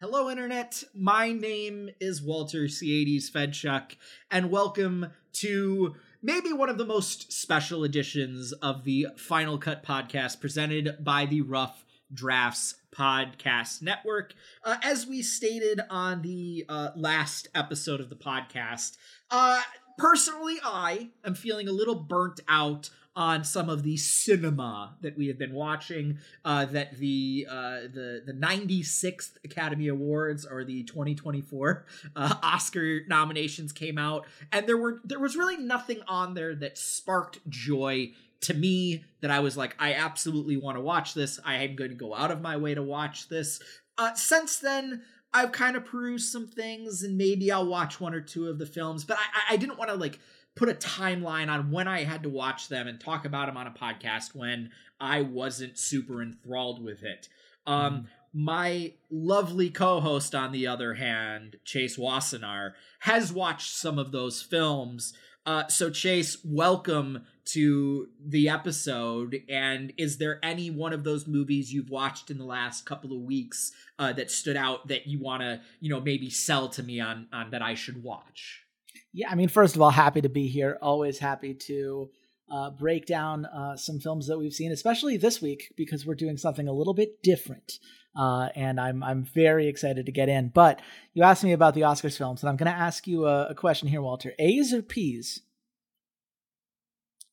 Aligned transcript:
Hello, 0.00 0.30
Internet. 0.30 0.84
My 0.94 1.32
name 1.32 1.90
is 1.98 2.22
Walter 2.22 2.66
C80s 2.66 3.32
Fedczuk, 3.32 3.96
and 4.30 4.48
welcome 4.48 5.08
to 5.32 5.96
maybe 6.22 6.52
one 6.52 6.68
of 6.68 6.78
the 6.78 6.84
most 6.84 7.32
special 7.32 7.82
editions 7.82 8.52
of 8.52 8.84
the 8.84 9.08
Final 9.16 9.58
Cut 9.58 9.82
podcast 9.82 10.40
presented 10.40 10.98
by 11.02 11.26
the 11.26 11.40
Rough 11.40 11.84
Drafts 12.14 12.76
Podcast 12.94 13.82
Network. 13.82 14.34
Uh, 14.62 14.76
as 14.84 15.04
we 15.08 15.20
stated 15.20 15.80
on 15.90 16.22
the 16.22 16.64
uh, 16.68 16.90
last 16.94 17.48
episode 17.52 18.00
of 18.00 18.08
the 18.08 18.14
podcast, 18.14 18.98
uh, 19.32 19.60
personally, 19.98 20.58
I 20.62 21.10
am 21.24 21.34
feeling 21.34 21.66
a 21.66 21.72
little 21.72 21.96
burnt 21.96 22.38
out 22.46 22.90
on 23.18 23.42
some 23.42 23.68
of 23.68 23.82
the 23.82 23.96
cinema 23.96 24.96
that 25.00 25.18
we 25.18 25.26
have 25.26 25.36
been 25.36 25.52
watching. 25.52 26.18
Uh, 26.44 26.64
that 26.64 26.96
the 26.98 27.46
uh, 27.50 27.80
the 27.92 28.22
the 28.24 28.32
96th 28.32 29.32
Academy 29.44 29.88
Awards 29.88 30.46
or 30.46 30.64
the 30.64 30.84
2024 30.84 31.84
uh, 32.14 32.34
Oscar 32.42 33.00
nominations 33.08 33.72
came 33.72 33.98
out, 33.98 34.24
and 34.52 34.66
there 34.68 34.76
were 34.76 35.00
there 35.04 35.18
was 35.18 35.36
really 35.36 35.56
nothing 35.56 36.00
on 36.06 36.34
there 36.34 36.54
that 36.54 36.78
sparked 36.78 37.40
joy 37.50 38.12
to 38.40 38.54
me 38.54 39.04
that 39.20 39.32
I 39.32 39.40
was 39.40 39.56
like, 39.56 39.74
I 39.80 39.94
absolutely 39.94 40.56
want 40.56 40.76
to 40.76 40.80
watch 40.80 41.12
this. 41.12 41.40
I 41.44 41.56
am 41.56 41.74
going 41.74 41.90
to 41.90 41.96
go 41.96 42.14
out 42.14 42.30
of 42.30 42.40
my 42.40 42.56
way 42.56 42.72
to 42.74 42.82
watch 42.84 43.28
this. 43.28 43.60
Uh, 43.98 44.14
since 44.14 44.60
then, 44.60 45.02
I've 45.34 45.50
kind 45.50 45.76
of 45.76 45.84
perused 45.84 46.30
some 46.30 46.46
things, 46.46 47.02
and 47.02 47.18
maybe 47.18 47.50
I'll 47.50 47.66
watch 47.66 48.00
one 48.00 48.14
or 48.14 48.20
two 48.20 48.46
of 48.46 48.60
the 48.60 48.66
films, 48.66 49.04
but 49.04 49.18
I, 49.18 49.54
I 49.54 49.56
didn't 49.56 49.76
want 49.76 49.90
to 49.90 49.96
like 49.96 50.20
put 50.58 50.68
a 50.68 50.74
timeline 50.74 51.48
on 51.48 51.70
when 51.70 51.86
I 51.86 52.02
had 52.02 52.24
to 52.24 52.28
watch 52.28 52.68
them 52.68 52.88
and 52.88 53.00
talk 53.00 53.24
about 53.24 53.46
them 53.46 53.56
on 53.56 53.68
a 53.68 53.70
podcast 53.70 54.34
when 54.34 54.70
I 55.00 55.22
wasn't 55.22 55.78
super 55.78 56.20
enthralled 56.20 56.82
with 56.82 57.04
it. 57.04 57.28
Um, 57.64 57.94
mm. 57.94 58.06
My 58.34 58.92
lovely 59.08 59.70
co 59.70 60.00
host, 60.00 60.34
on 60.34 60.50
the 60.50 60.66
other 60.66 60.94
hand, 60.94 61.56
Chase 61.64 61.96
Wassenar, 61.96 62.72
has 63.00 63.32
watched 63.32 63.70
some 63.76 64.00
of 64.00 64.10
those 64.10 64.42
films. 64.42 65.14
Uh, 65.46 65.68
so, 65.68 65.90
Chase, 65.90 66.36
welcome 66.44 67.24
to 67.46 68.08
the 68.22 68.48
episode. 68.48 69.42
And 69.48 69.92
is 69.96 70.18
there 70.18 70.40
any 70.42 70.70
one 70.70 70.92
of 70.92 71.04
those 71.04 71.28
movies 71.28 71.72
you've 71.72 71.88
watched 71.88 72.30
in 72.32 72.36
the 72.36 72.44
last 72.44 72.84
couple 72.84 73.12
of 73.12 73.22
weeks 73.22 73.70
uh, 73.98 74.12
that 74.14 74.30
stood 74.30 74.56
out 74.56 74.88
that 74.88 75.06
you 75.06 75.20
want 75.20 75.42
to, 75.42 75.60
you 75.80 75.88
know, 75.88 76.00
maybe 76.00 76.28
sell 76.30 76.68
to 76.70 76.82
me 76.82 76.98
on 76.98 77.28
on 77.32 77.52
that 77.52 77.62
I 77.62 77.74
should 77.74 78.02
watch? 78.02 78.64
Yeah, 79.12 79.30
I 79.30 79.34
mean, 79.34 79.48
first 79.48 79.74
of 79.74 79.82
all, 79.82 79.90
happy 79.90 80.20
to 80.20 80.28
be 80.28 80.48
here. 80.48 80.78
Always 80.82 81.18
happy 81.18 81.54
to 81.54 82.10
uh, 82.50 82.70
break 82.70 83.06
down 83.06 83.46
uh, 83.46 83.76
some 83.76 84.00
films 84.00 84.26
that 84.26 84.38
we've 84.38 84.52
seen, 84.52 84.72
especially 84.72 85.16
this 85.16 85.40
week 85.40 85.72
because 85.76 86.06
we're 86.06 86.14
doing 86.14 86.36
something 86.36 86.68
a 86.68 86.72
little 86.72 86.94
bit 86.94 87.22
different. 87.22 87.78
Uh, 88.16 88.48
and 88.56 88.80
I'm 88.80 89.02
I'm 89.02 89.24
very 89.24 89.68
excited 89.68 90.06
to 90.06 90.12
get 90.12 90.28
in. 90.28 90.48
But 90.48 90.80
you 91.14 91.22
asked 91.22 91.44
me 91.44 91.52
about 91.52 91.74
the 91.74 91.82
Oscars 91.82 92.16
films, 92.16 92.42
and 92.42 92.50
I'm 92.50 92.56
going 92.56 92.72
to 92.72 92.78
ask 92.78 93.06
you 93.06 93.26
a, 93.26 93.48
a, 93.48 93.54
question 93.54 93.88
here, 93.88 94.02
Walter. 94.02 94.32
A's 94.38 94.72
or 94.72 94.82
P's? 94.82 95.42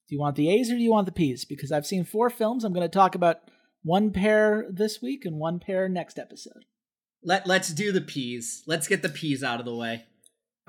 Do 0.07 0.15
you 0.15 0.19
want 0.19 0.35
the 0.35 0.49
A's 0.49 0.69
or 0.69 0.75
do 0.75 0.81
you 0.81 0.91
want 0.91 1.07
the 1.07 1.11
P's? 1.11 1.45
Because 1.45 1.71
I've 1.71 1.87
seen 1.87 2.03
four 2.03 2.29
films. 2.29 2.63
I'm 2.63 2.73
going 2.73 2.87
to 2.87 2.93
talk 2.93 3.15
about 3.15 3.37
one 3.81 4.11
pair 4.11 4.67
this 4.69 5.01
week 5.01 5.25
and 5.25 5.37
one 5.37 5.59
pair 5.59 5.89
next 5.89 6.19
episode. 6.19 6.65
Let 7.23 7.47
Let's 7.47 7.69
do 7.69 7.91
the 7.91 8.01
P's. 8.01 8.63
Let's 8.67 8.87
get 8.87 9.01
the 9.01 9.09
P's 9.09 9.43
out 9.43 9.59
of 9.59 9.65
the 9.65 9.75
way. 9.75 10.05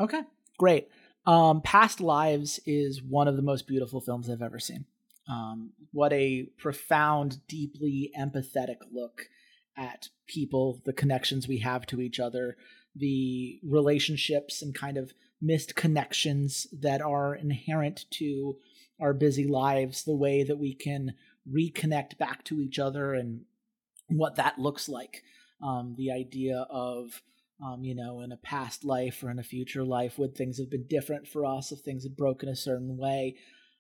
Okay, 0.01 0.23
great. 0.57 0.89
Um, 1.27 1.61
Past 1.61 2.01
Lives 2.01 2.61
is 2.67 3.03
one 3.03 3.29
of 3.29 3.37
the 3.37 3.43
most 3.43 3.67
beautiful 3.67 4.01
films 4.01 4.31
I've 4.31 4.43
ever 4.43 4.59
seen. 4.59 4.85
Um, 5.29 5.73
what 5.93 6.13
a 6.13 6.45
profound, 6.57 7.39
deeply 7.49 8.13
empathetic 8.19 8.77
look 8.93 9.29
at 9.77 10.09
people, 10.27 10.81
the 10.85 10.93
connections 10.93 11.49
we 11.49 11.59
have 11.59 11.85
to 11.87 12.01
each 12.01 12.21
other, 12.21 12.57
the 12.95 13.61
relationships 13.65 14.63
and 14.63 14.75
kind 14.75 14.97
of 14.97 15.13
missed 15.43 15.75
connections 15.75 16.67
that 16.73 17.03
are 17.03 17.35
inherent 17.35 18.07
to 18.11 18.57
our 19.01 19.13
busy 19.13 19.47
lives, 19.47 20.05
the 20.05 20.17
way 20.17 20.43
that 20.43 20.59
we 20.59 20.75
can 20.75 21.15
reconnect 21.51 22.17
back 22.19 22.43
to 22.45 22.61
each 22.61 22.79
other 22.79 23.13
and 23.13 23.43
what 24.09 24.37
that 24.37 24.59
looks 24.59 24.89
like. 24.89 25.23
Um, 25.63 25.95
the 25.99 26.11
idea 26.11 26.67
of 26.71 27.23
um, 27.65 27.83
you 27.83 27.95
know, 27.95 28.21
in 28.21 28.33
a 28.33 28.37
past 28.37 28.85
life 28.85 29.23
or 29.23 29.31
in 29.31 29.39
a 29.39 29.45
future 29.45 29.85
life, 29.85 30.19
would 30.19 30.35
things 30.35 30.59
have 30.59 30.71
been 30.71 30.87
different 30.89 31.27
for 31.27 31.45
us 31.45 31.73
if 31.73 31.81
things 31.81 32.03
had 32.05 32.17
broken 32.17 32.49
a 32.49 32.57
certain 32.57 32.97
way? 32.97 33.37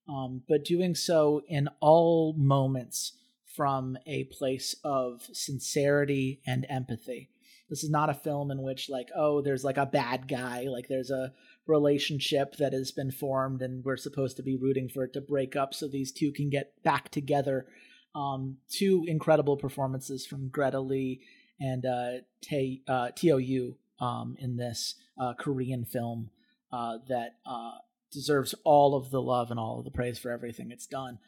Um, 0.08 0.42
but 0.48 0.64
doing 0.64 0.94
so 0.94 1.42
in 1.48 1.68
all 1.80 2.34
moments 2.38 3.12
from 3.56 3.96
a 4.06 4.24
place 4.24 4.74
of 4.84 5.22
sincerity 5.32 6.40
and 6.46 6.66
empathy. 6.68 7.30
This 7.68 7.82
is 7.82 7.90
not 7.90 8.10
a 8.10 8.14
film 8.14 8.50
in 8.50 8.62
which, 8.62 8.88
like, 8.88 9.08
oh, 9.16 9.40
there's 9.40 9.64
like 9.64 9.78
a 9.78 9.86
bad 9.86 10.28
guy, 10.28 10.66
like, 10.68 10.86
there's 10.88 11.10
a 11.10 11.32
relationship 11.66 12.56
that 12.58 12.72
has 12.72 12.92
been 12.92 13.10
formed 13.10 13.60
and 13.60 13.84
we're 13.84 13.96
supposed 13.96 14.36
to 14.36 14.42
be 14.42 14.56
rooting 14.56 14.88
for 14.88 15.02
it 15.02 15.12
to 15.14 15.20
break 15.20 15.56
up 15.56 15.74
so 15.74 15.88
these 15.88 16.12
two 16.12 16.30
can 16.32 16.48
get 16.48 16.80
back 16.84 17.08
together. 17.08 17.66
Um, 18.14 18.58
two 18.70 19.04
incredible 19.08 19.56
performances 19.56 20.24
from 20.24 20.48
Greta 20.48 20.80
Lee 20.80 21.20
and 21.60 21.84
uh, 21.86 22.10
Te, 22.42 22.82
uh, 22.88 23.10
Tou 23.10 23.76
um, 24.00 24.36
in 24.38 24.56
this 24.56 24.94
uh, 25.18 25.34
Korean 25.34 25.84
film 25.84 26.30
uh, 26.72 26.98
that 27.08 27.36
uh, 27.46 27.72
deserves 28.12 28.54
all 28.64 28.94
of 28.94 29.10
the 29.10 29.22
love 29.22 29.50
and 29.50 29.58
all 29.58 29.78
of 29.78 29.84
the 29.84 29.90
praise 29.90 30.18
for 30.18 30.30
everything 30.30 30.70
it's 30.70 30.86
done. 30.86 31.18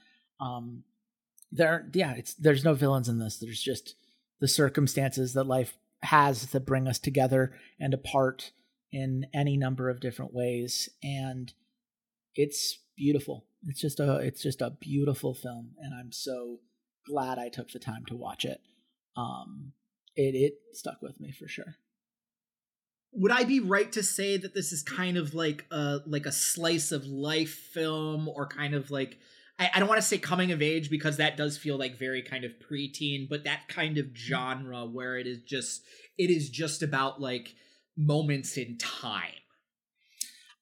Um, 0.41 0.85
there, 1.51 1.89
yeah, 1.95 2.13
it's 2.13 2.35
there's 2.35 2.65
no 2.65 2.75
villains 2.75 3.09
in 3.09 3.19
this. 3.19 3.39
There's 3.39 3.63
just 3.63 3.95
the 4.41 4.49
circumstances 4.49 5.35
that 5.35 5.45
life 5.45 5.77
has 6.03 6.47
that 6.47 6.67
bring 6.67 6.87
us 6.87 6.99
together 6.99 7.55
and 7.81 7.93
apart 7.95 8.53
in 8.93 9.27
any 9.35 9.57
number 9.57 9.89
of 9.89 10.01
different 10.01 10.33
ways, 10.33 10.89
and 11.03 11.53
it's 12.35 12.79
beautiful. 12.97 13.47
It's 13.67 13.81
just 13.81 14.01
a 14.01 14.17
it's 14.17 14.43
just 14.43 14.61
a 14.61 14.77
beautiful 14.79 15.35
film, 15.35 15.73
and 15.79 15.95
I'm 15.95 16.13
so 16.13 16.61
glad 17.07 17.39
I 17.39 17.49
took 17.49 17.71
the 17.71 17.79
time 17.79 18.05
to 18.07 18.17
watch 18.17 18.45
it. 18.45 18.61
Um, 19.17 19.73
it 20.19 20.35
it 20.35 20.55
stuck 20.73 21.01
with 21.01 21.21
me 21.21 21.33
for 21.33 21.49
sure. 21.49 21.77
Would 23.13 23.33
I 23.33 23.45
be 23.45 23.61
right 23.61 23.91
to 23.93 24.03
say 24.03 24.37
that 24.37 24.55
this 24.55 24.73
is 24.73 24.83
kind 24.83 25.17
of 25.17 25.33
like 25.33 25.65
a 25.71 26.01
like 26.07 26.27
a 26.27 26.33
slice 26.33 26.93
of 26.93 27.07
life 27.07 27.55
film, 27.55 28.29
or 28.29 28.47
kind 28.47 28.75
of 28.75 28.91
like 28.91 29.19
I, 29.59 29.71
I 29.75 29.79
don't 29.79 29.89
want 29.89 30.01
to 30.01 30.07
say 30.07 30.19
coming 30.19 30.53
of 30.53 30.61
age 30.61 30.91
because 30.91 31.17
that 31.17 31.37
does 31.37 31.57
feel 31.57 31.79
like 31.79 31.99
very 31.99 32.23
kind 32.23 32.45
of 32.45 32.53
preteen, 32.59 33.29
but 33.29 33.45
that 33.45 33.69
kind 33.69 33.97
of 33.97 34.07
genre 34.15 34.85
where 34.85 35.17
it 35.17 35.27
is 35.27 35.39
just 35.41 35.83
it 36.19 36.31
is 36.31 36.51
just 36.51 36.83
about 36.83 37.21
like 37.21 37.55
moments 37.97 38.57
in 38.57 38.77
time. 38.77 39.33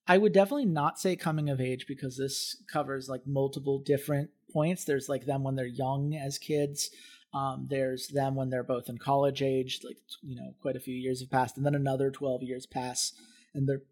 I 0.09 0.19
would 0.19 0.33
definitely 0.33 0.67
not 0.67 1.01
say 1.01 1.17
coming 1.17 1.51
of 1.51 1.61
age 1.61 1.87
because 1.89 2.17
this 2.17 2.63
covers 2.73 3.09
like 3.09 3.27
multiple 3.27 3.81
different 3.81 4.31
points. 4.53 4.85
There's 4.85 5.09
like 5.09 5.27
them 5.27 5.43
when 5.43 5.57
they're 5.57 5.67
young 5.67 6.15
as 6.15 6.39
kids. 6.39 6.91
Um, 7.37 7.67
there's 7.69 8.09
them 8.09 8.35
when 8.35 8.49
they're 8.49 8.63
both 8.63 8.89
in 8.89 8.97
college 8.97 9.43
age, 9.43 9.81
like 9.85 9.99
you 10.23 10.37
know, 10.37 10.55
quite 10.63 10.77
a 10.77 10.81
few 10.81 10.95
years 10.95 11.21
have 11.21 11.31
passed, 11.31 11.59
and 11.59 11.67
then 11.67 11.75
another 11.75 12.11
twelve 12.11 12.43
years 12.43 12.65
pass, 12.65 13.13
and 13.55 13.69
they're 13.69 13.83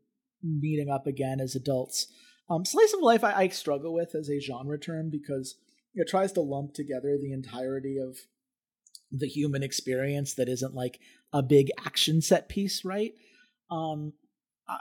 meeting 0.42 0.88
up 0.88 1.06
again 1.06 1.40
as 1.40 1.54
adults. 1.54 2.06
Um, 2.48 2.64
slice 2.64 2.94
of 2.94 3.00
life, 3.00 3.22
I, 3.22 3.32
I 3.32 3.48
struggle 3.48 3.92
with 3.92 4.14
as 4.14 4.30
a 4.30 4.40
genre 4.40 4.78
term 4.78 5.10
because 5.10 5.56
it 5.94 6.08
tries 6.08 6.32
to 6.32 6.40
lump 6.40 6.72
together 6.72 7.18
the 7.20 7.32
entirety 7.32 7.98
of 7.98 8.16
the 9.12 9.28
human 9.28 9.62
experience 9.62 10.34
that 10.34 10.48
isn't 10.48 10.74
like 10.74 10.98
a 11.32 11.42
big 11.42 11.70
action 11.84 12.22
set 12.22 12.48
piece, 12.48 12.82
right? 12.84 13.12
Um, 13.70 14.14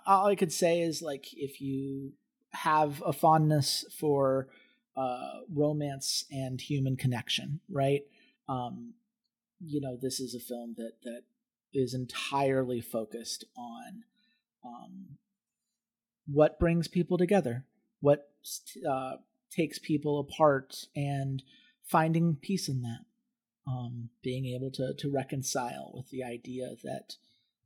all 0.08 0.28
I 0.28 0.36
could 0.36 0.54
say 0.54 0.82
is 0.82 1.02
like 1.02 1.28
if 1.34 1.60
you 1.60 2.14
have 2.52 3.04
a 3.06 3.12
fondness 3.12 3.84
for 4.00 4.48
uh, 4.96 5.42
romance 5.54 6.26
and 6.32 6.62
human 6.62 6.96
connection, 6.96 7.60
right? 7.70 8.04
Um, 8.48 8.94
you 9.60 9.82
know, 9.82 9.98
this 10.00 10.20
is 10.20 10.36
a 10.36 10.40
film 10.40 10.76
that 10.78 10.94
that 11.04 11.24
is 11.74 11.94
entirely 11.94 12.82
focused 12.82 13.46
on 13.58 14.04
um, 14.66 15.18
what 16.28 16.60
brings 16.60 16.88
people 16.88 17.18
together, 17.18 17.66
what 18.00 18.30
uh, 18.90 19.14
takes 19.52 19.80
people 19.80 20.20
apart, 20.20 20.86
and 20.96 21.44
finding 21.84 22.36
peace 22.36 22.68
in 22.70 22.82
that. 22.82 23.06
Um, 23.66 24.10
being 24.22 24.46
able 24.46 24.72
to 24.72 24.94
to 24.94 25.10
reconcile 25.10 25.92
with 25.94 26.10
the 26.10 26.22
idea 26.22 26.76
that 26.84 27.16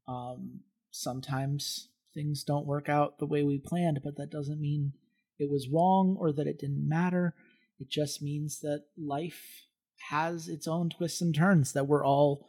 um, 0.07 0.59
sometimes 0.91 1.89
things 2.13 2.43
don't 2.43 2.67
work 2.67 2.87
out 2.87 3.17
the 3.17 3.25
way 3.25 3.43
we 3.43 3.57
planned, 3.57 4.01
but 4.03 4.15
that 4.17 4.29
doesn't 4.29 4.61
mean 4.61 4.93
it 5.39 5.49
was 5.49 5.69
wrong 5.69 6.15
or 6.19 6.31
that 6.31 6.47
it 6.47 6.59
didn't 6.59 6.87
matter. 6.87 7.35
It 7.79 7.89
just 7.89 8.21
means 8.21 8.59
that 8.61 8.85
life 8.97 9.66
has 10.09 10.47
its 10.47 10.67
own 10.67 10.89
twists 10.89 11.21
and 11.21 11.33
turns 11.33 11.73
that 11.73 11.87
we're 11.87 12.05
all 12.05 12.47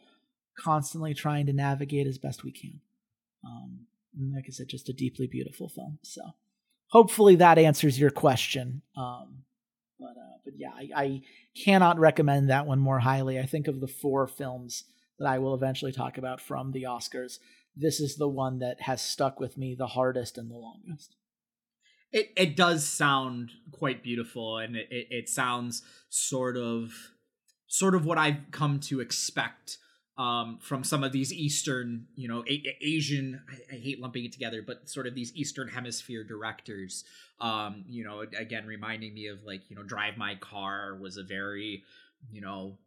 constantly 0.58 1.14
trying 1.14 1.46
to 1.46 1.52
navigate 1.52 2.06
as 2.06 2.18
best 2.18 2.44
we 2.44 2.52
can. 2.52 2.80
Um, 3.44 3.86
like 4.34 4.44
I 4.48 4.50
said, 4.50 4.68
just 4.68 4.88
a 4.88 4.92
deeply 4.92 5.26
beautiful 5.26 5.68
film. 5.68 5.98
So 6.02 6.22
hopefully 6.88 7.36
that 7.36 7.58
answers 7.58 7.98
your 7.98 8.10
question. 8.10 8.82
Um, 8.96 9.44
but 9.98 10.10
uh, 10.10 10.38
but 10.44 10.54
yeah, 10.56 10.70
I, 10.74 10.88
I, 10.94 11.22
cannot 11.64 11.98
recommend 11.98 12.50
that 12.50 12.66
one 12.66 12.78
more 12.78 13.00
highly. 13.00 13.38
I 13.38 13.46
think 13.46 13.66
of 13.66 13.80
the 13.80 13.88
four 13.88 14.28
films 14.28 14.84
that 15.18 15.26
I 15.26 15.38
will 15.38 15.54
eventually 15.54 15.90
talk 15.90 16.18
about 16.18 16.40
from 16.40 16.70
the 16.70 16.84
Oscars, 16.84 17.38
this 17.76 18.00
is 18.00 18.16
the 18.16 18.28
one 18.28 18.58
that 18.60 18.82
has 18.82 19.00
stuck 19.02 19.40
with 19.40 19.56
me 19.56 19.74
the 19.74 19.88
hardest 19.88 20.38
and 20.38 20.50
the 20.50 20.56
longest. 20.56 21.16
It 22.10 22.32
it 22.36 22.56
does 22.56 22.86
sound 22.86 23.50
quite 23.72 24.02
beautiful, 24.02 24.58
and 24.58 24.76
it, 24.76 24.88
it, 24.90 25.06
it 25.10 25.28
sounds 25.28 25.82
sort 26.08 26.56
of 26.56 26.92
sort 27.68 27.94
of 27.94 28.04
what 28.04 28.18
I've 28.18 28.50
come 28.50 28.80
to 28.80 29.00
expect 29.00 29.78
um, 30.16 30.58
from 30.60 30.82
some 30.82 31.04
of 31.04 31.12
these 31.12 31.32
Eastern, 31.32 32.06
you 32.16 32.26
know, 32.26 32.42
a- 32.48 32.76
Asian. 32.80 33.40
I, 33.48 33.76
I, 33.76 33.78
hate 33.78 34.00
lumping 34.00 34.24
it 34.24 34.32
together, 34.32 34.62
but 34.66 34.88
sort 34.88 35.06
of 35.06 35.14
these 35.14 35.32
Eastern 35.36 35.68
Hemisphere 35.68 36.24
directors. 36.24 37.04
Um, 37.40 37.84
you 37.88 38.02
know, 38.02 38.24
again, 38.36 38.66
reminding 38.66 39.14
me 39.14 39.28
of 39.28 39.44
like 39.44 39.70
you 39.70 39.76
know, 39.76 39.84
Drive 39.84 40.16
My 40.16 40.34
Car 40.34 40.96
was 41.00 41.18
a 41.18 41.22
very, 41.22 41.84
you 42.32 42.40
know, 42.40 42.78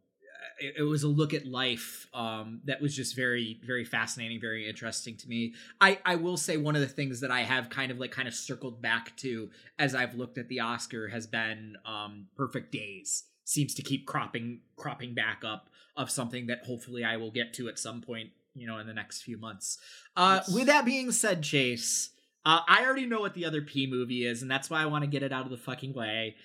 it, 0.60 0.74
it 0.78 0.82
was 0.82 1.04
a 1.04 1.08
look 1.08 1.32
at 1.32 1.46
life 1.46 2.06
um, 2.12 2.60
that 2.66 2.82
was 2.82 2.94
just 2.94 3.16
very, 3.16 3.58
very 3.64 3.84
fascinating, 3.86 4.38
very 4.38 4.68
interesting 4.68 5.16
to 5.16 5.28
me. 5.28 5.54
I 5.80 6.00
I 6.04 6.16
will 6.16 6.36
say 6.36 6.58
one 6.58 6.74
of 6.74 6.82
the 6.82 6.88
things 6.88 7.20
that 7.20 7.30
I 7.30 7.44
have 7.44 7.70
kind 7.70 7.90
of 7.90 7.98
like 7.98 8.10
kind 8.10 8.28
of 8.28 8.34
circled 8.34 8.82
back 8.82 9.16
to 9.18 9.48
as 9.78 9.94
I've 9.94 10.16
looked 10.16 10.36
at 10.36 10.48
the 10.48 10.60
Oscar 10.60 11.08
has 11.08 11.26
been 11.26 11.76
um, 11.86 12.26
Perfect 12.36 12.72
Days 12.72 13.24
seems 13.44 13.74
to 13.74 13.82
keep 13.82 14.06
cropping 14.06 14.60
cropping 14.76 15.14
back 15.14 15.42
up 15.44 15.68
of 15.96 16.10
something 16.10 16.46
that 16.46 16.64
hopefully 16.64 17.04
I 17.04 17.16
will 17.16 17.30
get 17.30 17.52
to 17.54 17.68
at 17.68 17.78
some 17.78 18.00
point, 18.00 18.30
you 18.54 18.66
know, 18.66 18.78
in 18.78 18.86
the 18.86 18.94
next 18.94 19.22
few 19.22 19.38
months. 19.38 19.78
Uh, 20.16 20.40
yes. 20.40 20.54
With 20.54 20.66
that 20.66 20.84
being 20.84 21.12
said, 21.12 21.42
Chase, 21.42 22.10
uh, 22.44 22.60
I 22.66 22.84
already 22.84 23.06
know 23.06 23.20
what 23.20 23.34
the 23.34 23.44
other 23.44 23.62
P 23.62 23.86
movie 23.86 24.26
is, 24.26 24.42
and 24.42 24.50
that's 24.50 24.70
why 24.70 24.82
I 24.82 24.86
want 24.86 25.04
to 25.04 25.10
get 25.10 25.22
it 25.22 25.32
out 25.32 25.44
of 25.44 25.50
the 25.50 25.56
fucking 25.56 25.92
way. 25.92 26.36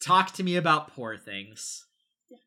Talk 0.00 0.32
to 0.32 0.42
me 0.42 0.56
about 0.56 0.94
Poor 0.94 1.16
Things. 1.16 1.86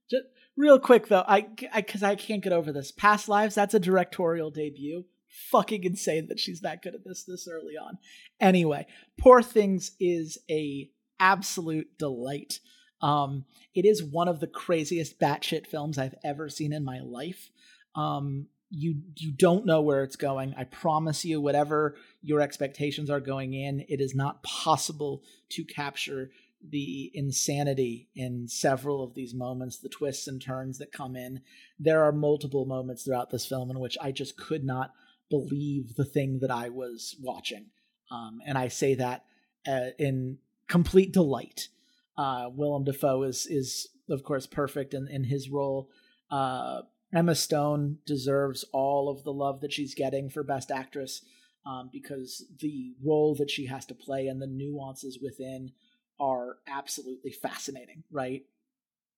Just 0.09 0.25
real 0.57 0.79
quick 0.79 1.07
though, 1.07 1.23
I 1.27 1.47
because 1.75 2.03
I, 2.03 2.11
I 2.11 2.15
can't 2.15 2.43
get 2.43 2.53
over 2.53 2.71
this. 2.71 2.91
Past 2.91 3.29
Lives, 3.29 3.55
that's 3.55 3.73
a 3.73 3.79
directorial 3.79 4.51
debut. 4.51 5.05
Fucking 5.51 5.83
insane 5.83 6.27
that 6.27 6.39
she's 6.39 6.61
that 6.61 6.81
good 6.81 6.95
at 6.95 7.03
this 7.05 7.23
this 7.23 7.47
early 7.47 7.73
on. 7.81 7.97
Anyway, 8.39 8.88
Poor 9.19 9.41
Things 9.41 9.91
is 9.99 10.38
a 10.49 10.89
absolute 11.19 11.97
delight. 11.97 12.59
Um, 13.01 13.45
it 13.74 13.86
is 13.86 14.03
one 14.03 14.27
of 14.27 14.39
the 14.39 14.47
craziest 14.47 15.19
batshit 15.19 15.68
films 15.68 15.97
I've 15.97 16.15
ever 16.24 16.50
seen 16.50 16.74
in 16.74 16.83
my 16.83 17.00
life. 17.00 17.50
Um, 17.95 18.47
you 18.69 18.95
you 19.15 19.31
don't 19.31 19.65
know 19.65 19.81
where 19.81 20.03
it's 20.03 20.15
going. 20.15 20.53
I 20.57 20.63
promise 20.63 21.24
you, 21.24 21.39
whatever 21.39 21.95
your 22.21 22.42
expectations 22.42 23.09
are 23.09 23.19
going 23.19 23.53
in, 23.53 23.86
it 23.88 24.01
is 24.01 24.15
not 24.15 24.44
possible 24.44 25.24
to 25.50 25.63
capture 25.63 26.31
the 26.68 27.12
insanity 27.13 28.09
in 28.15 28.47
several 28.47 29.03
of 29.03 29.13
these 29.13 29.36
moments, 29.36 29.77
the 29.77 29.89
twists 29.89 30.27
and 30.27 30.41
turns 30.41 30.80
that 30.80 30.91
come 30.91 31.15
in. 31.15 31.41
There 31.80 32.03
are 32.03 32.12
multiple 32.12 32.65
moments 32.65 33.03
throughout 33.03 33.30
this 33.30 33.45
film 33.45 33.69
in 33.69 33.80
which 33.80 33.98
I 34.01 34.12
just 34.12 34.36
could 34.36 34.63
not 34.63 34.91
believe 35.30 35.95
the 35.95 36.06
thing 36.06 36.39
that 36.39 36.51
I 36.51 36.69
was 36.69 37.15
watching, 37.21 37.68
um, 38.12 38.39
and 38.45 38.57
I 38.57 38.69
say 38.69 38.95
that 38.95 39.25
uh, 39.68 39.89
in 40.00 40.39
complete 40.68 41.13
delight. 41.13 41.69
Uh, 42.17 42.50
Willem 42.53 42.83
Dafoe 42.83 43.23
is 43.23 43.45
is 43.45 43.89
of 44.09 44.23
course 44.23 44.45
perfect 44.45 44.94
in, 44.94 45.07
in 45.07 45.23
his 45.25 45.50
role. 45.50 45.89
Uh, 46.31 46.81
Emma 47.13 47.35
Stone 47.35 48.00
deserves 48.06 48.65
all 48.73 49.09
of 49.09 49.23
the 49.23 49.33
love 49.33 49.62
that 49.62 49.71
she's 49.71 49.95
getting 49.95 50.29
for 50.29 50.44
Best 50.44 50.71
Actress 50.71 51.21
um, 51.65 51.89
because 51.91 52.44
the 52.59 52.94
role 53.03 53.35
that 53.35 53.50
she 53.50 53.67
has 53.67 53.85
to 53.85 53.95
play 53.95 54.27
and 54.27 54.41
the 54.41 54.47
nuances 54.47 55.19
within 55.21 55.71
are 56.19 56.57
absolutely 56.67 57.31
fascinating. 57.31 58.03
Right? 58.12 58.44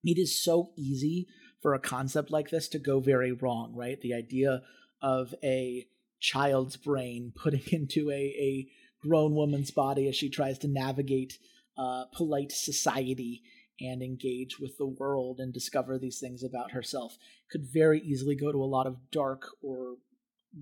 It 0.03 0.17
is 0.17 0.41
so 0.41 0.71
easy 0.75 1.27
for 1.61 1.73
a 1.73 1.79
concept 1.79 2.29
like 2.29 2.49
this 2.49 2.67
to 2.69 2.79
go 2.79 2.99
very 2.99 3.31
wrong. 3.31 3.73
Right? 3.75 3.99
The 3.99 4.13
idea 4.13 4.61
of 5.01 5.33
a 5.43 5.87
child's 6.19 6.77
brain 6.77 7.33
putting 7.35 7.63
into 7.71 8.09
a, 8.11 8.13
a 8.13 8.67
grown 9.01 9.35
woman's 9.35 9.71
body 9.71 10.07
as 10.07 10.15
she 10.15 10.29
tries 10.29 10.57
to 10.59 10.67
navigate 10.67 11.37
uh, 11.77 12.05
polite 12.13 12.51
society 12.51 13.43
and 13.79 14.01
engage 14.01 14.59
with 14.59 14.77
the 14.77 14.87
world 14.87 15.39
and 15.39 15.53
discover 15.53 15.97
these 15.97 16.19
things 16.19 16.43
about 16.43 16.71
herself 16.71 17.17
could 17.51 17.65
very 17.65 17.99
easily 18.01 18.35
go 18.35 18.51
to 18.51 18.63
a 18.63 18.65
lot 18.65 18.87
of 18.87 19.11
dark 19.11 19.43
or 19.61 19.95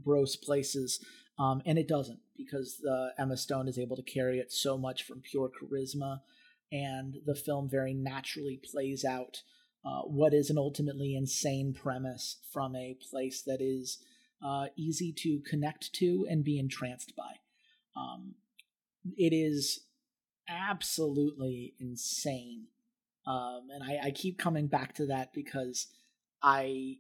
gross 0.04 0.36
places 0.36 1.04
um, 1.38 1.62
and 1.66 1.78
it 1.78 1.88
doesn't 1.88 2.20
because 2.38 2.82
uh, 2.90 3.10
emma 3.18 3.38
stone 3.38 3.68
is 3.68 3.80
able 3.80 3.96
to 3.96 4.04
carry 4.04 4.40
it 4.40 4.52
so 4.52 4.78
much 4.78 5.04
from 5.04 5.22
pure 5.22 5.50
charisma 5.50 6.20
and 6.72 7.18
the 7.26 7.36
film 7.36 7.70
very 7.70 7.94
naturally 7.94 8.60
plays 8.62 9.06
out 9.06 9.44
uh, 9.86 10.02
what 10.02 10.34
is 10.34 10.50
an 10.50 10.58
ultimately 10.58 11.16
insane 11.16 11.74
premise 11.74 12.38
from 12.52 12.76
a 12.76 12.98
place 13.10 13.44
that 13.44 13.62
is 13.62 14.00
uh, 14.44 14.66
easy 14.76 15.14
to 15.14 15.40
connect 15.48 15.94
to 15.94 16.26
and 16.30 16.44
be 16.44 16.60
entranced 16.60 17.16
by. 17.16 17.36
Um, 17.96 18.36
it 19.16 19.34
is 19.34 19.82
absolutely 20.50 21.74
insane. 21.80 22.68
Um, 23.28 23.68
and 23.74 23.84
I, 23.84 24.08
I, 24.08 24.12
keep 24.12 24.38
coming 24.38 24.68
back 24.68 24.94
to 24.96 25.08
that 25.08 25.34
because 25.34 25.88
I, 26.44 26.98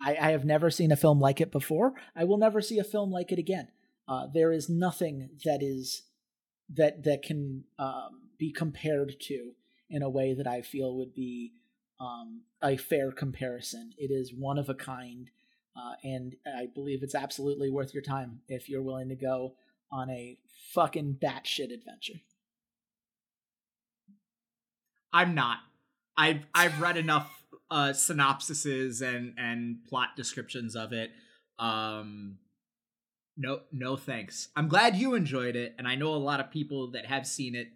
I, 0.00 0.16
I 0.16 0.30
have 0.30 0.46
never 0.46 0.70
seen 0.70 0.92
a 0.92 0.96
film 0.96 1.20
like 1.20 1.42
it 1.42 1.52
before. 1.52 1.92
I 2.14 2.24
will 2.24 2.38
never 2.38 2.62
see 2.62 2.78
a 2.78 2.84
film 2.84 3.10
like 3.10 3.32
it 3.32 3.38
again. 3.38 3.68
Uh, 4.08 4.28
there 4.32 4.50
is 4.50 4.70
nothing 4.70 5.28
that 5.44 5.62
is 5.62 6.04
that 6.74 7.04
that 7.04 7.22
can 7.22 7.64
um, 7.78 8.30
be 8.38 8.50
compared 8.50 9.20
to 9.20 9.52
in 9.90 10.02
a 10.02 10.10
way 10.10 10.34
that 10.34 10.46
I 10.46 10.62
feel 10.62 10.96
would 10.96 11.14
be 11.14 11.52
um, 12.00 12.42
a 12.62 12.76
fair 12.76 13.12
comparison. 13.12 13.92
It 13.98 14.10
is 14.10 14.32
one 14.32 14.58
of 14.58 14.68
a 14.68 14.74
kind, 14.74 15.30
uh, 15.76 15.94
and 16.02 16.34
I 16.46 16.66
believe 16.66 17.02
it's 17.02 17.14
absolutely 17.14 17.70
worth 17.70 17.94
your 17.94 18.02
time 18.02 18.40
if 18.48 18.68
you're 18.68 18.82
willing 18.82 19.08
to 19.10 19.16
go 19.16 19.54
on 19.92 20.10
a 20.10 20.38
fucking 20.72 21.18
batshit 21.22 21.72
adventure. 21.72 22.20
I'm 25.12 25.34
not. 25.34 25.58
I've 26.16 26.46
I've 26.54 26.80
read 26.80 26.96
enough 26.96 27.30
uh 27.70 27.92
synopsises 27.92 29.02
and 29.02 29.34
and 29.36 29.78
plot 29.88 30.10
descriptions 30.16 30.76
of 30.76 30.92
it. 30.92 31.10
Um 31.58 32.38
no 33.36 33.60
no 33.72 33.96
thanks. 33.96 34.48
I'm 34.56 34.68
glad 34.68 34.96
you 34.96 35.14
enjoyed 35.14 35.56
it 35.56 35.74
and 35.78 35.86
I 35.86 35.94
know 35.94 36.14
a 36.14 36.16
lot 36.16 36.40
of 36.40 36.50
people 36.50 36.92
that 36.92 37.06
have 37.06 37.26
seen 37.26 37.54
it 37.54 37.68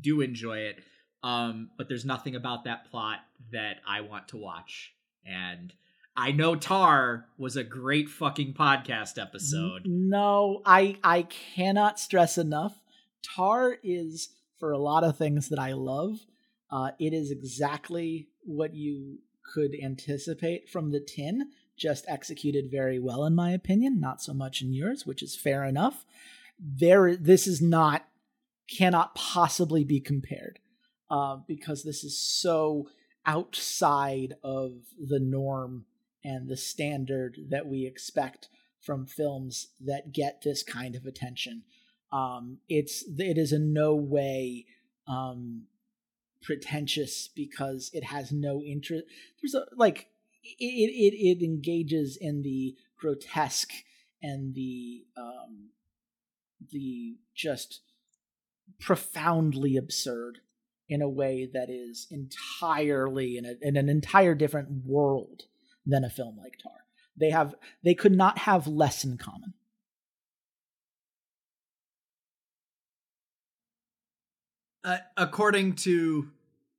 do 0.00 0.20
enjoy 0.20 0.58
it. 0.58 0.80
Um 1.22 1.70
but 1.76 1.88
there's 1.88 2.04
nothing 2.04 2.34
about 2.34 2.64
that 2.64 2.90
plot 2.90 3.18
that 3.52 3.76
I 3.86 4.02
want 4.02 4.28
to 4.28 4.36
watch. 4.36 4.92
And 5.24 5.72
I 6.16 6.32
know 6.32 6.56
Tar 6.56 7.26
was 7.38 7.56
a 7.56 7.62
great 7.62 8.08
fucking 8.08 8.54
podcast 8.54 9.22
episode. 9.22 9.82
No, 9.86 10.62
I 10.66 10.96
I 11.02 11.22
cannot 11.22 12.00
stress 12.00 12.38
enough. 12.38 12.78
Tar 13.22 13.76
is 13.82 14.30
for 14.58 14.72
a 14.72 14.78
lot 14.78 15.04
of 15.04 15.16
things 15.16 15.48
that 15.48 15.58
I 15.58 15.72
love 15.72 16.18
uh, 16.70 16.90
it 16.98 17.12
is 17.12 17.30
exactly 17.30 18.28
what 18.42 18.74
you 18.74 19.18
could 19.54 19.74
anticipate 19.82 20.68
from 20.68 20.90
the 20.90 21.00
tin, 21.00 21.50
just 21.76 22.04
executed 22.08 22.70
very 22.70 22.98
well, 22.98 23.24
in 23.24 23.34
my 23.34 23.50
opinion. 23.50 24.00
Not 24.00 24.20
so 24.20 24.34
much 24.34 24.60
in 24.60 24.72
yours, 24.72 25.06
which 25.06 25.22
is 25.22 25.36
fair 25.36 25.64
enough. 25.64 26.04
There, 26.58 27.16
this 27.16 27.46
is 27.46 27.62
not 27.62 28.04
cannot 28.68 29.14
possibly 29.14 29.82
be 29.82 30.00
compared 30.00 30.58
uh, 31.10 31.36
because 31.46 31.82
this 31.82 32.04
is 32.04 32.18
so 32.18 32.88
outside 33.24 34.34
of 34.42 34.72
the 34.98 35.20
norm 35.20 35.86
and 36.24 36.48
the 36.48 36.56
standard 36.56 37.38
that 37.48 37.66
we 37.66 37.86
expect 37.86 38.48
from 38.80 39.06
films 39.06 39.68
that 39.80 40.12
get 40.12 40.42
this 40.42 40.62
kind 40.62 40.94
of 40.94 41.06
attention. 41.06 41.62
Um, 42.12 42.58
it's 42.68 43.04
it 43.18 43.38
is 43.38 43.52
in 43.52 43.72
no 43.72 43.94
way 43.94 44.66
um, 45.06 45.64
pretentious 46.42 47.28
because 47.34 47.90
it 47.92 48.04
has 48.04 48.32
no 48.32 48.62
interest. 48.62 49.04
There's 49.40 49.54
a 49.54 49.66
like 49.76 50.08
it 50.42 50.56
it 50.58 51.14
it 51.16 51.44
engages 51.44 52.16
in 52.20 52.42
the 52.42 52.76
grotesque 52.98 53.72
and 54.22 54.54
the 54.54 55.04
um 55.16 55.70
the 56.70 57.16
just 57.34 57.80
profoundly 58.80 59.76
absurd 59.76 60.38
in 60.88 61.02
a 61.02 61.08
way 61.08 61.48
that 61.52 61.68
is 61.68 62.06
entirely 62.10 63.36
in, 63.36 63.44
a, 63.44 63.54
in 63.60 63.76
an 63.76 63.88
entire 63.88 64.34
different 64.34 64.86
world 64.86 65.42
than 65.84 66.04
a 66.04 66.10
film 66.10 66.36
like 66.38 66.58
Tar. 66.62 66.72
They 67.18 67.30
have 67.30 67.54
they 67.84 67.94
could 67.94 68.14
not 68.14 68.38
have 68.38 68.66
less 68.66 69.04
in 69.04 69.18
common. 69.18 69.54
Uh, 74.84 74.98
according 75.16 75.74
to 75.74 76.28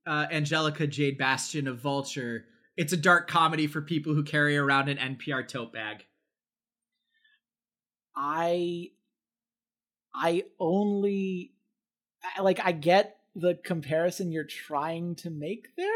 uh, 0.06 0.26
Angelica 0.30 0.86
Jade 0.86 1.18
Bastién 1.18 1.68
of 1.68 1.80
Vulture, 1.80 2.46
it's 2.76 2.92
a 2.92 2.96
dark 2.96 3.28
comedy 3.28 3.66
for 3.66 3.82
people 3.82 4.14
who 4.14 4.22
carry 4.22 4.56
around 4.56 4.88
an 4.88 4.96
NPR 4.96 5.46
tote 5.46 5.72
bag. 5.72 6.06
I 8.16 8.90
I 10.14 10.44
only 10.58 11.52
like 12.40 12.60
I 12.64 12.72
get 12.72 13.16
the 13.34 13.58
comparison 13.64 14.32
you're 14.32 14.44
trying 14.44 15.14
to 15.16 15.30
make 15.30 15.68
there, 15.76 15.88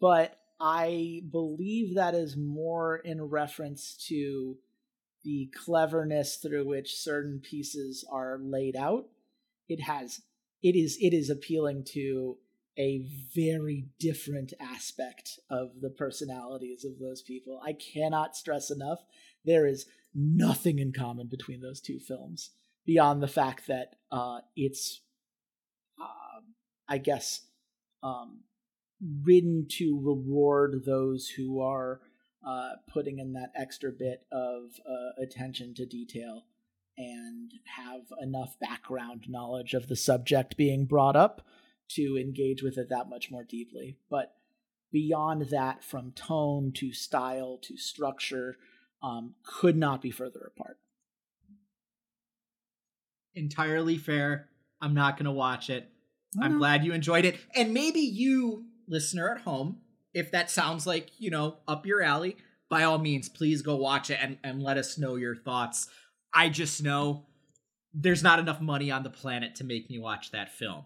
but 0.00 0.36
I 0.60 1.22
believe 1.30 1.94
that 1.94 2.14
is 2.14 2.36
more 2.36 2.96
in 2.96 3.22
reference 3.22 3.96
to 4.08 4.56
the 5.24 5.50
cleverness 5.64 6.36
through 6.36 6.66
which 6.66 6.96
certain 6.96 7.40
pieces 7.40 8.04
are 8.10 8.38
laid 8.40 8.76
out. 8.76 9.06
It 9.68 9.80
has 9.80 10.22
it 10.62 10.76
is 10.76 10.98
it 11.00 11.14
is 11.14 11.30
appealing 11.30 11.84
to 11.92 12.36
a 12.78 13.04
very 13.34 13.86
different 13.98 14.52
aspect 14.60 15.38
of 15.50 15.80
the 15.80 15.90
personalities 15.90 16.84
of 16.84 16.98
those 16.98 17.20
people. 17.20 17.60
I 17.64 17.74
cannot 17.74 18.36
stress 18.36 18.70
enough 18.70 19.00
there 19.44 19.66
is 19.66 19.86
nothing 20.14 20.78
in 20.78 20.92
common 20.92 21.28
between 21.28 21.60
those 21.60 21.80
two 21.80 21.98
films 21.98 22.50
beyond 22.86 23.22
the 23.22 23.28
fact 23.28 23.66
that 23.68 23.94
uh, 24.10 24.40
it's, 24.56 25.02
uh, 26.00 26.40
I 26.88 26.98
guess, 26.98 27.42
um, 28.02 28.40
written 29.22 29.66
to 29.78 30.00
reward 30.02 30.82
those 30.84 31.28
who 31.28 31.60
are 31.60 32.00
uh, 32.46 32.72
putting 32.92 33.18
in 33.18 33.34
that 33.34 33.52
extra 33.54 33.92
bit 33.92 34.22
of 34.32 34.62
uh, 34.88 35.22
attention 35.22 35.74
to 35.74 35.86
detail 35.86 36.44
and 37.00 37.52
have 37.64 38.02
enough 38.20 38.58
background 38.60 39.24
knowledge 39.26 39.72
of 39.72 39.88
the 39.88 39.96
subject 39.96 40.58
being 40.58 40.84
brought 40.84 41.16
up 41.16 41.46
to 41.88 42.18
engage 42.18 42.62
with 42.62 42.76
it 42.76 42.90
that 42.90 43.08
much 43.08 43.30
more 43.30 43.42
deeply. 43.42 43.96
But 44.10 44.34
beyond 44.92 45.46
that, 45.50 45.82
from 45.82 46.12
tone 46.12 46.72
to 46.76 46.92
style 46.92 47.58
to 47.62 47.78
structure, 47.78 48.58
um, 49.02 49.34
could 49.42 49.78
not 49.78 50.02
be 50.02 50.10
further 50.10 50.52
apart. 50.54 50.76
Entirely 53.34 53.96
fair. 53.96 54.50
I'm 54.82 54.92
not 54.92 55.16
going 55.16 55.24
to 55.24 55.30
watch 55.30 55.70
it. 55.70 55.88
I'm 56.40 56.58
glad 56.58 56.84
you 56.84 56.92
enjoyed 56.92 57.24
it. 57.24 57.38
And 57.56 57.72
maybe 57.74 58.00
you, 58.00 58.66
listener 58.86 59.34
at 59.34 59.42
home, 59.42 59.78
if 60.12 60.30
that 60.32 60.50
sounds 60.50 60.86
like, 60.86 61.10
you 61.18 61.30
know, 61.30 61.56
up 61.66 61.86
your 61.86 62.02
alley, 62.02 62.36
by 62.68 62.84
all 62.84 62.98
means, 62.98 63.28
please 63.28 63.62
go 63.62 63.74
watch 63.74 64.10
it 64.10 64.18
and, 64.20 64.38
and 64.44 64.62
let 64.62 64.76
us 64.76 64.96
know 64.96 65.16
your 65.16 65.34
thoughts. 65.34 65.88
I 66.32 66.48
just 66.48 66.82
know 66.82 67.26
there's 67.92 68.22
not 68.22 68.38
enough 68.38 68.60
money 68.60 68.90
on 68.90 69.02
the 69.02 69.10
planet 69.10 69.56
to 69.56 69.64
make 69.64 69.90
me 69.90 69.98
watch 69.98 70.30
that 70.30 70.52
film. 70.52 70.84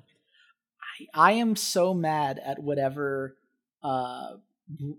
I, 1.15 1.31
I 1.31 1.33
am 1.33 1.57
so 1.57 1.93
mad 1.93 2.41
at 2.45 2.63
whatever 2.63 3.37
uh, 3.83 4.37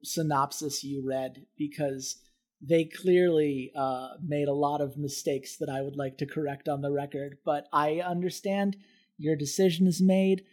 synopsis 0.03 0.83
you 0.83 1.03
read 1.05 1.45
because 1.57 2.17
they 2.61 2.85
clearly 2.85 3.71
uh, 3.75 4.09
made 4.23 4.47
a 4.47 4.53
lot 4.53 4.81
of 4.81 4.97
mistakes 4.97 5.57
that 5.57 5.69
I 5.69 5.81
would 5.81 5.95
like 5.95 6.17
to 6.19 6.25
correct 6.25 6.69
on 6.69 6.81
the 6.81 6.91
record. 6.91 7.37
But 7.43 7.67
I 7.73 7.99
understand 7.99 8.77
your 9.17 9.35
decision 9.35 9.87
is 9.87 10.01
made. 10.01 10.43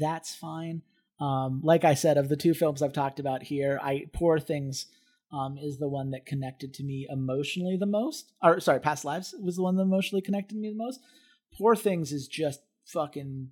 That's 0.00 0.34
fine. 0.34 0.82
Um, 1.20 1.60
like 1.62 1.84
I 1.84 1.94
said, 1.94 2.16
of 2.16 2.28
the 2.28 2.36
two 2.36 2.54
films 2.54 2.82
I've 2.82 2.92
talked 2.92 3.20
about 3.20 3.42
here, 3.42 3.78
I 3.82 4.06
Poor 4.12 4.38
Things 4.38 4.86
um, 5.32 5.58
is 5.58 5.78
the 5.78 5.88
one 5.88 6.10
that 6.10 6.26
connected 6.26 6.74
to 6.74 6.84
me 6.84 7.06
emotionally 7.08 7.76
the 7.76 7.86
most. 7.86 8.32
Or 8.42 8.60
sorry, 8.60 8.80
Past 8.80 9.04
Lives 9.04 9.34
was 9.40 9.56
the 9.56 9.62
one 9.62 9.76
that 9.76 9.82
emotionally 9.82 10.22
connected 10.22 10.56
me 10.56 10.70
the 10.70 10.76
most. 10.76 11.00
Poor 11.56 11.74
Things 11.76 12.12
is 12.12 12.28
just 12.28 12.60
fucking 12.86 13.50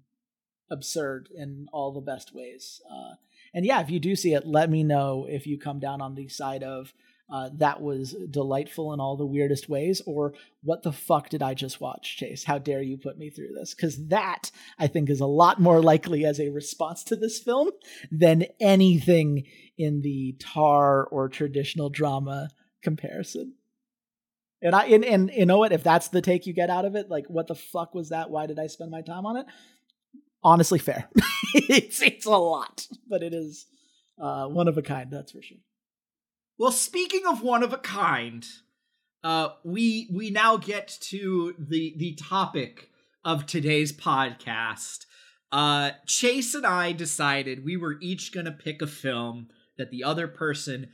absurd 0.71 1.29
in 1.35 1.67
all 1.73 1.93
the 1.93 2.01
best 2.01 2.35
ways. 2.35 2.81
Uh, 2.91 3.15
and 3.55 3.65
yeah, 3.65 3.81
if 3.81 3.91
you 3.91 3.99
do 3.99 4.15
see 4.15 4.35
it, 4.35 4.47
let 4.47 4.71
me 4.71 4.83
know 4.83 5.27
if 5.29 5.47
you 5.47 5.59
come 5.59 5.79
down 5.79 6.01
on 6.01 6.15
the 6.15 6.29
side 6.29 6.63
of 6.63 6.93
uh, 7.31 7.51
that 7.59 7.83
was 7.83 8.17
delightful 8.31 8.95
in 8.95 9.01
all 9.01 9.17
the 9.17 9.27
weirdest 9.27 9.69
ways, 9.69 10.01
or 10.07 10.33
what 10.63 10.83
the 10.83 10.93
fuck 10.93 11.29
did 11.29 11.43
I 11.43 11.53
just 11.53 11.81
watch, 11.81 12.17
Chase? 12.17 12.45
How 12.45 12.59
dare 12.59 12.81
you 12.81 12.97
put 12.97 13.19
me 13.19 13.29
through 13.29 13.53
this? 13.55 13.75
Because 13.75 14.09
that, 14.09 14.51
I 14.79 14.87
think, 14.87 15.11
is 15.11 15.21
a 15.21 15.27
lot 15.27 15.61
more 15.61 15.83
likely 15.83 16.25
as 16.25 16.41
a 16.41 16.49
response 16.49 17.05
to 17.05 17.17
this 17.17 17.39
film 17.39 17.71
than 18.11 18.47
anything 18.61 19.45
in 19.79 20.03
the 20.03 20.37
tar 20.39 21.07
or 21.07 21.29
traditional 21.29 21.89
drama 21.89 22.51
comparison. 22.83 23.55
And 24.61 24.75
I 24.75 24.87
and, 24.87 25.05
and 25.05 25.31
you 25.35 25.47
know 25.47 25.59
what? 25.59 25.73
If 25.73 25.85
that's 25.85 26.09
the 26.09 26.21
take 26.21 26.47
you 26.47 26.53
get 26.53 26.69
out 26.69 26.85
of 26.85 26.97
it, 26.97 27.09
like 27.09 27.27
what 27.29 27.47
the 27.47 27.55
fuck 27.55 27.95
was 27.95 28.09
that? 28.09 28.31
Why 28.31 28.47
did 28.47 28.59
I 28.59 28.67
spend 28.67 28.91
my 28.91 29.03
time 29.03 29.25
on 29.25 29.37
it? 29.37 29.47
Honestly, 30.43 30.79
fair. 30.79 31.09
it's 31.55 32.03
it's 32.03 32.27
a 32.27 32.31
lot, 32.31 32.87
but 33.09 33.23
it 33.23 33.33
is 33.33 33.67
uh, 34.21 34.47
one 34.47 34.67
of 34.67 34.77
a 34.77 34.83
kind. 34.83 35.11
That's 35.11 35.33
for 35.33 35.43
sure. 35.43 35.59
Well, 36.59 36.73
speaking 36.73 37.23
of 37.25 37.41
one 37.41 37.63
of 37.63 37.73
a 37.73 37.79
kind, 37.79 38.45
uh, 39.23 39.51
we 39.63 40.09
we 40.13 40.31
now 40.31 40.57
get 40.57 40.89
to 41.03 41.55
the 41.57 41.95
the 41.97 42.15
topic 42.15 42.91
of 43.25 43.47
today's 43.47 43.93
podcast. 43.93 45.07
Uh, 45.53 45.93
Chase 46.05 46.55
and 46.55 46.67
I 46.67 46.91
decided 46.93 47.65
we 47.65 47.77
were 47.77 47.97
each 48.01 48.33
gonna 48.33 48.51
pick 48.51 48.83
a 48.83 48.89
film 48.89 49.49
that 49.79 49.91
the 49.91 50.05
other 50.05 50.29
person 50.29 50.89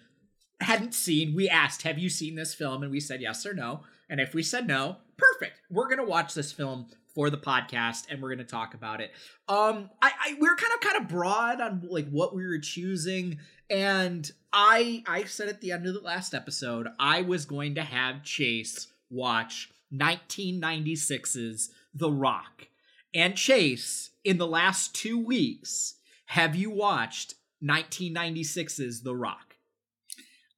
hadn't 0.60 0.94
seen. 0.94 1.34
We 1.34 1.48
asked, 1.48 1.82
"Have 1.82 1.98
you 1.98 2.08
seen 2.08 2.36
this 2.36 2.54
film?" 2.54 2.82
and 2.82 2.92
we 2.92 3.00
said 3.00 3.20
yes 3.20 3.44
or 3.44 3.54
no. 3.54 3.82
And 4.08 4.20
if 4.20 4.34
we 4.34 4.42
said 4.42 4.66
no, 4.66 4.98
perfect. 5.16 5.60
We're 5.70 5.88
gonna 5.88 6.04
watch 6.04 6.34
this 6.34 6.52
film 6.52 6.86
for 7.14 7.30
the 7.30 7.38
podcast 7.38 8.06
and 8.10 8.20
we're 8.20 8.28
going 8.28 8.38
to 8.38 8.44
talk 8.44 8.74
about 8.74 9.00
it. 9.00 9.12
Um 9.48 9.90
I, 10.02 10.10
I 10.20 10.36
we 10.40 10.48
are 10.48 10.56
kind 10.56 10.72
of 10.74 10.80
kind 10.80 10.96
of 10.96 11.08
broad 11.08 11.60
on 11.60 11.86
like 11.88 12.08
what 12.10 12.34
we 12.34 12.46
were 12.46 12.58
choosing 12.58 13.38
and 13.70 14.30
I 14.52 15.02
I 15.06 15.24
said 15.24 15.48
at 15.48 15.60
the 15.60 15.72
end 15.72 15.86
of 15.86 15.94
the 15.94 16.00
last 16.00 16.34
episode 16.34 16.88
I 16.98 17.22
was 17.22 17.44
going 17.44 17.76
to 17.76 17.82
have 17.82 18.24
Chase 18.24 18.88
watch 19.10 19.70
1996's 19.92 21.70
The 21.94 22.10
Rock. 22.10 22.66
And 23.14 23.36
Chase, 23.36 24.10
in 24.24 24.38
the 24.38 24.46
last 24.46 24.92
2 24.96 25.16
weeks, 25.16 25.94
have 26.26 26.56
you 26.56 26.68
watched 26.68 27.34
1996's 27.64 29.02
The 29.02 29.14
Rock? 29.14 29.56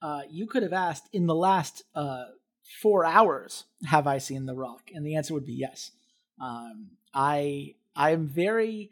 Uh, 0.03 0.23
you 0.31 0.47
could 0.47 0.63
have 0.63 0.73
asked 0.73 1.09
in 1.13 1.27
the 1.27 1.35
last 1.35 1.83
uh, 1.95 2.25
four 2.83 3.05
hours, 3.05 3.65
have 3.87 4.07
I 4.07 4.19
seen 4.19 4.47
The 4.47 4.55
Rock? 4.55 4.91
And 4.95 5.07
the 5.07 5.17
answer 5.17 5.35
would 5.35 5.47
be 5.47 5.55
yes. 5.55 5.93
Um, 6.41 6.91
I 7.15 7.75
I'm 7.95 8.27
very 8.27 8.91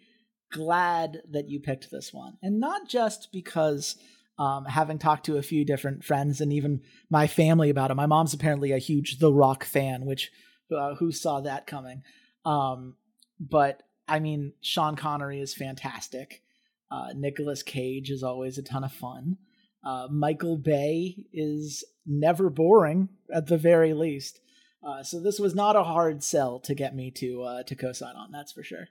glad 0.50 1.23
that 1.30 1.49
you 1.50 1.61
picked 1.61 1.90
this 1.90 2.12
one, 2.12 2.38
and 2.42 2.59
not 2.59 2.88
just 2.88 3.28
because 3.33 3.97
um, 4.38 4.64
having 4.64 4.99
talked 4.99 5.26
to 5.26 5.37
a 5.37 5.42
few 5.42 5.64
different 5.64 6.04
friends 6.04 6.40
and 6.40 6.52
even 6.52 6.80
my 7.11 7.26
family 7.26 7.71
about 7.71 7.90
it. 7.90 7.94
My 7.94 8.06
mom's 8.06 8.35
apparently 8.35 8.73
a 8.73 8.78
huge 8.78 9.18
The 9.18 9.33
Rock 9.33 9.64
fan, 9.64 10.06
which 10.06 10.30
uh, 10.75 10.94
who 10.97 11.12
saw 11.12 11.40
that 11.40 11.66
coming? 11.66 12.02
Um, 12.44 12.97
but 13.38 13.83
I 14.09 14.21
mean, 14.21 14.52
Sean 14.61 14.97
Connery 14.97 15.40
is 15.40 15.54
fantastic. 15.54 16.42
Uh, 16.91 17.09
Nicolas 17.14 17.62
Cage 17.62 18.11
is 18.11 18.23
always 18.23 18.59
a 18.59 18.62
ton 18.62 18.85
of 18.85 18.93
fun. 18.93 19.37
Uh, 19.85 20.09
Michael 20.11 20.57
Bay 20.57 21.26
is 21.33 21.85
never 22.07 22.49
boring, 22.50 23.09
at 23.33 23.47
the 23.47 23.59
very 23.59 23.93
least. 23.93 24.41
Uh, 24.83 25.03
so 25.03 25.21
this 25.21 25.38
was 25.38 25.55
not 25.55 25.76
a 25.76 25.83
hard 25.83 26.23
sell 26.23 26.61
to 26.61 26.75
get 26.75 26.95
me 26.95 27.11
to 27.11 27.43
uh, 27.43 27.62
to 27.64 27.75
co-sign 27.75 28.17
on. 28.17 28.31
That's 28.31 28.53
for 28.53 28.62
sure. 28.62 28.88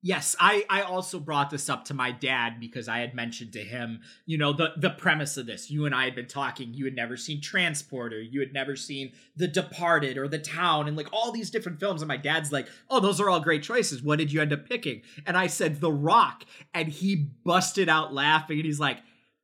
Yes, 0.00 0.36
I 0.38 0.64
I 0.70 0.82
also 0.82 1.18
brought 1.18 1.50
this 1.50 1.68
up 1.68 1.84
to 1.86 1.94
my 1.94 2.12
dad 2.12 2.60
because 2.60 2.88
I 2.88 2.98
had 3.00 3.14
mentioned 3.14 3.52
to 3.54 3.64
him, 3.64 4.00
you 4.26 4.38
know, 4.38 4.52
the 4.52 4.70
the 4.76 4.90
premise 4.90 5.36
of 5.36 5.46
this. 5.46 5.72
You 5.72 5.86
and 5.86 5.94
I 5.94 6.04
had 6.04 6.14
been 6.14 6.28
talking. 6.28 6.72
You 6.72 6.84
had 6.84 6.94
never 6.94 7.16
seen 7.16 7.40
Transporter. 7.40 8.22
You 8.22 8.38
had 8.38 8.52
never 8.52 8.76
seen 8.76 9.12
The 9.34 9.48
Departed 9.48 10.16
or 10.16 10.28
The 10.28 10.38
Town 10.38 10.86
and 10.86 10.96
like 10.96 11.12
all 11.12 11.32
these 11.32 11.50
different 11.50 11.80
films. 11.80 12.00
And 12.00 12.08
my 12.08 12.16
dad's 12.16 12.52
like, 12.52 12.68
"Oh, 12.88 13.00
those 13.00 13.20
are 13.20 13.28
all 13.28 13.40
great 13.40 13.64
choices. 13.64 14.00
What 14.00 14.20
did 14.20 14.32
you 14.32 14.40
end 14.40 14.52
up 14.52 14.68
picking?" 14.68 15.02
And 15.26 15.36
I 15.36 15.48
said 15.48 15.80
The 15.80 15.92
Rock, 15.92 16.44
and 16.72 16.88
he 16.88 17.16
busted 17.16 17.88
out 17.88 18.14
laughing 18.14 18.58
and 18.58 18.66
he's 18.66 18.80
like, 18.80 18.98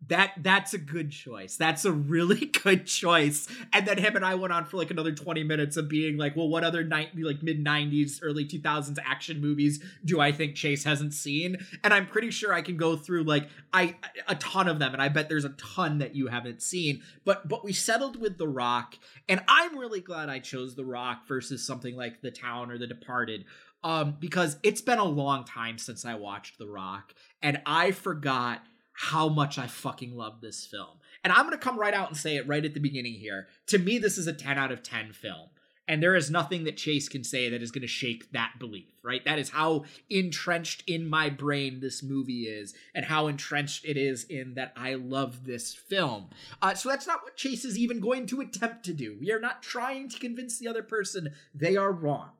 that 0.09 0.33
that's 0.39 0.75
a 0.75 0.79
good 0.79 1.11
choice. 1.11 1.57
That's 1.57 1.85
a 1.85 1.93
really 1.93 2.47
good 2.63 2.87
choice. 2.87 3.49
And 3.73 3.87
then 3.87 3.99
him 3.99 4.17
and 4.17 4.25
I 4.25 4.35
went 4.35 4.53
on 4.53 4.65
for 4.65 4.77
like 4.77 4.91
another 4.91 5.13
20 5.13 5.45
minutes 5.45 5.77
of 5.77 5.89
being 5.89 6.17
like, 6.17 6.37
well, 6.37 6.49
what 6.49 6.65
other 6.65 6.85
night 6.85 7.11
like 7.17 7.43
mid 7.43 7.65
90s, 7.65 8.19
early 8.23 8.45
2000s 8.45 8.99
action 9.05 9.41
movies 9.41 9.83
do 10.05 10.21
I 10.21 10.33
think 10.33 10.55
Chase 10.55 10.85
hasn't 10.85 11.15
seen? 11.15 11.59
And 11.83 11.95
I'm 11.95 12.07
pretty 12.07 12.31
sure 12.31 12.53
I 12.53 12.63
can 12.63 12.77
go 12.77 12.97
through 12.97 13.25
like 13.25 13.49
I 13.73 13.97
a 14.29 14.35
ton 14.37 14.69
of 14.69 14.79
them 14.79 14.93
and 14.93 15.03
I 15.03 15.09
bet 15.09 15.29
there's 15.29 15.45
a 15.45 15.51
ton 15.51 15.99
that 15.99 16.15
you 16.15 16.27
haven't 16.27 16.63
seen. 16.63 17.03
But 17.25 17.49
but 17.49 17.65
we 17.65 17.73
settled 17.73 18.21
with 18.21 18.39
The 18.39 18.49
Rock 18.49 18.97
and 19.29 19.43
I'm 19.49 19.79
really 19.79 20.01
glad 20.01 20.29
I 20.29 20.39
chose 20.39 20.75
The 20.75 20.85
Rock 20.85 21.27
versus 21.27 21.67
something 21.67 21.97
like 21.97 22.21
The 22.21 22.31
Town 22.31 22.71
or 22.71 22.79
The 22.79 22.87
Departed. 22.87 23.45
Um 23.83 24.17
because 24.19 24.59
it's 24.63 24.81
been 24.81 24.99
a 24.99 25.05
long 25.05 25.45
time 25.45 25.79
since 25.79 26.05
I 26.05 26.15
watched 26.15 26.59
The 26.59 26.69
Rock 26.69 27.15
and 27.43 27.61
I 27.65 27.93
forgot 27.93 28.63
how 28.95 29.29
much 29.29 29.59
I 29.59 29.67
fucking 29.67 30.17
love 30.17 30.41
this 30.41 30.65
film. 30.65 30.99
And 31.23 31.33
I'm 31.33 31.47
going 31.47 31.59
to 31.59 31.65
come 31.65 31.79
right 31.79 31.95
out 31.95 32.09
and 32.09 32.17
say 32.17 32.37
it 32.37 32.47
right 32.47 32.65
at 32.65 32.75
the 32.75 32.81
beginning 32.81 33.15
here. 33.15 33.49
To 33.67 33.79
me, 33.79 33.99
this 33.99 34.17
is 34.17 34.27
a 34.27 34.33
10 34.33 34.57
out 34.57 34.73
of 34.73 34.83
10 34.83 35.13
film. 35.13 35.49
And 35.87 36.03
there 36.03 36.15
is 36.15 36.31
nothing 36.31 36.65
that 36.65 36.79
Chase 36.79 37.11
can 37.11 37.25
say 37.25 37.51
that 37.51 37.61
is 37.61 37.71
going 37.71 37.83
to 37.83 37.89
shake 37.89 38.33
that 38.33 38.55
belief, 38.59 38.89
right? 39.03 39.23
That 39.27 39.39
is 39.39 39.51
how 39.51 39.85
entrenched 40.09 40.83
in 40.87 41.07
my 41.07 41.29
brain 41.29 41.81
this 41.81 42.03
movie 42.03 42.45
is, 42.45 42.73
and 42.95 43.05
how 43.05 43.27
entrenched 43.27 43.85
it 43.85 43.99
is 43.99 44.25
in 44.25 44.55
that 44.55 44.73
I 44.77 44.95
love 44.95 45.45
this 45.45 45.75
film. 45.75 46.31
Uh, 46.63 46.73
so 46.73 46.89
that's 46.89 47.07
not 47.07 47.23
what 47.23 47.37
Chase 47.37 47.67
is 47.67 47.77
even 47.77 48.01
going 48.01 48.27
to 48.29 48.41
attempt 48.41 48.87
to 48.87 48.95
do. 48.95 49.19
We 49.21 49.31
are 49.31 49.41
not 49.41 49.63
trying 49.63 50.09
to 50.09 50.19
convince 50.19 50.59
the 50.59 50.69
other 50.69 50.83
person 50.83 51.35
they 51.55 51.77
are 51.77 51.93
wrong. 51.93 52.31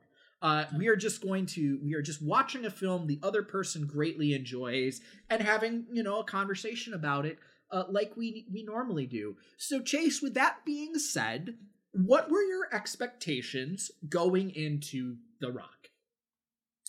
Uh, 0.45 0.67
we 0.77 0.89
are 0.89 0.97
just 0.97 1.23
going 1.23 1.47
to 1.47 1.81
we 1.83 1.95
are 1.95 2.03
just 2.03 2.23
watching 2.23 2.67
a 2.67 2.71
film 2.71 3.07
the 3.07 3.19
other 3.23 3.43
person 3.43 3.87
greatly 3.87 4.35
enjoys 4.35 5.01
and 5.31 5.43
having 5.43 5.87
you 5.91 6.03
know 6.03 6.21
a 6.21 6.25
conversation 6.25 6.93
about 6.93 7.25
it 7.25 7.39
uh, 7.71 7.85
like 7.91 8.13
we 8.17 8.47
we 8.53 8.63
normally 8.63 9.07
do. 9.07 9.37
So, 9.57 9.81
Chase, 9.81 10.23
with 10.23 10.35
that 10.35 10.59
being 10.65 10.97
said, 10.97 11.57
what 11.93 12.31
were 12.31 12.43
your 12.43 12.69
expectations 12.73 13.91
going 14.09 14.51
into 14.51 15.17
The 15.41 15.51
Rock? 15.51 15.89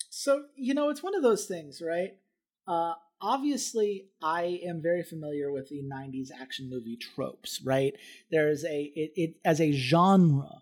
So, 0.10 0.46
you 0.56 0.74
know, 0.74 0.90
it's 0.90 1.04
one 1.04 1.16
of 1.16 1.24
those 1.24 1.46
things, 1.46 1.82
right? 1.82 2.18
Uh, 2.68 2.94
obviously, 3.22 4.10
I 4.22 4.62
am 4.66 4.82
very 4.82 5.04
familiar 5.04 5.52
with 5.52 5.70
the 5.70 5.84
90s 5.84 6.30
action 6.40 6.70
movie 6.70 6.98
tropes, 6.98 7.62
right? 7.64 7.94
There's 8.32 8.64
a, 8.64 8.92
it, 8.96 9.12
it 9.16 9.36
as 9.44 9.60
a 9.60 9.72
genre, 9.72 10.62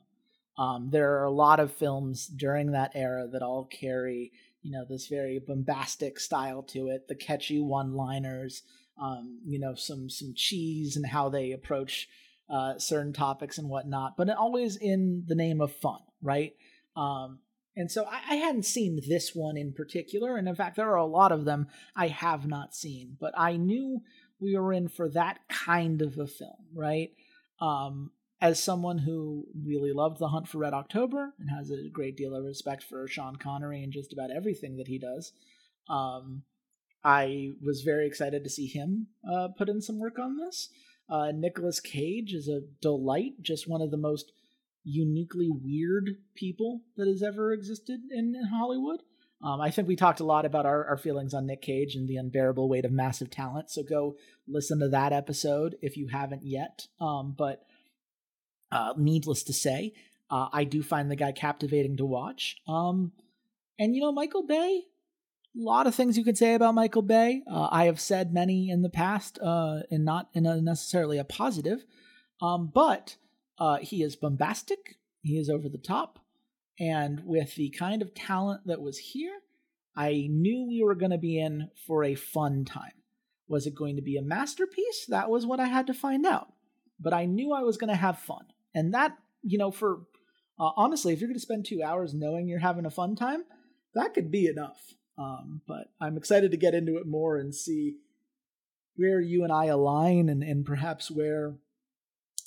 um, 0.58 0.90
there 0.92 1.20
are 1.20 1.26
a 1.26 1.32
lot 1.32 1.60
of 1.60 1.74
films 1.74 2.28
during 2.28 2.72
that 2.72 2.92
era 2.94 3.28
that 3.32 3.42
all 3.42 3.66
carry, 3.66 4.32
you 4.62 4.72
know, 4.72 4.86
this 4.88 5.08
very 5.08 5.40
bombastic 5.40 6.20
style 6.20 6.64
to 6.64 6.90
it, 6.90 7.08
the 7.08 7.16
catchy 7.16 7.60
one 7.60 7.94
liners, 7.94 8.64
um, 9.02 9.40
you 9.46 9.60
know, 9.60 9.74
some, 9.74 10.10
some 10.10 10.34
cheese 10.36 10.96
and 10.96 11.06
how 11.06 11.30
they 11.30 11.52
approach 11.52 12.08
uh, 12.50 12.78
certain 12.78 13.14
topics 13.14 13.58
and 13.58 13.70
whatnot, 13.70 14.16
but 14.16 14.30
always 14.30 14.76
in 14.76 15.24
the 15.28 15.36
name 15.36 15.60
of 15.60 15.74
fun, 15.74 16.00
right? 16.22 16.54
Um, 16.96 17.40
and 17.76 17.92
so 17.92 18.06
I, 18.06 18.22
I, 18.30 18.36
hadn't 18.36 18.66
seen 18.66 19.00
this 19.08 19.34
one 19.34 19.58
in 19.58 19.74
particular, 19.74 20.38
and 20.38 20.48
in 20.48 20.56
fact, 20.56 20.76
there 20.76 20.92
are 20.92 20.98
a 20.98 21.06
lot 21.06 21.32
of 21.32 21.46
them 21.46 21.68
I 21.96 22.10
have 22.10 22.46
not 22.46 22.76
seen. 22.76 23.18
But 23.20 23.34
I 23.36 23.58
knew 23.58 24.02
we 24.40 24.56
were 24.56 24.74
in 24.74 24.90
for 24.90 25.10
that 25.10 25.40
kind 25.50 26.02
of 26.04 26.20
a 26.20 26.28
film, 26.28 26.68
right? 26.76 27.12
Um, 27.60 28.12
as 28.44 28.62
someone 28.62 28.98
who 28.98 29.46
really 29.66 29.94
loved 29.94 30.20
The 30.20 30.28
Hunt 30.28 30.50
for 30.50 30.58
Red 30.58 30.74
October 30.74 31.34
and 31.40 31.50
has 31.50 31.72
a 31.72 31.90
great 31.90 32.18
deal 32.18 32.36
of 32.36 32.44
respect 32.44 32.84
for 32.84 33.08
Sean 33.08 33.38
Connery 33.38 33.82
and 33.82 33.94
just 33.94 34.12
about 34.12 34.32
everything 34.32 34.76
that 34.76 34.90
he 34.90 35.00
does, 35.00 35.32
um, 35.90 36.44
I 37.06 37.52
was 37.66 37.84
very 37.84 38.06
excited 38.06 38.44
to 38.44 38.50
see 38.50 38.68
him 38.68 39.08
uh, 39.26 39.48
put 39.58 39.70
in 39.70 39.82
some 39.82 39.98
work 39.98 40.20
on 40.20 40.38
this. 40.38 40.68
Uh, 41.10 41.32
Nicolas 41.34 41.80
Cage 41.80 42.34
is 42.34 42.50
a 42.50 42.68
delight, 42.82 43.42
just 43.42 43.70
one 43.70 43.82
of 43.82 43.92
the 43.92 43.98
most 43.98 44.34
uniquely 44.84 45.50
weird 45.50 46.10
people 46.36 46.82
that 46.98 47.08
has 47.08 47.24
ever 47.24 47.54
existed 47.54 48.02
in, 48.12 48.36
in 48.36 48.48
Hollywood. 48.52 49.04
Um, 49.42 49.62
I 49.62 49.72
think 49.72 49.88
we 49.88 49.96
talked 49.96 50.20
a 50.20 50.26
lot 50.26 50.46
about 50.46 50.66
our, 50.66 50.86
our 50.86 50.98
feelings 50.98 51.34
on 51.34 51.46
Nick 51.46 51.62
Cage 51.62 51.96
and 51.96 52.10
the 52.10 52.18
unbearable 52.18 52.68
weight 52.68 52.84
of 52.84 52.92
massive 52.92 53.30
talent. 53.30 53.72
So 53.72 53.84
go 53.84 54.18
listen 54.50 54.82
to 54.82 54.90
that 54.90 55.14
episode 55.14 55.78
if 55.82 55.96
you 55.96 56.10
haven't 56.10 56.44
yet. 56.44 56.88
Um, 57.00 57.36
but 57.38 57.64
uh, 58.74 58.94
needless 58.98 59.44
to 59.44 59.54
say, 59.54 59.94
uh, 60.30 60.48
I 60.52 60.64
do 60.64 60.82
find 60.82 61.10
the 61.10 61.16
guy 61.16 61.32
captivating 61.32 61.98
to 61.98 62.06
watch. 62.06 62.58
Um, 62.68 63.12
and 63.78 63.96
you 63.96 64.02
know, 64.02 64.12
Michael 64.12 64.46
Bay, 64.46 64.82
a 65.56 65.62
lot 65.62 65.86
of 65.86 65.94
things 65.94 66.18
you 66.18 66.24
could 66.24 66.38
say 66.38 66.56
about 66.56 66.74
Michael 66.74 67.04
Bay. 67.04 67.44
Uh, 67.50 67.68
I 67.72 67.86
have 67.86 68.00
said 68.00 68.34
many 68.34 68.70
in 68.70 68.82
the 68.82 68.90
past, 68.90 69.38
uh, 69.40 69.82
and 69.92 70.04
not 70.04 70.30
in 70.34 70.46
a 70.48 70.60
necessarily 70.60 71.20
a 71.20 71.24
positive. 71.24 71.86
Um, 72.42 72.72
but 72.74 73.18
uh, 73.60 73.78
he 73.78 74.02
is 74.02 74.16
bombastic, 74.16 74.98
he 75.22 75.38
is 75.38 75.50
over 75.50 75.70
the 75.70 75.78
top, 75.78 76.20
and 76.80 77.22
with 77.24 77.56
the 77.56 77.70
kind 77.70 78.02
of 78.02 78.16
talent 78.16 78.62
that 78.66 78.82
was 78.82 78.98
here, 78.98 79.40
I 79.96 80.28
knew 80.30 80.66
we 80.68 80.82
were 80.84 80.96
going 80.96 81.12
to 81.12 81.20
be 81.20 81.40
in 81.40 81.70
for 81.86 82.04
a 82.04 82.16
fun 82.16 82.66
time. 82.66 82.94
Was 83.48 83.68
it 83.68 83.76
going 83.76 83.98
to 83.98 84.02
be 84.02 84.18
a 84.18 84.24
masterpiece? 84.24 85.06
That 85.08 85.30
was 85.30 85.46
what 85.46 85.60
I 85.60 85.68
had 85.68 85.86
to 85.88 85.94
find 85.94 86.26
out. 86.26 86.48
But 87.00 87.14
I 87.14 87.26
knew 87.26 87.54
I 87.54 87.62
was 87.62 87.78
going 87.78 87.92
to 87.92 87.96
have 87.96 88.18
fun. 88.18 88.46
And 88.74 88.94
that, 88.94 89.18
you 89.42 89.58
know, 89.58 89.72
for 89.72 90.02
uh, 90.60 90.72
honestly, 90.76 91.14
if 91.14 91.20
you're 91.20 91.28
going 91.28 91.36
to 91.36 91.42
spend 91.42 91.66
two 91.66 91.82
hours 91.84 92.14
knowing 92.14 92.48
you're 92.48 92.60
having 92.60 92.86
a 92.86 92.92
fun 92.92 93.16
time, 93.16 93.44
that 93.96 94.14
could 94.14 94.32
be 94.32 94.48
enough. 94.48 94.94
Um, 95.18 95.62
but 95.68 95.88
I'm 96.02 96.18
excited 96.18 96.52
to 96.52 96.58
get 96.58 96.74
into 96.74 96.98
it 96.98 97.08
more 97.08 97.38
and 97.38 97.54
see 97.54 97.98
where 98.96 99.20
you 99.20 99.44
and 99.44 99.52
I 99.52 99.66
align 99.66 100.30
and, 100.30 100.44
and 100.44 100.66
perhaps 100.66 101.10
where 101.10 101.56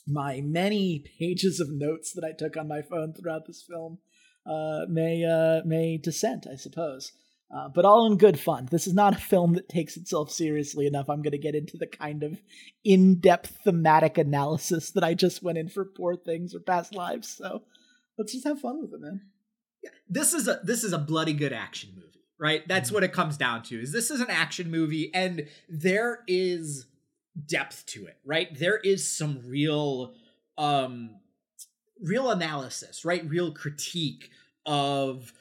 my 0.06 0.40
many 0.40 1.04
pages 1.18 1.58
of 1.58 1.70
notes 1.70 2.12
that 2.12 2.24
I 2.24 2.32
took 2.32 2.56
on 2.56 2.68
my 2.68 2.82
phone 2.82 3.12
throughout 3.12 3.46
this 3.46 3.62
film 3.62 3.98
uh, 4.46 4.86
may 4.88 5.24
uh, 5.24 5.64
may 5.64 5.96
dissent, 5.96 6.46
I 6.50 6.54
suppose. 6.54 7.12
Uh, 7.54 7.68
but 7.68 7.84
all 7.84 8.06
in 8.06 8.18
good 8.18 8.40
fun. 8.40 8.66
This 8.70 8.88
is 8.88 8.94
not 8.94 9.14
a 9.14 9.20
film 9.20 9.54
that 9.54 9.68
takes 9.68 9.96
itself 9.96 10.32
seriously 10.32 10.86
enough. 10.86 11.08
I'm 11.08 11.22
going 11.22 11.30
to 11.30 11.38
get 11.38 11.54
into 11.54 11.76
the 11.76 11.86
kind 11.86 12.24
of 12.24 12.40
in-depth 12.84 13.58
thematic 13.62 14.18
analysis 14.18 14.90
that 14.90 15.04
I 15.04 15.14
just 15.14 15.44
went 15.44 15.56
in 15.56 15.68
for 15.68 15.84
Poor 15.84 16.16
Things 16.16 16.56
or 16.56 16.60
Past 16.60 16.92
Lives. 16.92 17.28
So 17.28 17.62
let's 18.18 18.32
just 18.32 18.46
have 18.46 18.60
fun 18.60 18.80
with 18.82 18.92
it, 18.94 19.00
man. 19.00 19.20
Yeah, 19.82 19.90
this 20.08 20.34
is 20.34 20.48
a 20.48 20.58
this 20.64 20.82
is 20.82 20.92
a 20.92 20.98
bloody 20.98 21.34
good 21.34 21.52
action 21.52 21.90
movie, 21.94 22.24
right? 22.38 22.66
That's 22.66 22.88
mm-hmm. 22.88 22.94
what 22.94 23.04
it 23.04 23.12
comes 23.12 23.36
down 23.36 23.62
to. 23.64 23.80
Is 23.80 23.92
this 23.92 24.10
is 24.10 24.20
an 24.20 24.30
action 24.30 24.68
movie, 24.68 25.14
and 25.14 25.46
there 25.68 26.24
is 26.26 26.86
depth 27.46 27.86
to 27.86 28.06
it, 28.06 28.16
right? 28.24 28.48
There 28.58 28.78
is 28.78 29.06
some 29.06 29.42
real 29.46 30.14
um 30.58 31.20
real 32.00 32.30
analysis, 32.30 33.04
right? 33.04 33.28
Real 33.28 33.52
critique 33.52 34.30
of 34.64 35.32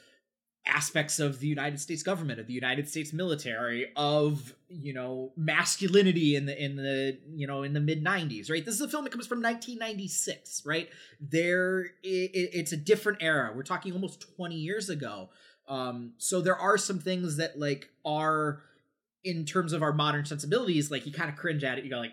aspects 0.66 1.18
of 1.18 1.38
the 1.40 1.46
United 1.46 1.80
States 1.80 2.02
government, 2.02 2.40
of 2.40 2.46
the 2.46 2.52
United 2.52 2.88
States 2.88 3.12
military, 3.12 3.92
of 3.96 4.54
you 4.68 4.92
know 4.92 5.32
masculinity 5.36 6.36
in 6.36 6.46
the 6.46 6.62
in 6.62 6.76
the 6.76 7.18
you 7.34 7.46
know 7.46 7.62
in 7.62 7.72
the 7.72 7.80
mid 7.80 8.04
'90s, 8.04 8.50
right? 8.50 8.64
This 8.64 8.74
is 8.74 8.80
a 8.80 8.88
film 8.88 9.04
that 9.04 9.10
comes 9.10 9.26
from 9.26 9.42
1996, 9.42 10.64
right? 10.66 10.88
There, 11.20 11.80
it, 12.02 12.30
it's 12.32 12.72
a 12.72 12.76
different 12.76 13.22
era. 13.22 13.52
We're 13.54 13.62
talking 13.62 13.92
almost 13.92 14.24
20 14.36 14.56
years 14.56 14.88
ago. 14.88 15.30
Um, 15.68 16.12
so 16.18 16.40
there 16.40 16.56
are 16.56 16.78
some 16.78 16.98
things 16.98 17.36
that 17.36 17.58
like 17.58 17.88
are 18.04 18.62
in 19.24 19.44
terms 19.44 19.72
of 19.72 19.82
our 19.82 19.92
modern 19.92 20.24
sensibilities, 20.24 20.90
like 20.90 21.04
you 21.04 21.12
kind 21.12 21.28
of 21.28 21.36
cringe 21.36 21.64
at 21.64 21.78
it. 21.78 21.84
You 21.84 21.90
go 21.90 21.98
like, 21.98 22.12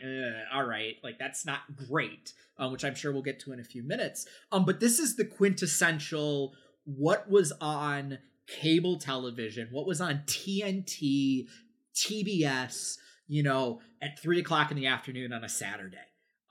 all 0.52 0.66
right, 0.66 0.96
like 1.04 1.20
that's 1.20 1.46
not 1.46 1.60
great, 1.88 2.34
um, 2.58 2.72
which 2.72 2.84
I'm 2.84 2.96
sure 2.96 3.12
we'll 3.12 3.22
get 3.22 3.40
to 3.42 3.54
in 3.54 3.60
a 3.60 3.64
few 3.64 3.84
minutes. 3.84 4.26
Um, 4.52 4.66
but 4.66 4.80
this 4.80 4.98
is 4.98 5.16
the 5.16 5.26
quintessential 5.26 6.54
what 6.86 7.30
was 7.30 7.54
on 7.62 8.18
cable 8.48 8.98
television, 8.98 9.70
what 9.72 9.86
was 9.86 10.02
on 10.02 10.24
TNT, 10.26 11.48
TBS, 11.96 12.98
you 13.28 13.44
know, 13.44 13.80
at 14.02 14.20
three 14.20 14.40
o'clock 14.40 14.72
in 14.72 14.78
the 14.78 14.88
afternoon 14.88 15.34
on 15.34 15.44
a 15.44 15.50
Saturday. 15.50 15.98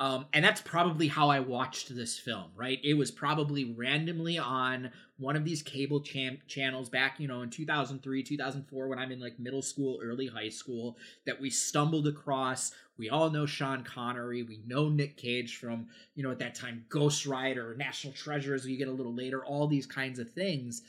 Um, 0.03 0.27
and 0.33 0.45
that's 0.45 0.61
probably 0.61 1.07
how 1.07 1.29
I 1.29 1.39
watched 1.39 1.95
this 1.95 2.19
film, 2.19 2.51
right? 2.57 2.81
It 2.83 2.95
was 2.95 3.13
probably 3.13 3.73
randomly 3.73 4.37
on 4.37 4.91
one 5.17 5.37
of 5.37 5.45
these 5.45 5.63
cable 5.63 6.01
cham- 6.01 6.41
channels 6.49 6.89
back, 6.89 7.21
you 7.21 7.29
know, 7.29 7.43
in 7.43 7.51
2003, 7.51 8.25
2004, 8.25 8.89
when 8.89 8.99
I'm 8.99 9.13
in 9.13 9.21
like 9.21 9.39
middle 9.39 9.63
school, 9.63 10.01
early 10.03 10.27
high 10.27 10.49
school, 10.49 10.97
that 11.25 11.41
we 11.41 11.51
stumbled 11.51 12.09
across. 12.09 12.73
We 12.99 13.11
all 13.11 13.31
know 13.31 13.47
Sean 13.47 13.85
Connery. 13.85 14.43
We 14.43 14.61
know 14.67 14.89
Nick 14.89 15.17
Cage 15.17 15.57
from, 15.57 15.87
you 16.17 16.25
know, 16.25 16.33
at 16.33 16.41
that 16.41 16.57
time, 16.57 16.85
Ghost 16.89 17.25
Rider, 17.25 17.77
National 17.79 18.13
Treasure 18.13 18.57
as 18.57 18.65
we 18.65 18.77
get 18.77 18.89
a 18.89 18.93
little 18.93 19.15
later, 19.15 19.45
all 19.45 19.69
these 19.69 19.87
kinds 19.87 20.19
of 20.19 20.33
things. 20.33 20.83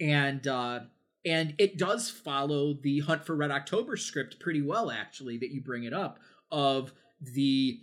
And, 0.00 0.46
uh, 0.46 0.80
and 1.24 1.54
it 1.58 1.78
does 1.78 2.10
follow 2.10 2.74
the 2.74 3.00
Hunt 3.00 3.24
for 3.24 3.34
Red 3.34 3.50
October 3.50 3.96
script 3.96 4.40
pretty 4.40 4.62
well, 4.62 4.90
actually, 4.90 5.38
that 5.38 5.50
you 5.50 5.60
bring 5.60 5.84
it 5.84 5.94
up 5.94 6.18
of 6.50 6.92
the 7.20 7.78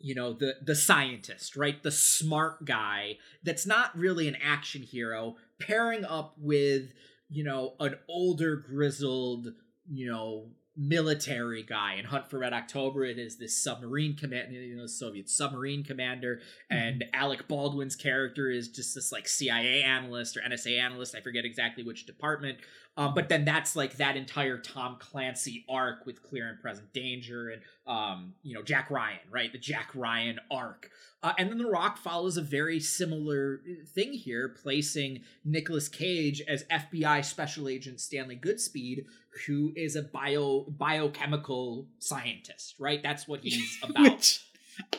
you 0.00 0.14
know 0.14 0.32
the 0.32 0.54
the 0.62 0.74
scientist 0.74 1.56
right? 1.56 1.82
The 1.82 1.90
smart 1.90 2.64
guy 2.64 3.18
that's 3.42 3.66
not 3.66 3.96
really 3.96 4.28
an 4.28 4.36
action 4.42 4.82
hero 4.82 5.36
pairing 5.60 6.04
up 6.04 6.34
with 6.38 6.92
you 7.28 7.44
know 7.44 7.74
an 7.80 7.96
older 8.08 8.56
grizzled 8.56 9.48
you 9.88 10.10
know 10.10 10.48
military 10.76 11.62
guy 11.62 11.94
in 11.94 12.04
Hunt 12.04 12.30
for 12.30 12.38
Red 12.38 12.52
October. 12.52 13.04
It 13.04 13.18
is 13.18 13.36
this 13.36 13.62
submarine 13.62 14.16
command, 14.16 14.52
you 14.52 14.76
know, 14.76 14.86
Soviet 14.86 15.28
submarine 15.28 15.84
commander, 15.84 16.36
mm-hmm. 16.70 16.76
and 16.76 17.04
Alec 17.12 17.48
Baldwin's 17.48 17.96
character 17.96 18.50
is 18.50 18.68
just 18.68 18.94
this 18.94 19.12
like 19.12 19.28
CIA 19.28 19.82
analyst 19.82 20.36
or 20.36 20.40
NSA 20.40 20.80
analyst. 20.80 21.14
I 21.14 21.20
forget 21.20 21.44
exactly 21.44 21.84
which 21.84 22.06
department. 22.06 22.58
Um, 22.96 23.14
but 23.14 23.28
then 23.28 23.44
that's 23.44 23.76
like 23.76 23.96
that 23.96 24.16
entire 24.16 24.58
Tom 24.58 24.96
Clancy 24.98 25.64
arc 25.68 26.04
with 26.06 26.22
Clear 26.22 26.48
and 26.48 26.60
Present 26.60 26.92
Danger 26.92 27.50
and 27.50 27.62
um, 27.86 28.34
you 28.42 28.54
know 28.54 28.62
Jack 28.62 28.90
Ryan, 28.90 29.20
right? 29.30 29.50
The 29.52 29.58
Jack 29.58 29.90
Ryan 29.94 30.38
arc. 30.50 30.90
Uh, 31.22 31.32
and 31.38 31.50
then 31.50 31.58
The 31.58 31.66
Rock 31.66 31.98
follows 31.98 32.36
a 32.36 32.42
very 32.42 32.80
similar 32.80 33.60
thing 33.94 34.12
here, 34.12 34.54
placing 34.62 35.20
Nicolas 35.44 35.88
Cage 35.88 36.42
as 36.48 36.64
FBI 36.64 37.24
Special 37.24 37.68
Agent 37.68 38.00
Stanley 38.00 38.36
Goodspeed, 38.36 39.04
who 39.46 39.72
is 39.76 39.96
a 39.96 40.02
bio 40.02 40.66
biochemical 40.68 41.86
scientist, 41.98 42.74
right? 42.78 43.02
That's 43.02 43.28
what 43.28 43.40
he's 43.40 43.78
about. 43.82 44.02
Which 44.02 44.44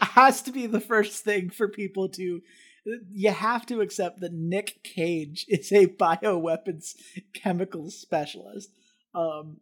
has 0.01 0.41
to 0.43 0.51
be 0.51 0.67
the 0.67 0.79
first 0.79 1.23
thing 1.23 1.49
for 1.49 1.67
people 1.67 2.09
to 2.09 2.41
you 2.85 3.31
have 3.31 3.65
to 3.67 3.81
accept 3.81 4.21
that 4.21 4.33
Nick 4.33 4.83
Cage 4.83 5.45
is 5.47 5.71
a 5.71 5.87
bioweapons 5.87 6.95
chemical 7.33 7.91
specialist. 7.91 8.69
Um, 9.13 9.57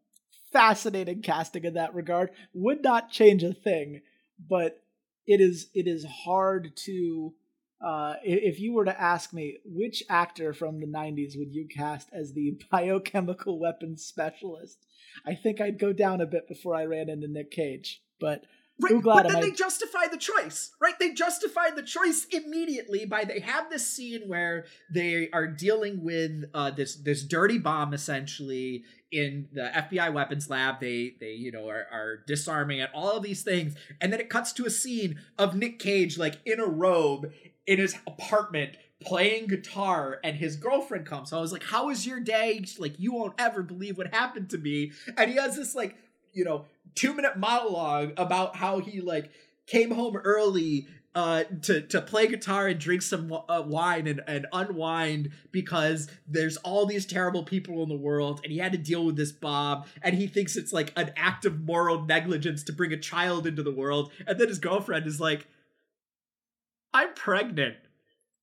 fascinating 0.51 1.21
casting 1.21 1.65
in 1.65 1.73
that 1.75 1.93
regard. 1.93 2.32
Would 2.53 2.84
not 2.84 3.12
change 3.12 3.43
a 3.43 3.53
thing, 3.53 4.01
but 4.47 4.82
it 5.27 5.41
is 5.41 5.69
it 5.73 5.88
is 5.88 6.05
hard 6.05 6.75
to 6.86 7.34
uh, 7.86 8.15
if 8.23 8.60
you 8.60 8.73
were 8.73 8.86
to 8.86 9.01
ask 9.01 9.32
me 9.32 9.58
which 9.63 10.03
actor 10.10 10.53
from 10.53 10.79
the 10.79 10.88
90s 10.88 11.38
would 11.38 11.53
you 11.53 11.65
cast 11.67 12.10
as 12.12 12.34
the 12.34 12.60
biochemical 12.71 13.58
weapons 13.58 14.03
specialist, 14.03 14.86
I 15.25 15.36
think 15.36 15.62
I'd 15.62 15.79
go 15.79 15.93
down 15.93 16.19
a 16.19 16.25
bit 16.25 16.47
before 16.47 16.75
I 16.75 16.86
ran 16.86 17.10
into 17.10 17.27
Nick 17.27 17.51
Cage. 17.51 18.01
But 18.19 18.43
Right, 18.81 19.01
but 19.03 19.27
then 19.27 19.35
I- 19.37 19.41
they 19.41 19.51
justify 19.51 20.07
the 20.09 20.17
choice, 20.17 20.71
right? 20.79 20.97
They 20.99 21.11
justify 21.11 21.69
the 21.75 21.83
choice 21.83 22.25
immediately 22.31 23.05
by 23.05 23.25
they 23.25 23.39
have 23.41 23.69
this 23.69 23.85
scene 23.85 24.21
where 24.27 24.65
they 24.89 25.29
are 25.31 25.47
dealing 25.47 26.03
with 26.03 26.45
uh, 26.53 26.71
this 26.71 26.95
this 26.95 27.23
dirty 27.23 27.57
bomb 27.57 27.93
essentially 27.93 28.83
in 29.11 29.49
the 29.51 29.63
FBI 29.63 30.13
weapons 30.13 30.49
lab. 30.49 30.79
They 30.79 31.15
they 31.19 31.33
you 31.33 31.51
know 31.51 31.67
are, 31.67 31.87
are 31.91 32.23
disarming 32.25 32.79
it, 32.79 32.89
all 32.93 33.17
of 33.17 33.23
these 33.23 33.43
things, 33.43 33.75
and 33.99 34.13
then 34.13 34.19
it 34.19 34.29
cuts 34.29 34.53
to 34.53 34.65
a 34.65 34.69
scene 34.69 35.19
of 35.37 35.55
Nick 35.55 35.79
Cage 35.79 36.17
like 36.17 36.35
in 36.45 36.59
a 36.59 36.65
robe 36.65 37.31
in 37.67 37.79
his 37.79 37.95
apartment 38.07 38.77
playing 39.01 39.47
guitar 39.47 40.19
and 40.25 40.35
his 40.35 40.57
girlfriend 40.57 41.05
comes 41.05 41.29
so 41.29 41.37
i 41.37 41.39
was 41.39 41.53
like 41.53 41.63
how 41.63 41.87
was 41.87 42.05
your 42.05 42.19
day 42.19 42.59
She's 42.59 42.77
like 42.79 42.99
you 42.99 43.13
won't 43.13 43.33
ever 43.39 43.63
believe 43.63 43.97
what 43.97 44.13
happened 44.13 44.49
to 44.49 44.57
me 44.57 44.91
and 45.17 45.29
he 45.29 45.37
has 45.37 45.55
this 45.55 45.73
like 45.73 45.95
you 46.33 46.43
know 46.43 46.65
two 46.95 47.13
minute 47.13 47.37
monologue 47.37 48.13
about 48.17 48.55
how 48.55 48.79
he 48.79 49.01
like 49.01 49.31
came 49.67 49.91
home 49.91 50.15
early 50.17 50.87
uh 51.15 51.43
to 51.61 51.81
to 51.81 52.01
play 52.01 52.27
guitar 52.27 52.67
and 52.67 52.79
drink 52.79 53.01
some 53.01 53.33
uh, 53.33 53.63
wine 53.65 54.05
and, 54.05 54.21
and 54.27 54.45
unwind 54.53 55.31
because 55.51 56.07
there's 56.27 56.57
all 56.57 56.85
these 56.85 57.05
terrible 57.05 57.43
people 57.43 57.81
in 57.81 57.89
the 57.89 57.95
world 57.95 58.39
and 58.43 58.51
he 58.51 58.59
had 58.59 58.71
to 58.71 58.77
deal 58.77 59.03
with 59.03 59.15
this 59.15 59.31
bob 59.31 59.87
and 60.03 60.15
he 60.15 60.27
thinks 60.27 60.55
it's 60.55 60.71
like 60.71 60.93
an 60.95 61.11
act 61.17 61.45
of 61.45 61.61
moral 61.61 62.03
negligence 62.03 62.63
to 62.63 62.71
bring 62.71 62.93
a 62.93 62.97
child 62.97 63.47
into 63.47 63.63
the 63.63 63.71
world 63.71 64.11
and 64.27 64.39
then 64.39 64.47
his 64.47 64.59
girlfriend 64.59 65.07
is 65.07 65.19
like 65.19 65.47
i'm 66.93 67.13
pregnant. 67.13 67.77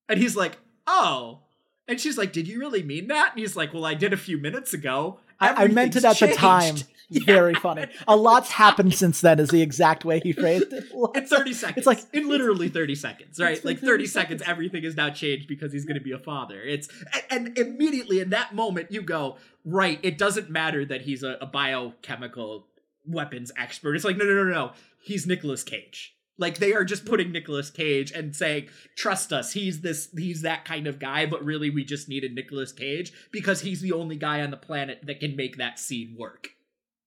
And 0.08 0.20
he's 0.20 0.36
like 0.36 0.58
oh. 0.86 1.40
And 1.88 2.00
she's 2.00 2.18
like 2.18 2.32
did 2.32 2.48
you 2.48 2.58
really 2.58 2.82
mean 2.82 3.06
that? 3.08 3.32
And 3.32 3.40
he's 3.40 3.54
like 3.54 3.72
well 3.72 3.84
i 3.84 3.94
did 3.94 4.12
a 4.12 4.16
few 4.16 4.38
minutes 4.38 4.74
ago 4.74 5.20
I, 5.40 5.66
meant 5.68 5.96
it 5.96 6.04
at 6.04 6.20
Everything's 6.22 6.36
the 6.36 6.40
time. 6.40 6.62
changed." 6.76 6.86
Very 7.24 7.54
funny. 7.54 7.86
A 8.08 8.16
lot's 8.16 8.50
happened 8.50 8.92
since 8.94 9.20
then, 9.20 9.38
is 9.38 9.50
the 9.50 9.62
exact 9.62 10.04
way 10.04 10.18
he 10.20 10.32
phrased 10.32 10.72
it. 10.72 10.86
in 11.14 11.24
30 11.26 11.52
seconds. 11.52 11.78
It's 11.78 11.86
like- 11.86 12.02
in 12.12 12.28
literally 12.28 12.68
30 12.68 12.94
seconds, 12.96 13.38
right? 13.38 13.56
Like 13.64 13.64
like 13.64 13.78
30 13.78 13.86
30 13.86 14.06
seconds, 14.06 14.12
seconds. 14.40 14.42
everything 14.50 14.82
is 14.82 14.96
now 14.96 15.10
changed 15.10 15.46
because 15.46 15.72
he's 15.72 15.84
going 15.84 15.98
to 15.98 16.02
be 16.02 16.12
a 16.12 16.18
father. 16.18 16.60
It's 16.60 16.88
and, 17.30 17.48
and 17.48 17.58
immediately 17.58 18.18
in 18.20 18.30
that 18.30 18.54
moment 18.54 18.90
you 18.90 19.02
go, 19.02 19.36
right, 19.64 20.00
it 20.02 20.18
doesn't 20.18 20.50
matter 20.50 20.84
that 20.84 21.02
he's 21.02 21.22
a, 21.22 21.36
a 21.40 21.46
biochemical 21.46 22.66
weapons 23.06 23.52
expert. 23.56 23.94
It's 23.94 24.04
like 24.04 24.16
no 24.16 24.24
no 24.24 24.34
no 24.34 24.44
no, 24.44 24.72
he's 25.00 25.26
Nicolas 25.28 25.62
Cage. 25.62 26.15
Like 26.38 26.58
they 26.58 26.74
are 26.74 26.84
just 26.84 27.06
putting 27.06 27.32
Nicolas 27.32 27.70
Cage 27.70 28.12
and 28.12 28.36
saying, 28.36 28.68
"Trust 28.96 29.32
us, 29.32 29.52
he's 29.52 29.80
this 29.80 30.08
he's 30.16 30.42
that 30.42 30.64
kind 30.64 30.86
of 30.86 30.98
guy, 30.98 31.24
but 31.26 31.44
really 31.44 31.70
we 31.70 31.84
just 31.84 32.08
needed 32.08 32.34
Nicolas 32.34 32.72
Cage 32.72 33.12
because 33.32 33.62
he's 33.62 33.80
the 33.80 33.92
only 33.92 34.16
guy 34.16 34.42
on 34.42 34.50
the 34.50 34.56
planet 34.56 35.00
that 35.04 35.20
can 35.20 35.34
make 35.36 35.56
that 35.56 35.78
scene 35.78 36.14
work." 36.18 36.50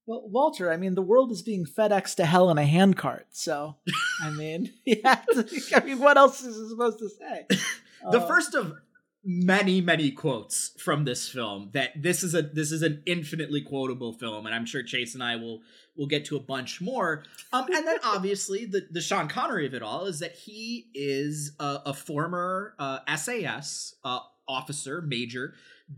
Well, 0.07 0.27
Walter, 0.27 0.71
I 0.71 0.77
mean, 0.77 0.95
the 0.95 1.03
world 1.03 1.31
is 1.31 1.43
being 1.43 1.65
FedEx 1.67 2.15
to 2.15 2.25
hell 2.25 2.49
in 2.49 2.57
a 2.57 2.65
handcart. 2.65 3.27
So, 3.29 3.75
I 4.23 4.31
mean, 4.31 4.73
yeah. 4.85 5.21
I 5.75 5.79
mean, 5.85 5.99
what 5.99 6.17
else 6.17 6.41
is 6.41 6.57
it 6.57 6.69
supposed 6.69 6.97
to 6.97 7.09
say? 7.09 7.45
the 8.11 8.19
Uh, 8.19 8.27
first 8.27 8.55
of 8.55 8.73
many 9.23 9.81
many 9.81 10.11
quotes 10.11 10.71
from 10.81 11.03
this 11.03 11.27
film 11.27 11.69
that 11.73 11.91
this 12.01 12.23
is 12.23 12.33
a 12.33 12.41
this 12.41 12.71
is 12.71 12.81
an 12.81 13.03
infinitely 13.05 13.61
quotable 13.61 14.13
film 14.13 14.45
and 14.45 14.55
i'm 14.55 14.65
sure 14.65 14.81
chase 14.81 15.13
and 15.13 15.21
i 15.21 15.35
will 15.35 15.61
will 15.99 16.07
get 16.07 16.23
to 16.25 16.37
a 16.37 16.39
bunch 16.39 16.79
more. 16.79 17.25
Um 17.51 17.65
and 17.71 17.85
then 17.85 17.97
obviously 18.03 18.65
the 18.65 18.87
the 18.89 19.01
sean 19.01 19.27
connery 19.27 19.67
of 19.67 19.73
it 19.75 19.83
all 19.83 20.05
is 20.05 20.19
that 20.19 20.31
he 20.31 20.87
is 20.95 21.51
a, 21.59 21.81
a 21.87 21.93
former 21.93 22.73
uh 22.79 22.99
sas 23.17 23.95
uh 24.03 24.19
officer 24.47 25.01
major 25.01 25.53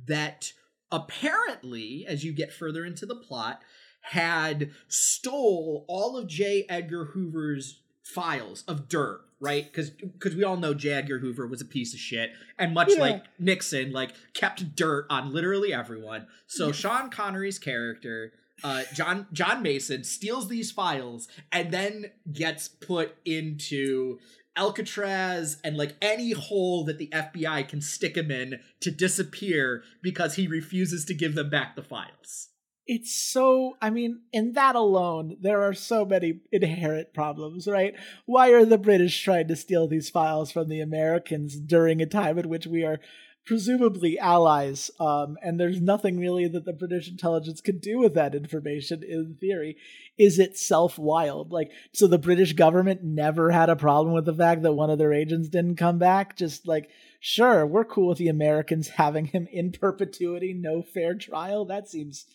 that 0.08 0.52
apparently 0.92 2.06
as 2.08 2.26
you 2.26 2.34
get 2.34 2.52
further 2.52 2.84
into 2.84 3.06
the 3.06 3.16
plot 3.16 3.62
had 4.02 4.72
stole 4.88 5.86
all 5.88 6.18
of 6.18 6.28
j. 6.28 6.66
Edgar 6.68 7.06
hoover's 7.06 7.82
files 8.04 8.64
of 8.68 8.90
dirt 8.90 9.22
right 9.42 9.66
because 9.66 9.90
because 9.90 10.36
we 10.36 10.44
all 10.46 10.56
know 10.56 10.74
j 10.74 10.92
edgar 10.94 11.20
hoover 11.20 11.46
was 11.48 11.60
a 11.62 11.66
piece 11.66 11.94
of 11.94 12.00
shit 12.00 12.32
and 12.58 12.74
much 12.74 12.90
Yeah. 12.94 13.02
like 13.02 13.24
nixon 13.40 13.92
like 13.92 14.12
kept 14.34 14.76
dirt 14.76 15.06
on 15.10 15.34
literally 15.34 15.74
everyone 15.74 16.28
so 16.48 16.72
sean 16.72 17.10
connery's 17.10 17.60
character 17.60 18.32
uh, 18.64 18.84
John 18.94 19.26
John 19.34 19.64
Mason 19.64 20.04
steals 20.04 20.48
these 20.48 20.72
files 20.72 21.28
and 21.52 21.72
then 21.72 22.12
gets 22.32 22.68
put 22.68 23.16
into 23.26 24.20
Alcatraz 24.56 25.58
and 25.64 25.78
like 25.78 25.96
any 26.00 26.32
hole 26.34 26.84
that 26.86 27.00
the 27.00 27.08
FBI 27.08 27.68
can 27.68 27.82
stick 27.82 28.16
him 28.16 28.30
in 28.30 28.60
to 28.82 28.92
disappear 28.92 29.84
because 30.04 30.36
he 30.36 30.48
refuses 30.48 31.06
to 31.06 31.16
give 31.16 31.34
them 31.34 31.50
back 31.50 31.76
the 31.76 31.82
files. 31.82 32.50
It's 32.92 33.16
so 33.16 33.78
i 33.82 33.90
mean 33.90 34.20
in 34.34 34.52
that 34.52 34.76
alone 34.76 35.38
there 35.40 35.62
are 35.62 35.74
so 35.74 36.04
many 36.04 36.42
inherent 36.52 37.14
problems 37.14 37.66
right? 37.66 37.96
Why 38.26 38.50
are 38.50 38.66
the 38.66 38.78
british 38.78 39.24
trying 39.24 39.48
to 39.48 39.56
steal 39.56 39.88
these 39.88 40.10
files 40.10 40.52
from 40.52 40.68
the 40.68 40.82
americans 40.82 41.58
during 41.58 42.02
a 42.02 42.06
time 42.06 42.38
in 42.38 42.50
which 42.50 42.68
we 42.68 42.84
are 42.84 43.00
presumably 43.46 44.20
allies? 44.20 44.92
Um, 45.00 45.38
and 45.42 45.58
there's 45.58 45.80
nothing 45.80 46.20
really 46.20 46.50
that 46.50 46.66
the 46.66 46.74
british 46.74 47.10
intelligence 47.10 47.62
could 47.62 47.80
do 47.80 47.98
with 47.98 48.14
that 48.16 48.36
information 48.36 49.04
in 49.04 49.38
theory. 49.40 49.78
Is 50.18 50.38
itself 50.38 51.00
wild 51.00 51.50
like 51.50 51.72
so 51.94 52.08
the 52.08 52.18
british 52.18 52.52
government 52.52 53.06
never 53.06 53.52
had 53.52 53.70
a 53.70 53.78
problem 53.78 54.14
with 54.14 54.26
the 54.26 54.36
fact 54.36 54.64
that 54.64 54.74
one 54.74 54.90
of 54.90 54.98
their 54.98 55.14
agents 55.14 55.48
didn't 55.48 55.78
come 55.78 55.98
back? 55.98 56.36
Just 56.36 56.68
like 56.68 56.90
sure 57.22 57.66
we're 57.66 57.86
cool 57.86 58.10
with 58.10 58.18
the 58.18 58.28
americans 58.28 58.90
having 58.90 59.28
him 59.28 59.48
in 59.50 59.72
perpetuity 59.72 60.54
no 60.54 60.82
fair 60.82 61.14
trial? 61.14 61.64
That 61.64 61.88
seems 61.88 62.26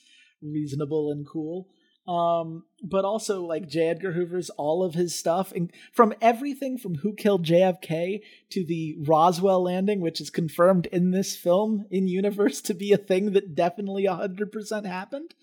reasonable 0.52 1.10
and 1.10 1.26
cool. 1.26 1.68
Um, 2.08 2.64
but 2.84 3.04
also 3.04 3.42
like 3.42 3.68
J. 3.68 3.88
Edgar 3.88 4.12
Hoover's 4.12 4.48
all 4.50 4.84
of 4.84 4.94
his 4.94 5.16
stuff, 5.16 5.50
and 5.52 5.72
from 5.92 6.14
everything 6.20 6.78
from 6.78 6.96
Who 6.96 7.14
Killed 7.14 7.44
JFK 7.44 8.20
to 8.50 8.64
the 8.64 8.96
Roswell 9.00 9.64
landing, 9.64 10.00
which 10.00 10.20
is 10.20 10.30
confirmed 10.30 10.86
in 10.86 11.10
this 11.10 11.36
film 11.36 11.84
in 11.90 12.06
universe 12.06 12.60
to 12.62 12.74
be 12.74 12.92
a 12.92 12.96
thing 12.96 13.32
that 13.32 13.56
definitely 13.56 14.04
hundred 14.04 14.52
percent 14.52 14.86
happened, 14.86 15.34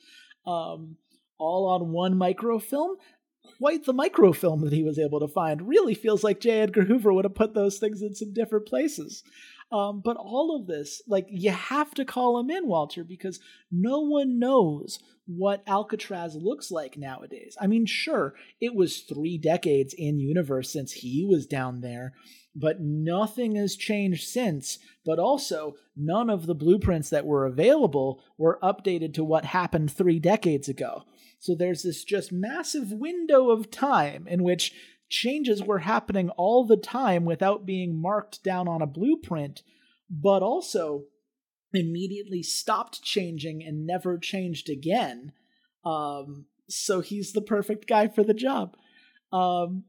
um, 0.48 0.96
all 1.38 1.68
on 1.68 1.92
one 1.92 2.18
microfilm. 2.18 2.96
Quite 3.58 3.84
the 3.84 3.94
microfilm 3.94 4.62
that 4.62 4.72
he 4.72 4.84
was 4.84 4.98
able 4.98 5.20
to 5.20 5.28
find. 5.28 5.68
Really 5.68 5.94
feels 5.94 6.24
like 6.24 6.40
J. 6.40 6.62
Edgar 6.62 6.86
Hoover 6.86 7.12
would 7.12 7.26
have 7.26 7.36
put 7.36 7.54
those 7.54 7.78
things 7.78 8.02
in 8.02 8.16
some 8.16 8.34
different 8.34 8.68
places. 8.68 9.22
Um, 9.74 10.02
but 10.06 10.18
all 10.18 10.56
of 10.56 10.68
this, 10.68 11.02
like, 11.08 11.26
you 11.30 11.50
have 11.50 11.96
to 11.96 12.06
call 12.06 12.40
him 12.40 12.52
in, 12.52 12.68
Walter, 12.68 13.04
because 13.04 13.40
no 13.72 14.02
one 14.02 14.38
knows 14.38 15.00
what 15.26 15.64
Alcatraz 15.66 16.36
looks 16.36 16.70
like 16.70 16.96
nowadays. 16.96 17.58
I 17.60 17.66
mean, 17.66 17.88
sure, 17.88 18.36
it 18.62 18.76
was 18.76 19.00
three 19.00 19.40
decades 19.40 19.96
in 19.98 20.20
universe 20.20 20.72
since 20.72 20.92
he 20.92 21.26
was 21.26 21.48
down 21.48 21.82
there, 21.82 22.14
but 22.56 22.82
nothing 22.82 23.56
has 23.56 23.76
changed 23.76 24.28
since. 24.28 24.78
But 25.04 25.18
also, 25.18 25.74
none 25.96 26.30
of 26.30 26.46
the 26.46 26.54
blueprints 26.54 27.10
that 27.10 27.26
were 27.26 27.48
available 27.48 28.22
were 28.38 28.60
updated 28.62 29.16
to 29.16 29.24
what 29.24 29.46
happened 29.46 29.92
three 29.92 30.20
decades 30.20 30.70
ago. 30.70 31.02
So 31.40 31.56
there's 31.56 31.82
this 31.82 32.04
just 32.04 32.32
massive 32.32 32.92
window 32.92 33.50
of 33.50 33.72
time 33.72 34.28
in 34.28 34.44
which 34.44 34.72
changes 35.14 35.62
were 35.62 35.80
happening 35.80 36.30
all 36.32 36.66
the 36.66 36.76
time 36.76 37.24
without 37.24 37.68
being 37.68 37.96
marked 37.96 38.44
down 38.44 38.68
on 38.68 38.82
a 38.82 38.88
blueprint, 38.88 39.62
but 40.10 40.42
also 40.42 41.04
immediately 41.72 42.42
stopped 42.42 43.04
changing 43.04 43.64
and 43.64 43.86
never 43.86 44.18
changed 44.18 44.70
again. 44.70 45.32
Um, 45.86 46.46
so 46.68 47.02
he's 47.02 47.32
the 47.32 47.44
perfect 47.44 47.88
guy 47.88 48.08
for 48.08 48.24
the 48.24 48.34
job. 48.34 48.76
Um, 49.32 49.84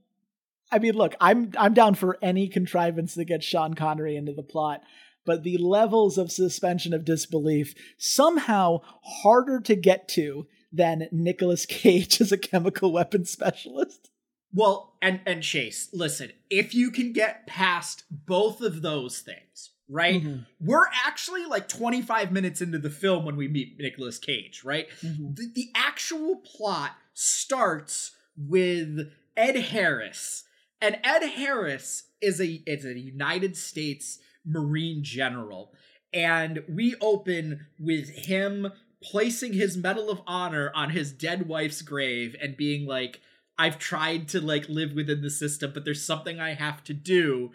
I 0.70 0.78
mean, 0.78 0.94
look, 0.94 1.14
I'm 1.20 1.52
I'm 1.56 1.72
down 1.72 1.94
for 1.94 2.18
any 2.20 2.46
contrivance 2.46 3.14
that 3.14 3.24
gets 3.24 3.46
Sean 3.46 3.72
Connery 3.72 4.16
into 4.16 4.32
the 4.32 4.42
plot, 4.42 4.82
but 5.24 5.42
the 5.42 5.56
levels 5.56 6.18
of 6.18 6.32
suspension 6.32 6.92
of 6.92 7.06
disbelief 7.06 7.74
somehow 7.96 8.80
harder 9.22 9.58
to 9.60 9.74
get 9.74 10.06
to 10.08 10.46
than 10.70 11.08
Nicolas 11.12 11.64
Cage 11.64 12.20
as 12.20 12.30
a 12.30 12.36
chemical 12.36 12.92
weapons 12.92 13.30
specialist. 13.30 14.10
Well, 14.54 14.94
and 15.02 15.20
and 15.26 15.42
Chase, 15.42 15.88
listen, 15.92 16.32
if 16.48 16.74
you 16.74 16.90
can 16.90 17.12
get 17.12 17.46
past 17.46 18.04
both 18.10 18.60
of 18.60 18.82
those 18.82 19.18
things, 19.20 19.70
right? 19.88 20.22
Mhm. 20.22 20.46
We're 20.60 20.86
actually 21.04 21.44
like 21.44 21.68
25 21.68 22.30
minutes 22.32 22.62
into 22.62 22.78
the 22.78 22.90
film 22.90 23.24
when 23.24 23.36
we 23.36 23.48
meet 23.48 23.78
Nicolas 23.78 24.18
Cage, 24.18 24.62
right? 24.64 24.88
Mhm. 25.02 25.36
The, 25.36 25.50
the 25.54 25.68
actual 25.74 26.36
plot 26.36 26.92
starts 27.12 28.12
with 28.36 29.12
Ed 29.36 29.56
Harris. 29.56 30.44
And 30.80 30.98
Ed 31.02 31.26
Harris 31.26 32.04
is 32.20 32.40
a 32.40 32.62
is 32.66 32.84
a 32.84 32.98
United 32.98 33.56
States 33.56 34.18
Marine 34.44 35.02
general. 35.02 35.72
And 36.12 36.62
we 36.68 36.94
open 37.00 37.66
with 37.78 38.08
him 38.10 38.70
placing 39.02 39.52
his 39.52 39.76
Medal 39.76 40.10
of 40.10 40.22
Honor 40.26 40.70
on 40.74 40.90
his 40.90 41.12
dead 41.12 41.48
wife's 41.48 41.82
grave 41.82 42.36
and 42.40 42.56
being 42.56 42.86
like, 42.86 43.20
I've 43.58 43.78
tried 43.78 44.28
to 44.28 44.40
like 44.40 44.68
live 44.68 44.92
within 44.92 45.22
the 45.22 45.30
system, 45.30 45.72
but 45.72 45.84
there's 45.84 46.04
something 46.04 46.40
I 46.40 46.54
have 46.54 46.82
to 46.84 46.94
do. 46.94 47.52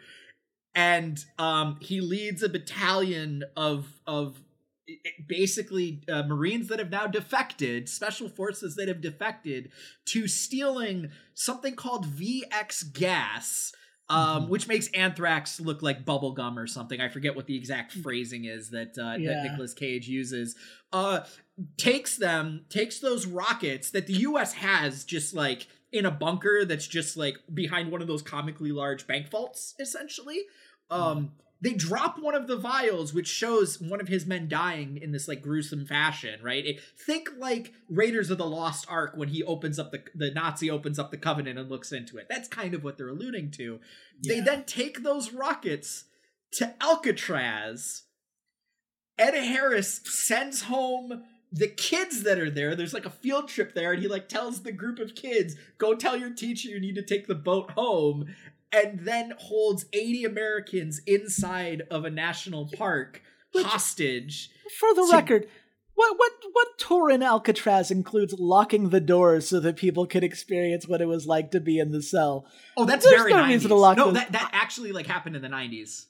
And 0.75 1.23
um 1.37 1.77
he 1.81 2.01
leads 2.01 2.43
a 2.43 2.49
battalion 2.49 3.43
of 3.55 4.01
of 4.07 4.41
basically 5.27 6.01
uh, 6.11 6.23
Marines 6.23 6.67
that 6.67 6.79
have 6.79 6.89
now 6.89 7.07
defected, 7.07 7.89
special 7.89 8.29
forces 8.29 8.75
that 8.75 8.87
have 8.87 9.01
defected 9.01 9.71
to 10.05 10.27
stealing 10.27 11.11
something 11.33 11.75
called 11.75 12.05
VX 12.05 12.93
gas. 12.93 13.73
Um, 14.11 14.17
mm-hmm. 14.17 14.49
which 14.49 14.67
makes 14.67 14.87
anthrax 14.87 15.59
look 15.59 15.83
like 15.83 16.03
bubblegum 16.03 16.57
or 16.57 16.65
something. 16.65 16.99
I 16.99 17.09
forget 17.09 17.35
what 17.35 17.45
the 17.45 17.55
exact 17.55 17.95
mm. 17.95 18.01
phrasing 18.01 18.45
is 18.45 18.71
that 18.71 18.97
uh, 18.97 19.17
yeah. 19.19 19.33
that 19.33 19.43
Nicolas 19.43 19.75
Cage 19.75 20.07
uses. 20.07 20.55
Uh, 20.91 21.19
takes 21.77 22.17
them, 22.17 22.65
takes 22.69 22.97
those 22.97 23.27
rockets 23.27 23.91
that 23.91 24.07
the 24.07 24.13
U.S. 24.13 24.53
has 24.53 25.03
just 25.03 25.35
like 25.35 25.67
in 25.91 26.05
a 26.05 26.11
bunker 26.11 26.65
that's 26.65 26.87
just 26.87 27.17
like 27.17 27.37
behind 27.53 27.91
one 27.91 28.01
of 28.01 28.07
those 28.07 28.21
comically 28.21 28.71
large 28.71 29.07
bank 29.07 29.29
vaults, 29.29 29.75
essentially. 29.79 30.41
Um, 30.91 31.31
they 31.61 31.73
drop 31.73 32.17
one 32.19 32.35
of 32.35 32.47
the 32.47 32.55
vials 32.55 33.13
which 33.13 33.27
shows 33.27 33.79
one 33.81 33.99
of 33.99 34.07
his 34.07 34.25
men 34.25 34.47
dying 34.47 34.97
in 34.97 35.11
this 35.11 35.27
like 35.27 35.41
gruesome 35.41 35.85
fashion 35.85 36.39
right 36.41 36.65
it, 36.65 36.81
think 36.97 37.29
like 37.37 37.73
raiders 37.89 38.29
of 38.29 38.37
the 38.37 38.45
lost 38.45 38.85
ark 38.89 39.13
when 39.15 39.29
he 39.29 39.43
opens 39.43 39.77
up 39.77 39.91
the 39.91 40.03
the 40.15 40.31
nazi 40.31 40.69
opens 40.69 40.97
up 40.97 41.11
the 41.11 41.17
covenant 41.17 41.59
and 41.59 41.69
looks 41.69 41.91
into 41.91 42.17
it 42.17 42.27
that's 42.29 42.47
kind 42.47 42.73
of 42.73 42.83
what 42.83 42.97
they're 42.97 43.09
alluding 43.09 43.51
to 43.51 43.79
yeah. 44.21 44.35
they 44.35 44.39
then 44.39 44.63
take 44.63 45.03
those 45.03 45.33
rockets 45.33 46.05
to 46.51 46.73
alcatraz 46.81 48.03
ed 49.17 49.33
harris 49.33 50.01
sends 50.05 50.63
home 50.63 51.23
the 51.51 51.67
kids 51.67 52.23
that 52.23 52.37
are 52.37 52.49
there 52.51 52.75
there's 52.75 52.93
like 52.93 53.05
a 53.05 53.09
field 53.09 53.47
trip 53.47 53.73
there 53.73 53.91
and 53.91 54.01
he 54.01 54.07
like 54.07 54.29
tells 54.29 54.61
the 54.61 54.71
group 54.71 54.99
of 54.99 55.15
kids 55.15 55.55
go 55.77 55.95
tell 55.95 56.15
your 56.15 56.29
teacher 56.29 56.69
you 56.69 56.79
need 56.79 56.95
to 56.95 57.01
take 57.01 57.25
the 57.27 57.35
boat 57.35 57.71
home 57.71 58.27
and 58.71 58.99
then 58.99 59.33
holds 59.37 59.85
80 59.93 60.25
Americans 60.25 61.01
inside 61.07 61.83
of 61.89 62.05
a 62.05 62.09
national 62.09 62.69
park 62.77 63.21
Which, 63.51 63.65
hostage. 63.65 64.51
For 64.79 64.93
the 64.93 65.07
to, 65.09 65.15
record, 65.17 65.47
what 65.95 66.17
what 66.17 66.31
what 66.51 66.67
tour 66.77 67.09
in 67.09 67.23
Alcatraz 67.23 67.91
includes 67.91 68.35
locking 68.37 68.89
the 68.89 69.01
doors 69.01 69.47
so 69.49 69.59
that 69.59 69.75
people 69.75 70.05
could 70.05 70.23
experience 70.23 70.87
what 70.87 71.01
it 71.01 71.07
was 71.07 71.25
like 71.25 71.51
to 71.51 71.59
be 71.59 71.79
in 71.79 71.91
the 71.91 72.01
cell? 72.01 72.45
Oh, 72.77 72.85
that's 72.85 73.03
There's 73.05 73.21
very 73.21 73.31
no 73.31 73.39
90s. 73.39 73.47
reason 73.47 73.69
to 73.69 73.75
lock. 73.75 73.97
No, 73.97 74.11
that 74.11 74.31
that 74.33 74.49
actually 74.53 74.91
like 74.91 75.07
happened 75.07 75.35
in 75.35 75.41
the 75.41 75.49
90s. 75.49 76.05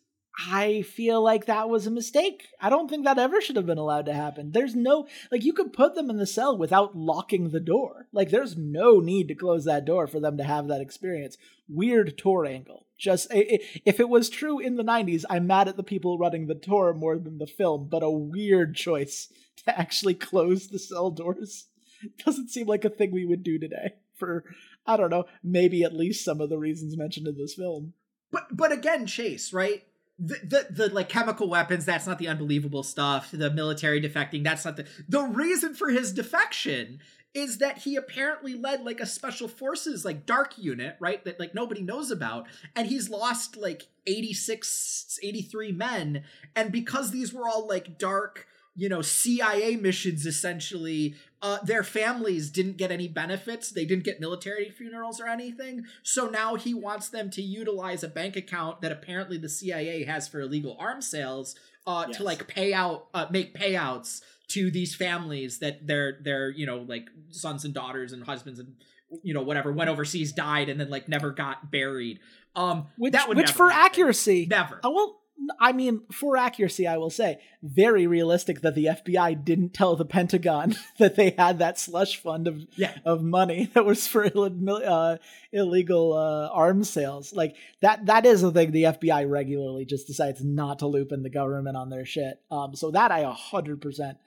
I 0.48 0.84
feel 0.84 1.22
like 1.22 1.46
that 1.46 1.70
was 1.70 1.86
a 1.86 1.92
mistake. 1.92 2.48
I 2.62 2.70
don't 2.70 2.90
think 2.90 3.04
that 3.04 3.20
ever 3.20 3.42
should 3.42 3.58
have 3.58 3.66
been 3.66 3.78
allowed 3.78 4.06
to 4.06 4.14
happen. 4.14 4.52
There's 4.52 4.76
no 4.76 5.08
like 5.32 5.44
you 5.44 5.52
could 5.52 5.74
put 5.74 5.96
them 5.96 6.10
in 6.10 6.18
the 6.18 6.26
cell 6.26 6.58
without 6.58 6.96
locking 6.96 7.50
the 7.50 7.60
door. 7.60 8.08
Like 8.14 8.30
there's 8.30 8.56
no 8.56 9.00
need 9.00 9.28
to 9.28 9.36
close 9.36 9.66
that 9.66 9.86
door 9.86 10.08
for 10.08 10.20
them 10.20 10.38
to 10.38 10.44
have 10.44 10.68
that 10.68 10.82
experience. 10.82 11.38
Weird 11.68 12.18
tour 12.18 12.46
angle. 12.46 12.86
Just 12.98 13.28
if 13.32 14.00
it 14.00 14.10
was 14.10 14.30
true 14.30 14.60
in 14.60 14.76
the 14.76 14.84
90s, 14.84 15.26
I'm 15.30 15.48
mad 15.48 15.68
at 15.68 15.78
the 15.78 15.84
people 15.84 16.18
running 16.18 16.48
the 16.48 16.56
tour 16.56 16.94
more 16.94 17.18
than 17.18 17.38
the 17.38 17.48
film, 17.48 17.88
but 17.90 18.04
a 18.04 18.10
weird 18.10 18.76
choice 18.76 19.32
to 19.66 19.78
actually 19.78 20.14
close 20.14 20.68
the 20.68 20.80
cell 20.80 21.12
doors. 21.12 21.68
Doesn't 22.26 22.50
seem 22.50 22.68
like 22.68 22.86
a 22.86 22.90
thing 22.90 23.12
we 23.12 23.26
would 23.26 23.44
do 23.44 23.60
today 23.60 23.96
for 24.16 24.46
I 24.86 24.96
don't 24.96 25.10
know, 25.10 25.26
maybe 25.44 25.84
at 25.84 25.94
least 25.94 26.24
some 26.24 26.40
of 26.40 26.50
the 26.50 26.58
reasons 26.58 26.98
mentioned 26.98 27.28
in 27.28 27.38
this 27.38 27.56
film. 27.56 27.94
But 28.32 28.56
but 28.56 28.72
again, 28.72 29.06
Chase, 29.06 29.52
right? 29.52 29.84
The, 30.20 30.36
the, 30.44 30.68
the 30.88 30.94
like 30.94 31.10
chemical 31.10 31.50
weapons 31.50 31.86
that's 31.86 32.06
not 32.06 32.20
the 32.20 32.28
unbelievable 32.28 32.84
stuff. 32.84 33.30
The 33.32 33.50
military 33.52 34.02
defecting 34.02 34.44
that's 34.44 34.66
not 34.66 34.78
the 34.78 34.86
the 35.08 35.22
reason 35.22 35.74
for 35.74 35.90
his 35.90 36.12
defection 36.12 37.00
is 37.34 37.60
that 37.60 37.80
he 37.80 37.96
apparently 37.96 38.56
led 38.56 38.84
like 38.84 39.00
a 39.00 39.06
special 39.06 39.48
forces 39.48 40.04
like 40.04 40.26
dark 40.26 40.58
unit 40.58 40.96
right 41.00 41.24
that 41.26 41.40
like 41.40 41.54
nobody 41.54 41.82
knows 41.82 42.10
about 42.12 42.48
and 42.76 42.88
he's 42.88 43.10
lost 43.10 43.56
like 43.56 43.88
86 44.08 45.20
83 45.22 45.72
men 45.72 46.24
and 46.56 46.72
because 46.72 47.12
these 47.12 47.32
were 47.34 47.48
all 47.48 47.68
like 47.68 48.00
dark 48.00 48.48
you 48.76 48.90
know 48.90 49.02
CIA 49.02 49.76
missions 49.76 50.26
essentially 50.26 51.16
uh, 51.42 51.58
their 51.64 51.84
families 51.84 52.50
didn't 52.50 52.78
get 52.78 52.92
any 52.92 53.08
benefits 53.08 53.70
they 53.70 53.86
didn't 53.86 54.04
get 54.04 54.20
military 54.20 54.70
funerals 54.70 55.20
or 55.20 55.28
anything 55.28 55.86
so 56.04 56.28
now 56.28 56.56
he 56.56 56.74
wants 56.74 57.10
them 57.10 57.30
to 57.30 57.42
utilize 57.42 58.04
a 58.04 58.08
bank 58.08 58.36
account 58.36 58.82
that 58.82 58.92
apparently 58.92 59.38
the 59.38 59.50
CIA 59.50 60.04
has 60.04 60.28
for 60.28 60.42
illegal 60.42 60.76
arms 60.80 61.08
sales 61.08 61.56
uh, 61.88 62.06
yes. 62.08 62.18
to 62.18 62.24
like 62.24 62.48
pay 62.48 62.74
out 62.74 63.08
uh, 63.14 63.26
make 63.30 63.56
payouts 63.56 64.22
to 64.50 64.70
these 64.72 64.96
families 64.96 65.60
that 65.60 65.86
their 65.88 66.18
their 66.22 66.50
you 66.50 66.66
know 66.66 66.80
like 66.88 67.10
sons 67.30 67.66
and 67.66 67.74
daughters 67.74 68.12
and 68.12 68.24
husbands 68.24 68.60
and 68.60 68.76
you 69.24 69.34
know 69.34 69.42
whatever 69.42 69.72
went 69.72 69.90
overseas 69.90 70.32
died 70.32 70.70
and 70.70 70.80
then 70.80 70.90
like 70.90 71.08
never 71.08 71.32
got 71.32 71.72
buried 71.72 72.20
um 72.56 72.88
which, 72.98 73.16
which 73.30 73.52
for 73.52 73.70
happen. 73.70 73.86
accuracy 73.86 74.48
never 74.50 74.80
i 74.84 74.88
will 74.88 75.19
I 75.60 75.72
mean, 75.72 76.02
for 76.12 76.38
accuracy, 76.38 76.86
I 76.88 76.98
will 76.98 77.10
say, 77.10 77.40
very 77.64 78.08
realistic 78.08 78.62
that 78.62 78.76
the 78.76 78.86
FBI 78.86 79.44
didn't 79.44 79.74
tell 79.74 79.96
the 79.96 80.06
Pentagon 80.06 80.76
that 81.00 81.16
they 81.16 81.32
had 81.32 81.60
that 81.60 81.80
slush 81.80 82.18
fund 82.18 82.48
of 82.48 82.66
yeah. 82.76 82.98
of 83.06 83.24
money 83.24 83.70
that 83.74 83.86
was 83.86 84.08
for 84.08 84.26
uh, 84.26 85.18
illegal 85.52 86.14
uh, 86.14 86.50
arms 86.54 86.90
sales. 86.90 87.34
Like 87.34 87.56
that, 87.82 88.06
that 88.08 88.26
is 88.26 88.44
a 88.44 88.52
thing. 88.52 88.72
The 88.72 88.84
FBI 88.84 89.30
regularly 89.30 89.86
just 89.86 90.08
decides 90.08 90.44
not 90.44 90.80
to 90.80 90.88
loop 90.88 91.12
in 91.12 91.24
the 91.24 91.30
government 91.30 91.78
on 91.78 91.90
their 91.90 92.06
shit. 92.06 92.40
Um, 92.52 92.76
so 92.76 92.92
that 92.92 93.12
I 93.12 93.20
a 93.20 93.32
hundred 93.32 93.82
percent 93.82 94.18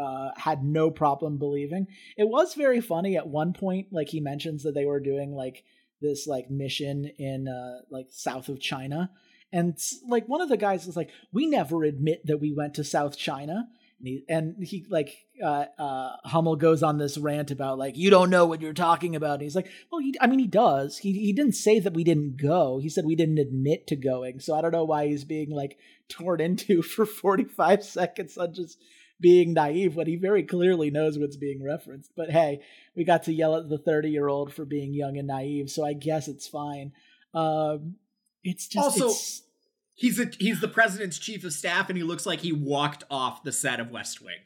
uh, 0.00 0.30
had 0.36 0.64
no 0.64 0.90
problem 0.90 1.38
believing. 1.38 1.86
It 2.16 2.28
was 2.28 2.54
very 2.54 2.80
funny 2.80 3.16
at 3.16 3.28
one 3.28 3.52
point. 3.52 3.88
Like 3.90 4.08
he 4.08 4.20
mentions 4.20 4.62
that 4.62 4.74
they 4.74 4.84
were 4.84 5.00
doing 5.00 5.34
like 5.34 5.64
this 6.00 6.26
like 6.26 6.50
mission 6.50 7.10
in 7.18 7.48
uh, 7.48 7.82
like 7.90 8.06
south 8.10 8.48
of 8.48 8.60
China 8.60 9.10
and 9.52 9.76
like 10.08 10.26
one 10.26 10.40
of 10.40 10.48
the 10.48 10.56
guys 10.56 10.86
was 10.86 10.96
like, 10.96 11.10
"We 11.32 11.46
never 11.46 11.84
admit 11.84 12.26
that 12.26 12.38
we 12.38 12.52
went 12.52 12.74
to 12.74 12.84
South 12.84 13.16
China." 13.16 13.68
And 13.98 14.08
he, 14.08 14.24
and 14.28 14.64
he 14.64 14.84
like 14.88 15.14
uh, 15.40 15.66
uh, 15.78 16.16
Hummel 16.24 16.56
goes 16.56 16.82
on 16.82 16.98
this 16.98 17.16
rant 17.16 17.52
about 17.52 17.78
like 17.78 17.96
you 17.96 18.10
don't 18.10 18.30
know 18.30 18.46
what 18.46 18.60
you're 18.60 18.72
talking 18.72 19.14
about. 19.14 19.34
And 19.34 19.42
he's 19.42 19.54
like, 19.54 19.70
well, 19.90 20.00
he, 20.00 20.14
I 20.20 20.26
mean, 20.26 20.40
he 20.40 20.48
does. 20.48 20.98
He 20.98 21.12
he 21.12 21.32
didn't 21.32 21.54
say 21.54 21.78
that 21.78 21.94
we 21.94 22.02
didn't 22.02 22.36
go. 22.36 22.78
He 22.78 22.88
said 22.88 23.04
we 23.04 23.14
didn't 23.14 23.38
admit 23.38 23.86
to 23.88 23.96
going. 23.96 24.40
So 24.40 24.54
I 24.54 24.60
don't 24.60 24.72
know 24.72 24.84
why 24.84 25.06
he's 25.06 25.24
being 25.24 25.50
like 25.50 25.78
torn 26.08 26.40
into 26.40 26.82
for 26.82 27.06
45 27.06 27.84
seconds 27.84 28.36
on 28.36 28.54
just 28.54 28.78
being 29.20 29.54
naive 29.54 29.94
when 29.94 30.08
he 30.08 30.16
very 30.16 30.42
clearly 30.42 30.90
knows 30.90 31.18
what's 31.18 31.36
being 31.36 31.62
referenced. 31.62 32.10
But 32.16 32.30
hey, 32.30 32.60
we 32.96 33.04
got 33.04 33.22
to 33.24 33.32
yell 33.32 33.56
at 33.56 33.68
the 33.68 33.78
30 33.78 34.10
year 34.10 34.28
old 34.28 34.52
for 34.52 34.64
being 34.64 34.92
young 34.92 35.16
and 35.16 35.28
naive, 35.28 35.70
so 35.70 35.86
I 35.86 35.92
guess 35.94 36.28
it's 36.28 36.48
fine. 36.48 36.92
Um, 37.32 37.94
it's 38.44 38.66
just 38.66 38.84
also 38.84 39.06
it's, 39.06 39.42
he's 39.94 40.18
a 40.18 40.30
he's 40.38 40.60
the 40.60 40.68
president's 40.68 41.18
chief 41.18 41.44
of 41.44 41.52
staff, 41.52 41.88
and 41.88 41.96
he 41.96 42.04
looks 42.04 42.26
like 42.26 42.40
he 42.40 42.52
walked 42.52 43.04
off 43.10 43.42
the 43.42 43.52
set 43.52 43.80
of 43.80 43.90
West 43.90 44.22
Wing. 44.22 44.38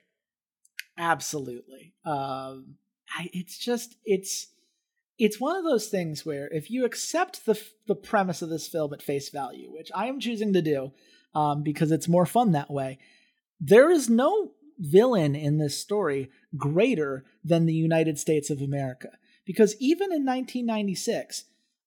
Absolutely. 0.99 1.95
Um, 2.05 2.77
I, 3.17 3.29
it's 3.33 3.59
just 3.59 3.97
it's 4.05 4.49
it's 5.19 5.41
one 5.41 5.57
of 5.57 5.65
those 5.65 5.89
things 5.89 6.27
where 6.27 6.49
if 6.49 6.71
you 6.71 6.85
accept 6.85 7.47
the 7.47 7.61
the 7.87 7.95
premise 7.95 8.43
of 8.43 8.49
this 8.49 8.69
film 8.69 8.93
at 8.93 9.03
face 9.03 9.31
value, 9.31 9.73
which 9.73 9.91
I 9.95 10.07
am 10.07 10.21
choosing 10.21 10.53
to 10.53 10.63
do, 10.63 10.93
um, 11.35 11.63
because 11.63 11.91
it's 11.91 12.09
more 12.09 12.27
fun 12.27 12.53
that 12.53 12.71
way, 12.71 12.99
there 13.61 13.91
is 13.91 14.09
no 14.09 14.53
villain 14.79 15.35
in 15.35 15.59
this 15.59 15.79
story 15.79 16.31
greater 16.57 17.25
than 17.43 17.67
the 17.67 17.75
United 17.75 18.19
States 18.19 18.51
of 18.51 18.61
America. 18.61 19.11
Because 19.47 19.77
even 19.79 20.07
in 20.07 20.25
1996, 20.25 21.45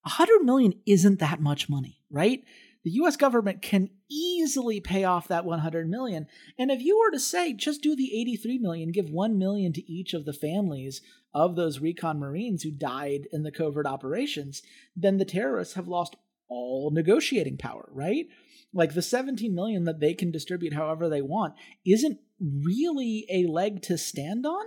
100 0.09 0.43
million 0.43 0.73
isn't 0.85 1.19
that 1.19 1.41
much 1.41 1.69
money, 1.69 2.01
right? 2.09 2.43
The 2.83 2.91
US 2.91 3.17
government 3.17 3.61
can 3.61 3.89
easily 4.09 4.79
pay 4.79 5.03
off 5.03 5.27
that 5.27 5.45
100 5.45 5.89
million. 5.89 6.27
And 6.57 6.71
if 6.71 6.81
you 6.81 6.97
were 6.97 7.11
to 7.11 7.19
say 7.19 7.53
just 7.53 7.81
do 7.81 7.95
the 7.95 8.19
83 8.19 8.57
million, 8.57 8.91
give 8.91 9.09
1 9.09 9.37
million 9.37 9.73
to 9.73 9.91
each 9.91 10.13
of 10.13 10.25
the 10.25 10.33
families 10.33 11.01
of 11.33 11.55
those 11.55 11.79
recon 11.79 12.19
marines 12.19 12.63
who 12.63 12.71
died 12.71 13.27
in 13.31 13.43
the 13.43 13.51
covert 13.51 13.85
operations, 13.85 14.61
then 14.95 15.17
the 15.17 15.25
terrorists 15.25 15.75
have 15.75 15.87
lost 15.87 16.15
all 16.49 16.89
negotiating 16.91 17.57
power, 17.57 17.89
right? 17.91 18.25
Like 18.73 18.93
the 18.93 19.01
17 19.01 19.53
million 19.53 19.83
that 19.83 19.99
they 19.99 20.13
can 20.13 20.31
distribute 20.31 20.73
however 20.73 21.09
they 21.09 21.21
want 21.21 21.53
isn't 21.85 22.19
really 22.39 23.25
a 23.29 23.45
leg 23.45 23.81
to 23.83 23.97
stand 23.97 24.45
on 24.45 24.65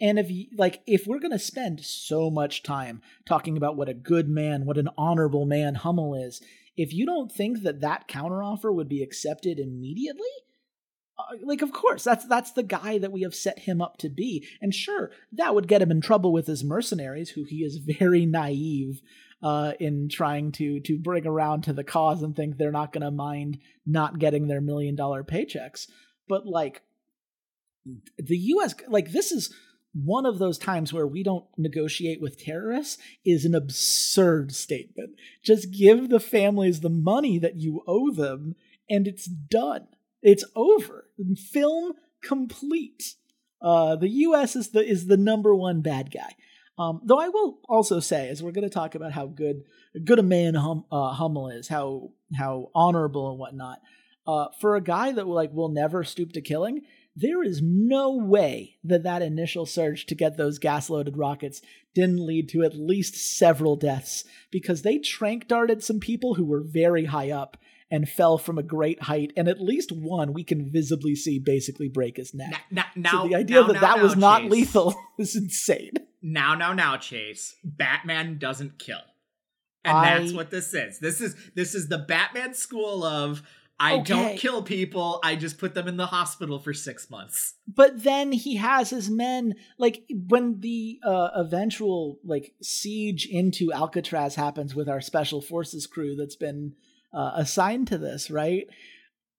and 0.00 0.18
if 0.18 0.30
like 0.56 0.82
if 0.86 1.06
we're 1.06 1.18
going 1.18 1.32
to 1.32 1.38
spend 1.38 1.84
so 1.84 2.30
much 2.30 2.62
time 2.62 3.02
talking 3.26 3.56
about 3.56 3.76
what 3.76 3.88
a 3.88 3.94
good 3.94 4.28
man, 4.28 4.64
what 4.64 4.78
an 4.78 4.88
honorable 4.96 5.44
man 5.44 5.74
Hummel 5.74 6.14
is, 6.14 6.40
if 6.76 6.92
you 6.94 7.04
don't 7.04 7.30
think 7.30 7.62
that 7.62 7.80
that 7.82 8.08
counteroffer 8.08 8.74
would 8.74 8.88
be 8.88 9.02
accepted 9.02 9.58
immediately, 9.58 10.30
uh, 11.18 11.36
like 11.44 11.60
of 11.60 11.72
course 11.72 12.04
that's 12.04 12.26
that's 12.26 12.52
the 12.52 12.62
guy 12.62 12.98
that 12.98 13.12
we 13.12 13.22
have 13.22 13.34
set 13.34 13.60
him 13.60 13.82
up 13.82 13.98
to 13.98 14.08
be. 14.08 14.46
And 14.60 14.74
sure, 14.74 15.10
that 15.32 15.54
would 15.54 15.68
get 15.68 15.82
him 15.82 15.90
in 15.90 16.00
trouble 16.00 16.32
with 16.32 16.46
his 16.46 16.64
mercenaries 16.64 17.30
who 17.30 17.44
he 17.44 17.56
is 17.56 17.76
very 17.76 18.24
naive 18.24 19.02
uh, 19.42 19.72
in 19.78 20.08
trying 20.08 20.52
to 20.52 20.80
to 20.80 20.98
bring 20.98 21.26
around 21.26 21.62
to 21.64 21.72
the 21.72 21.84
cause 21.84 22.22
and 22.22 22.34
think 22.34 22.56
they're 22.56 22.72
not 22.72 22.92
going 22.92 23.04
to 23.04 23.10
mind 23.10 23.58
not 23.84 24.18
getting 24.18 24.48
their 24.48 24.60
million 24.60 24.94
dollar 24.94 25.22
paychecks. 25.22 25.86
But 26.28 26.46
like 26.46 26.82
the 28.18 28.36
US 28.36 28.74
like 28.88 29.12
this 29.12 29.32
is 29.32 29.54
one 29.92 30.26
of 30.26 30.38
those 30.38 30.58
times 30.58 30.92
where 30.92 31.06
we 31.06 31.22
don't 31.22 31.46
negotiate 31.56 32.20
with 32.20 32.42
terrorists 32.42 32.98
is 33.24 33.44
an 33.44 33.54
absurd 33.54 34.54
statement. 34.54 35.10
Just 35.42 35.72
give 35.72 36.08
the 36.08 36.20
families 36.20 36.80
the 36.80 36.90
money 36.90 37.38
that 37.38 37.56
you 37.56 37.82
owe 37.86 38.12
them 38.12 38.54
and 38.88 39.06
it's 39.06 39.26
done. 39.26 39.86
It's 40.22 40.44
over. 40.54 41.06
Film 41.36 41.94
complete. 42.22 43.14
Uh, 43.62 43.96
the 43.96 44.08
U.S. 44.08 44.56
is 44.56 44.70
the 44.70 44.86
is 44.86 45.06
the 45.06 45.16
number 45.16 45.54
one 45.54 45.80
bad 45.80 46.10
guy. 46.10 46.34
Um, 46.78 47.02
though 47.04 47.20
I 47.20 47.28
will 47.28 47.60
also 47.68 48.00
say, 48.00 48.28
as 48.28 48.42
we're 48.42 48.52
going 48.52 48.68
to 48.68 48.72
talk 48.72 48.94
about 48.94 49.12
how 49.12 49.26
good 49.26 49.64
good 50.04 50.18
a 50.18 50.22
man 50.22 50.54
hum, 50.54 50.84
uh, 50.90 51.12
Hummel 51.12 51.48
is, 51.48 51.68
how 51.68 52.12
how 52.34 52.70
honorable 52.74 53.30
and 53.30 53.38
whatnot, 53.38 53.80
uh, 54.26 54.46
for 54.60 54.76
a 54.76 54.80
guy 54.80 55.12
that 55.12 55.26
like 55.26 55.52
will 55.52 55.68
never 55.68 56.04
stoop 56.04 56.32
to 56.32 56.40
killing, 56.40 56.82
there 57.20 57.42
is 57.42 57.60
no 57.62 58.16
way 58.16 58.76
that 58.82 59.02
that 59.02 59.22
initial 59.22 59.66
surge 59.66 60.06
to 60.06 60.14
get 60.14 60.36
those 60.36 60.58
gas 60.58 60.88
loaded 60.88 61.16
rockets 61.16 61.60
didn't 61.94 62.24
lead 62.24 62.48
to 62.48 62.62
at 62.62 62.74
least 62.74 63.14
several 63.36 63.76
deaths 63.76 64.24
because 64.50 64.82
they 64.82 64.98
trank 64.98 65.46
darted 65.46 65.82
some 65.82 66.00
people 66.00 66.34
who 66.34 66.44
were 66.44 66.62
very 66.64 67.04
high 67.06 67.30
up 67.30 67.56
and 67.90 68.08
fell 68.08 68.38
from 68.38 68.56
a 68.56 68.62
great 68.62 69.02
height, 69.02 69.32
and 69.36 69.48
at 69.48 69.60
least 69.60 69.90
one 69.90 70.32
we 70.32 70.44
can 70.44 70.70
visibly 70.70 71.14
see 71.16 71.38
basically 71.38 71.88
break 71.88 72.16
his 72.16 72.32
neck. 72.32 72.62
Now, 72.70 72.84
now 72.94 73.10
so 73.22 73.28
the 73.28 73.34
idea 73.34 73.60
now, 73.60 73.66
that 73.66 73.72
now, 73.74 73.80
that 73.80 74.02
was 74.02 74.16
not 74.16 74.42
Chase. 74.42 74.50
lethal 74.50 74.94
is 75.18 75.34
insane. 75.34 75.92
Now, 76.22 76.54
now, 76.54 76.72
now, 76.72 76.96
Chase. 76.96 77.56
Batman 77.64 78.38
doesn't 78.38 78.78
kill, 78.78 79.00
and 79.84 79.96
I- 79.96 80.18
that's 80.18 80.32
what 80.32 80.50
this 80.50 80.72
is. 80.72 81.00
This 81.00 81.20
is 81.20 81.34
this 81.56 81.74
is 81.74 81.88
the 81.88 81.98
Batman 81.98 82.54
school 82.54 83.02
of 83.02 83.42
I 83.82 83.94
Okay. 83.94 84.02
don't 84.04 84.36
kill 84.38 84.62
people. 84.62 85.18
I 85.24 85.36
just 85.36 85.56
put 85.58 85.72
them 85.74 85.88
in 85.88 85.96
the 85.96 86.06
hospital 86.06 86.58
for 86.58 86.74
six 86.74 87.08
months. 87.08 87.54
but 87.66 88.02
then 88.02 88.30
he 88.32 88.56
has 88.56 88.90
his 88.90 89.08
men 89.10 89.54
like 89.78 90.04
when 90.28 90.60
the 90.60 91.00
uh, 91.02 91.30
eventual 91.34 92.18
like 92.22 92.52
siege 92.62 93.26
into 93.26 93.72
alcatraz 93.72 94.34
happens 94.34 94.74
with 94.74 94.88
our 94.88 95.00
special 95.00 95.40
forces 95.40 95.86
crew 95.86 96.14
that's 96.14 96.36
been 96.36 96.74
uh, 97.14 97.32
assigned 97.36 97.88
to 97.88 97.96
this 97.98 98.30
right 98.30 98.66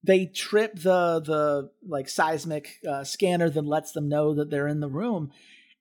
they 0.03 0.25
trip 0.25 0.73
the 0.75 1.19
the 1.21 1.69
like 1.87 2.09
seismic 2.09 2.79
uh, 2.89 3.03
scanner 3.03 3.49
that 3.49 3.65
lets 3.65 3.91
them 3.91 4.09
know 4.09 4.33
that 4.33 4.49
they're 4.49 4.67
in 4.67 4.79
the 4.79 4.89
room 4.89 5.31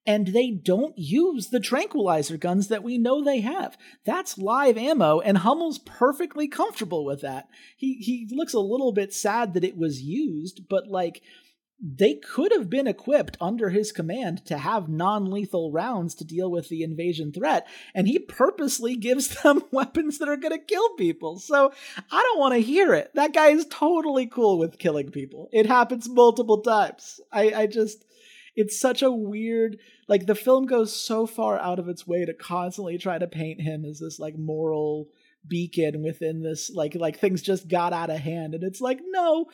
and 0.07 0.29
they 0.29 0.51
don't 0.51 0.97
use 0.97 1.49
the 1.49 1.61
tranquilizer 1.61 2.37
guns 2.37 2.69
that 2.69 2.83
we 2.83 2.99
know 2.99 3.23
they 3.23 3.41
have. 3.41 3.77
That's 4.05 4.39
live 4.39 4.79
ammo, 4.79 5.21
and 5.21 5.39
Hummel's 5.39 5.79
perfectly 5.79 6.49
comfortable 6.49 7.05
with 7.05 7.21
that. 7.23 7.49
He 7.77 7.95
he 7.95 8.29
looks 8.31 8.55
a 8.55 8.61
little 8.61 8.93
bit 8.93 9.13
sad 9.13 9.55
that 9.55 9.65
it 9.65 9.77
was 9.77 10.03
used, 10.03 10.69
but 10.69 10.89
like 10.89 11.23
they 11.83 12.15
could 12.15 12.53
have 12.53 12.69
been 12.69 12.87
equipped 12.87 13.39
under 13.41 13.71
his 13.71 13.91
command 13.91 14.45
to 14.45 14.59
have 14.59 14.89
non-lethal 14.89 15.73
rounds 15.73 16.15
to 16.15 16.25
deal 16.25 16.51
with 16.51 16.69
the 16.69 16.83
invasion 16.83 17.33
threat 17.33 17.67
and 17.95 18.07
he 18.07 18.19
purposely 18.19 18.97
gives 18.97 19.29
them 19.43 19.63
weapons 19.71 20.19
that 20.19 20.29
are 20.29 20.37
going 20.37 20.53
to 20.53 20.65
kill 20.65 20.95
people 20.97 21.39
so 21.39 21.73
i 22.11 22.21
don't 22.21 22.39
want 22.39 22.55
to 22.55 22.61
hear 22.61 22.93
it 22.93 23.11
that 23.15 23.33
guy 23.33 23.49
is 23.49 23.67
totally 23.71 24.27
cool 24.27 24.59
with 24.59 24.79
killing 24.79 25.11
people 25.11 25.49
it 25.53 25.67
happens 25.67 26.09
multiple 26.09 26.61
times 26.61 27.19
i 27.33 27.53
i 27.53 27.67
just 27.67 28.05
it's 28.61 28.79
such 28.79 29.03
a 29.03 29.11
weird 29.11 29.79
like 30.09 30.27
the 30.27 30.35
film 30.35 30.67
goes 30.67 30.95
so 30.95 31.27
far 31.27 31.59
out 31.59 31.79
of 31.79 31.89
its 31.89 32.07
way 32.07 32.25
to 32.25 32.35
constantly 32.35 32.99
try 32.99 33.19
to 33.19 33.27
paint 33.27 33.61
him 33.61 33.85
as 33.85 33.99
this 34.01 34.19
like 34.19 34.37
moral 34.39 35.09
beacon 35.49 36.03
within 36.03 36.43
this 36.43 36.71
like 36.75 36.95
like 36.95 37.19
things 37.19 37.41
just 37.43 37.69
got 37.69 37.93
out 37.93 38.11
of 38.11 38.19
hand 38.19 38.55
and 38.55 38.63
it's 38.63 38.81
like 38.81 39.01
no 39.07 39.47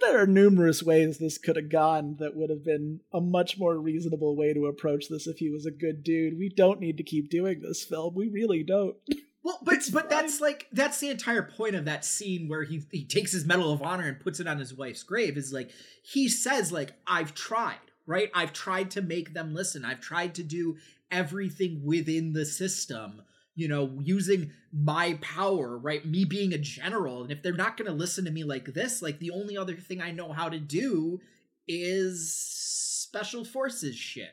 there 0.00 0.18
are 0.22 0.26
numerous 0.26 0.82
ways 0.82 1.18
this 1.18 1.36
could 1.36 1.56
have 1.56 1.68
gone 1.70 2.16
that 2.20 2.34
would 2.34 2.48
have 2.48 2.64
been 2.64 3.00
a 3.12 3.20
much 3.20 3.58
more 3.58 3.76
reasonable 3.78 4.34
way 4.34 4.54
to 4.54 4.64
approach 4.66 5.04
this 5.10 5.26
if 5.26 5.36
he 5.36 5.50
was 5.50 5.66
a 5.66 5.70
good 5.70 6.02
dude. 6.02 6.38
We 6.38 6.48
don't 6.48 6.80
need 6.80 6.96
to 6.96 7.02
keep 7.02 7.28
doing 7.28 7.60
this 7.60 7.84
film. 7.84 8.14
We 8.14 8.28
really 8.28 8.62
don't. 8.62 8.96
Well, 9.42 9.58
but 9.62 9.74
It's 9.74 9.90
but 9.90 10.08
fine. 10.08 10.10
that's 10.10 10.40
like 10.40 10.68
that's 10.72 11.00
the 11.00 11.10
entire 11.10 11.42
point 11.42 11.74
of 11.74 11.84
that 11.84 12.06
scene 12.06 12.48
where 12.48 12.64
he 12.64 12.82
he 12.90 13.04
takes 13.04 13.32
his 13.32 13.44
medal 13.44 13.72
of 13.72 13.82
honor 13.82 14.06
and 14.08 14.18
puts 14.20 14.40
it 14.40 14.46
on 14.46 14.58
his 14.58 14.72
wife's 14.74 15.02
grave 15.02 15.36
is 15.36 15.52
like 15.52 15.70
he 16.02 16.28
says 16.28 16.72
like 16.72 16.92
I've 17.06 17.34
tried, 17.34 17.89
right? 18.10 18.30
I've 18.34 18.52
tried 18.52 18.90
to 18.92 19.02
make 19.02 19.32
them 19.32 19.54
listen. 19.54 19.84
I've 19.84 20.00
tried 20.00 20.34
to 20.34 20.42
do 20.42 20.76
everything 21.10 21.82
within 21.84 22.32
the 22.32 22.44
system, 22.44 23.22
you 23.54 23.68
know, 23.68 23.98
using 24.02 24.52
my 24.72 25.14
power, 25.20 25.78
right? 25.78 26.04
Me 26.04 26.24
being 26.24 26.52
a 26.52 26.58
general, 26.58 27.22
and 27.22 27.30
if 27.30 27.42
they're 27.42 27.52
not 27.52 27.76
going 27.76 27.90
to 27.90 27.96
listen 27.96 28.24
to 28.24 28.30
me 28.30 28.44
like 28.44 28.66
this, 28.74 29.00
like 29.00 29.18
the 29.20 29.30
only 29.30 29.56
other 29.56 29.76
thing 29.76 30.02
I 30.02 30.10
know 30.10 30.32
how 30.32 30.48
to 30.48 30.58
do 30.58 31.20
is 31.68 32.34
special 32.36 33.44
forces 33.44 33.96
shit. 33.96 34.30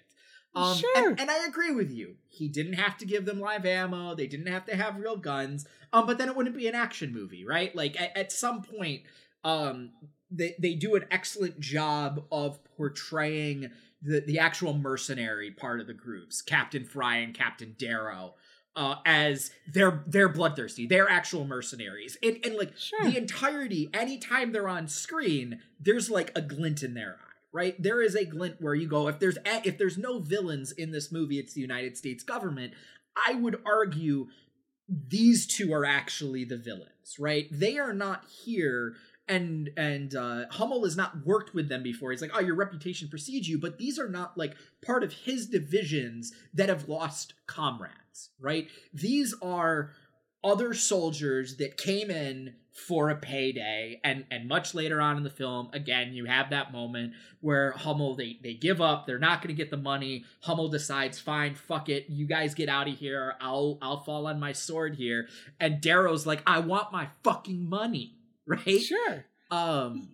Um, 0.55 0.75
Sure. 0.75 1.09
and, 1.09 1.19
and 1.19 1.29
I 1.31 1.45
agree 1.45 1.71
with 1.71 1.91
you. 1.91 2.15
He 2.27 2.47
didn't 2.47 2.73
have 2.73 2.97
to 2.97 3.05
give 3.05 3.25
them 3.25 3.39
live 3.39 3.65
ammo. 3.65 4.15
They 4.15 4.25
didn't 4.27 4.47
have 4.47 4.65
to 4.65 4.75
have 4.75 4.97
real 4.97 5.17
guns. 5.17 5.67
Um, 5.93 6.07
but 6.07 6.17
then 6.17 6.29
it 6.29 6.35
wouldn't 6.35 6.57
be 6.57 6.67
an 6.67 6.73
action 6.75 7.13
movie, 7.13 7.45
right? 7.45 7.75
Like 7.75 7.99
at, 8.01 8.17
at 8.17 8.31
some 8.31 8.63
point, 8.63 9.03
um, 9.43 9.91
they 10.29 10.55
they 10.59 10.73
do 10.73 10.95
an 10.95 11.05
excellent 11.11 11.59
job 11.59 12.25
of 12.31 12.59
portraying 12.77 13.71
the 14.01 14.21
the 14.21 14.39
actual 14.39 14.73
mercenary 14.73 15.51
part 15.51 15.79
of 15.79 15.87
the 15.87 15.93
groups, 15.93 16.41
Captain 16.41 16.83
Fry 16.83 17.17
and 17.17 17.33
Captain 17.33 17.75
Darrow, 17.77 18.35
uh, 18.75 18.95
as 19.05 19.51
they're 19.71 20.03
they're 20.07 20.29
bloodthirsty. 20.29 20.85
They're 20.87 21.09
actual 21.09 21.45
mercenaries, 21.45 22.17
and 22.21 22.37
and 22.43 22.55
like 22.55 22.77
Sure. 22.77 23.03
the 23.03 23.17
entirety. 23.17 23.89
Anytime 23.93 24.51
they're 24.51 24.69
on 24.69 24.87
screen, 24.87 25.59
there's 25.79 26.09
like 26.09 26.31
a 26.35 26.41
glint 26.41 26.83
in 26.83 26.93
their 26.93 27.15
eye 27.19 27.23
right 27.53 27.81
there 27.81 28.01
is 28.01 28.13
a 28.13 28.25
glint 28.25 28.57
where 28.59 28.75
you 28.75 28.87
go 28.89 29.07
if 29.07 29.19
there's 29.19 29.37
a, 29.37 29.61
if 29.65 29.77
there's 29.77 29.97
no 29.97 30.19
villains 30.19 30.73
in 30.73 30.91
this 30.91 31.13
movie 31.13 31.39
it's 31.39 31.53
the 31.53 31.61
united 31.61 31.95
states 31.95 32.21
government 32.21 32.73
i 33.25 33.33
would 33.33 33.61
argue 33.65 34.27
these 34.89 35.47
two 35.47 35.73
are 35.73 35.85
actually 35.85 36.43
the 36.43 36.57
villains 36.57 37.15
right 37.17 37.47
they 37.49 37.77
are 37.77 37.93
not 37.93 38.25
here 38.43 38.95
and 39.27 39.69
and 39.77 40.15
uh 40.15 40.45
hummel 40.51 40.83
has 40.83 40.95
not 40.95 41.25
worked 41.25 41.53
with 41.53 41.69
them 41.69 41.83
before. 41.83 42.11
He's 42.11 42.21
like 42.21 42.31
oh 42.33 42.39
your 42.39 42.55
reputation 42.55 43.07
precedes 43.07 43.47
you 43.47 43.57
but 43.59 43.77
these 43.77 43.99
are 43.99 44.09
not 44.09 44.37
like 44.37 44.55
part 44.85 45.03
of 45.03 45.13
his 45.13 45.47
divisions 45.47 46.33
that 46.53 46.69
have 46.69 46.89
lost 46.89 47.33
comrades 47.45 48.29
right? 48.39 48.67
These 48.93 49.33
are 49.41 49.91
other 50.43 50.73
soldiers 50.73 51.57
that 51.57 51.77
came 51.77 52.09
in 52.09 52.53
for 52.71 53.09
a 53.09 53.15
payday 53.15 53.99
and 54.03 54.23
and 54.29 54.47
much 54.47 54.75
later 54.75 55.01
on 55.01 55.17
in 55.17 55.23
the 55.23 55.31
film 55.31 55.67
again 55.73 56.13
you 56.13 56.25
have 56.25 56.51
that 56.51 56.71
moment 56.71 57.11
where 57.41 57.71
hummel 57.71 58.15
they 58.15 58.37
they 58.43 58.53
give 58.53 58.79
up. 58.79 59.07
They're 59.07 59.17
not 59.17 59.41
going 59.41 59.55
to 59.55 59.59
get 59.59 59.71
the 59.71 59.77
money. 59.77 60.25
Hummel 60.41 60.69
decides 60.69 61.19
fine 61.19 61.55
fuck 61.55 61.89
it. 61.89 62.05
You 62.07 62.27
guys 62.27 62.53
get 62.53 62.69
out 62.69 62.87
of 62.87 62.95
here. 62.95 63.33
I'll 63.41 63.79
i'll 63.81 64.03
fall 64.03 64.27
on 64.27 64.39
my 64.39 64.51
sword 64.51 64.95
here. 64.95 65.27
And 65.59 65.81
darrow's 65.81 66.27
like 66.27 66.43
i 66.45 66.59
want 66.59 66.91
my 66.91 67.09
fucking 67.23 67.67
money 67.67 68.16
right 68.47 68.81
Sure. 68.81 69.25
um 69.51 70.09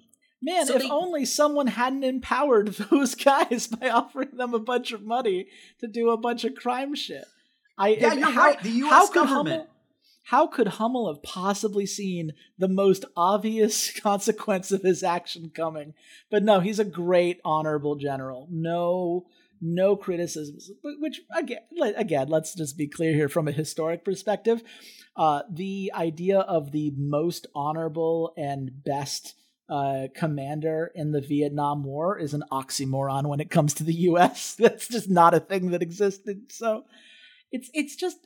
Man, 0.46 0.66
So 0.68 0.76
if 0.76 0.82
they- 0.82 0.90
only 0.90 1.24
someone 1.24 1.68
hadn't 1.68 2.04
empowered 2.04 2.68
those 2.92 3.16
guys 3.16 3.68
by 3.68 3.90
offering 3.90 4.32
them 4.36 4.54
a 4.54 4.60
bunch 4.60 4.92
of 4.92 5.02
money 5.02 5.48
to 5.80 5.88
do 5.88 6.10
a 6.10 6.18
bunch 6.18 6.44
of 6.44 6.54
crime 6.56 6.96
shit. 6.96 7.24
I 7.78 7.90
yeah 7.90 8.14
you're 8.14 8.30
how, 8.30 8.42
right 8.48 8.62
the 8.62 8.70
us 8.72 8.90
how 8.90 9.08
could 9.08 9.14
government 9.14 9.48
Hummel, 9.50 9.68
how 10.26 10.48
could 10.48 10.68
Hummel 10.68 11.08
have 11.14 11.24
possibly 11.24 11.86
seen 11.86 12.32
the 12.58 12.68
most 12.68 13.06
obvious 13.16 13.98
consequence 14.02 14.72
of 14.74 14.82
his 14.82 15.02
action 15.02 15.50
coming? 15.56 15.94
But 16.30 16.44
no, 16.44 16.60
he's 16.60 16.80
a 16.80 16.86
great, 16.86 17.40
honorable 17.46 17.96
general. 17.96 18.48
No, 18.52 19.28
no 19.62 19.96
criticisms. 19.96 20.70
Which 20.84 21.22
again, 21.36 21.62
again, 21.96 22.28
let's 22.30 22.54
just 22.54 22.78
be 22.78 22.88
clear 22.88 23.14
here 23.14 23.30
from 23.30 23.48
a 23.48 23.52
historic 23.54 24.04
perspective. 24.06 24.62
Uh, 25.16 25.44
the 25.50 25.92
idea 25.94 26.40
of 26.40 26.72
the 26.72 26.92
most 26.98 27.48
honorable 27.54 28.34
and 28.36 28.84
best 28.84 29.36
uh, 29.70 30.08
commander 30.16 30.92
in 30.96 31.12
the 31.12 31.22
Vietnam 31.22 31.84
War 31.84 32.18
is 32.18 32.34
an 32.34 32.44
oxymoron 32.52 33.28
when 33.28 33.40
it 33.40 33.50
comes 33.50 33.74
to 33.76 33.84
the 33.84 33.94
U.S. 33.94 34.56
That's 34.60 34.88
just 34.88 35.10
not 35.10 35.34
a 35.34 35.40
thing 35.40 35.72
that 35.72 35.82
existed. 35.82 36.52
So 36.52 36.86
it's 37.52 37.70
it's 37.74 37.96
just 37.96 38.18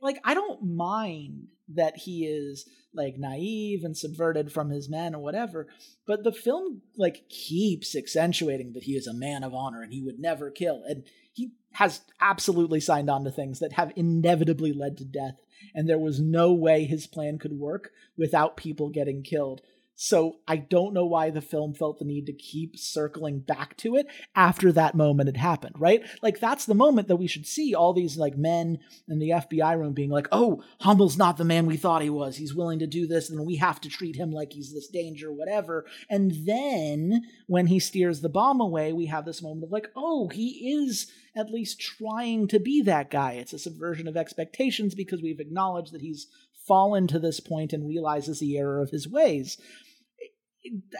like 0.00 0.20
I 0.24 0.34
don't 0.34 0.62
mind 0.76 1.48
that 1.74 1.96
he 1.96 2.26
is 2.26 2.68
like 2.94 3.16
naive 3.16 3.84
and 3.84 3.96
subverted 3.96 4.52
from 4.52 4.68
his 4.68 4.88
men 4.88 5.14
or 5.14 5.22
whatever, 5.22 5.66
but 6.06 6.24
the 6.24 6.32
film 6.32 6.82
like 6.96 7.28
keeps 7.30 7.96
accentuating 7.96 8.74
that 8.74 8.82
he 8.82 8.92
is 8.92 9.06
a 9.06 9.14
man 9.14 9.42
of 9.42 9.54
honor 9.54 9.82
and 9.82 9.92
he 9.92 10.02
would 10.02 10.18
never 10.18 10.50
kill, 10.50 10.82
and 10.86 11.04
he 11.32 11.52
has 11.72 12.02
absolutely 12.20 12.80
signed 12.80 13.08
on 13.08 13.24
to 13.24 13.30
things 13.30 13.60
that 13.60 13.72
have 13.72 13.92
inevitably 13.96 14.72
led 14.72 14.98
to 14.98 15.04
death, 15.04 15.36
and 15.74 15.88
there 15.88 15.98
was 15.98 16.20
no 16.20 16.52
way 16.52 16.84
his 16.84 17.06
plan 17.06 17.38
could 17.38 17.52
work 17.52 17.90
without 18.16 18.56
people 18.56 18.88
getting 18.88 19.22
killed. 19.22 19.62
So 19.94 20.38
I 20.48 20.56
don't 20.56 20.94
know 20.94 21.06
why 21.06 21.30
the 21.30 21.40
film 21.40 21.74
felt 21.74 21.98
the 21.98 22.04
need 22.04 22.26
to 22.26 22.32
keep 22.32 22.76
circling 22.76 23.40
back 23.40 23.76
to 23.78 23.94
it 23.94 24.06
after 24.34 24.72
that 24.72 24.94
moment 24.94 25.28
had 25.28 25.36
happened, 25.36 25.76
right? 25.78 26.02
Like 26.22 26.40
that's 26.40 26.64
the 26.64 26.74
moment 26.74 27.08
that 27.08 27.16
we 27.16 27.26
should 27.26 27.46
see 27.46 27.74
all 27.74 27.92
these 27.92 28.16
like 28.16 28.36
men 28.36 28.78
in 29.06 29.18
the 29.18 29.30
FBI 29.30 29.78
room 29.78 29.92
being 29.92 30.10
like, 30.10 30.28
"Oh, 30.32 30.64
Hummel's 30.80 31.16
not 31.16 31.36
the 31.36 31.44
man 31.44 31.66
we 31.66 31.76
thought 31.76 32.02
he 32.02 32.10
was. 32.10 32.36
He's 32.36 32.54
willing 32.54 32.78
to 32.80 32.86
do 32.86 33.06
this, 33.06 33.30
and 33.30 33.46
we 33.46 33.56
have 33.56 33.80
to 33.82 33.88
treat 33.88 34.16
him 34.16 34.32
like 34.32 34.54
he's 34.54 34.72
this 34.72 34.88
danger, 34.88 35.30
whatever." 35.30 35.84
And 36.08 36.32
then 36.46 37.22
when 37.46 37.66
he 37.66 37.78
steers 37.78 38.22
the 38.22 38.28
bomb 38.28 38.60
away, 38.60 38.92
we 38.92 39.06
have 39.06 39.24
this 39.24 39.42
moment 39.42 39.64
of 39.64 39.72
like, 39.72 39.88
"Oh, 39.94 40.28
he 40.28 40.72
is 40.72 41.12
at 41.36 41.50
least 41.50 41.80
trying 41.80 42.48
to 42.48 42.58
be 42.58 42.82
that 42.82 43.10
guy." 43.10 43.32
It's 43.32 43.52
a 43.52 43.58
subversion 43.58 44.08
of 44.08 44.16
expectations 44.16 44.94
because 44.94 45.22
we've 45.22 45.40
acknowledged 45.40 45.92
that 45.92 46.02
he's 46.02 46.26
fallen 46.66 47.06
to 47.08 47.18
this 47.18 47.40
point 47.40 47.72
and 47.72 47.88
realizes 47.88 48.38
the 48.38 48.56
error 48.56 48.80
of 48.80 48.90
his 48.90 49.08
ways 49.08 49.58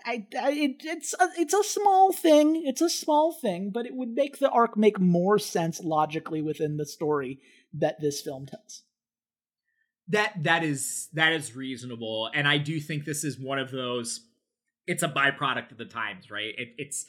I, 0.05 0.27
I 0.41 0.51
it, 0.53 0.83
it's 0.85 1.15
a, 1.15 1.29
it's 1.39 1.55
a 1.55 1.63
small 1.63 2.13
thing. 2.13 2.63
It's 2.67 2.81
a 2.81 2.91
small 2.91 3.33
thing, 3.33 3.71
but 3.73 3.87
it 3.87 3.95
would 3.95 4.11
make 4.11 4.39
the 4.39 4.51
arc 4.51 4.77
make 4.77 4.99
more 4.99 5.39
sense 5.39 5.81
logically 5.81 6.43
within 6.43 6.77
the 6.77 6.87
story 6.87 7.41
that 7.75 8.01
this 8.01 8.21
film 8.21 8.47
tells. 8.47 8.83
That 10.09 10.43
that 10.43 10.65
is 10.65 11.09
that 11.13 11.33
is 11.33 11.55
reasonable, 11.55 12.29
and 12.35 12.49
I 12.49 12.59
do 12.59 12.81
think 12.81 13.05
this 13.05 13.23
is 13.23 13.39
one 13.39 13.59
of 13.59 13.71
those. 13.71 14.21
It's 14.87 15.05
a 15.05 15.09
byproduct 15.09 15.71
of 15.71 15.79
the 15.79 15.85
times, 15.85 16.29
right? 16.29 16.55
It, 16.59 16.75
it's 16.77 17.07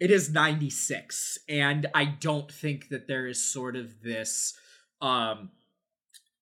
it 0.00 0.10
is 0.10 0.30
96 0.30 1.38
and 1.48 1.86
i 1.94 2.04
don't 2.04 2.50
think 2.50 2.88
that 2.88 3.08
there 3.08 3.26
is 3.26 3.42
sort 3.42 3.76
of 3.76 4.02
this 4.02 4.54
um 5.00 5.50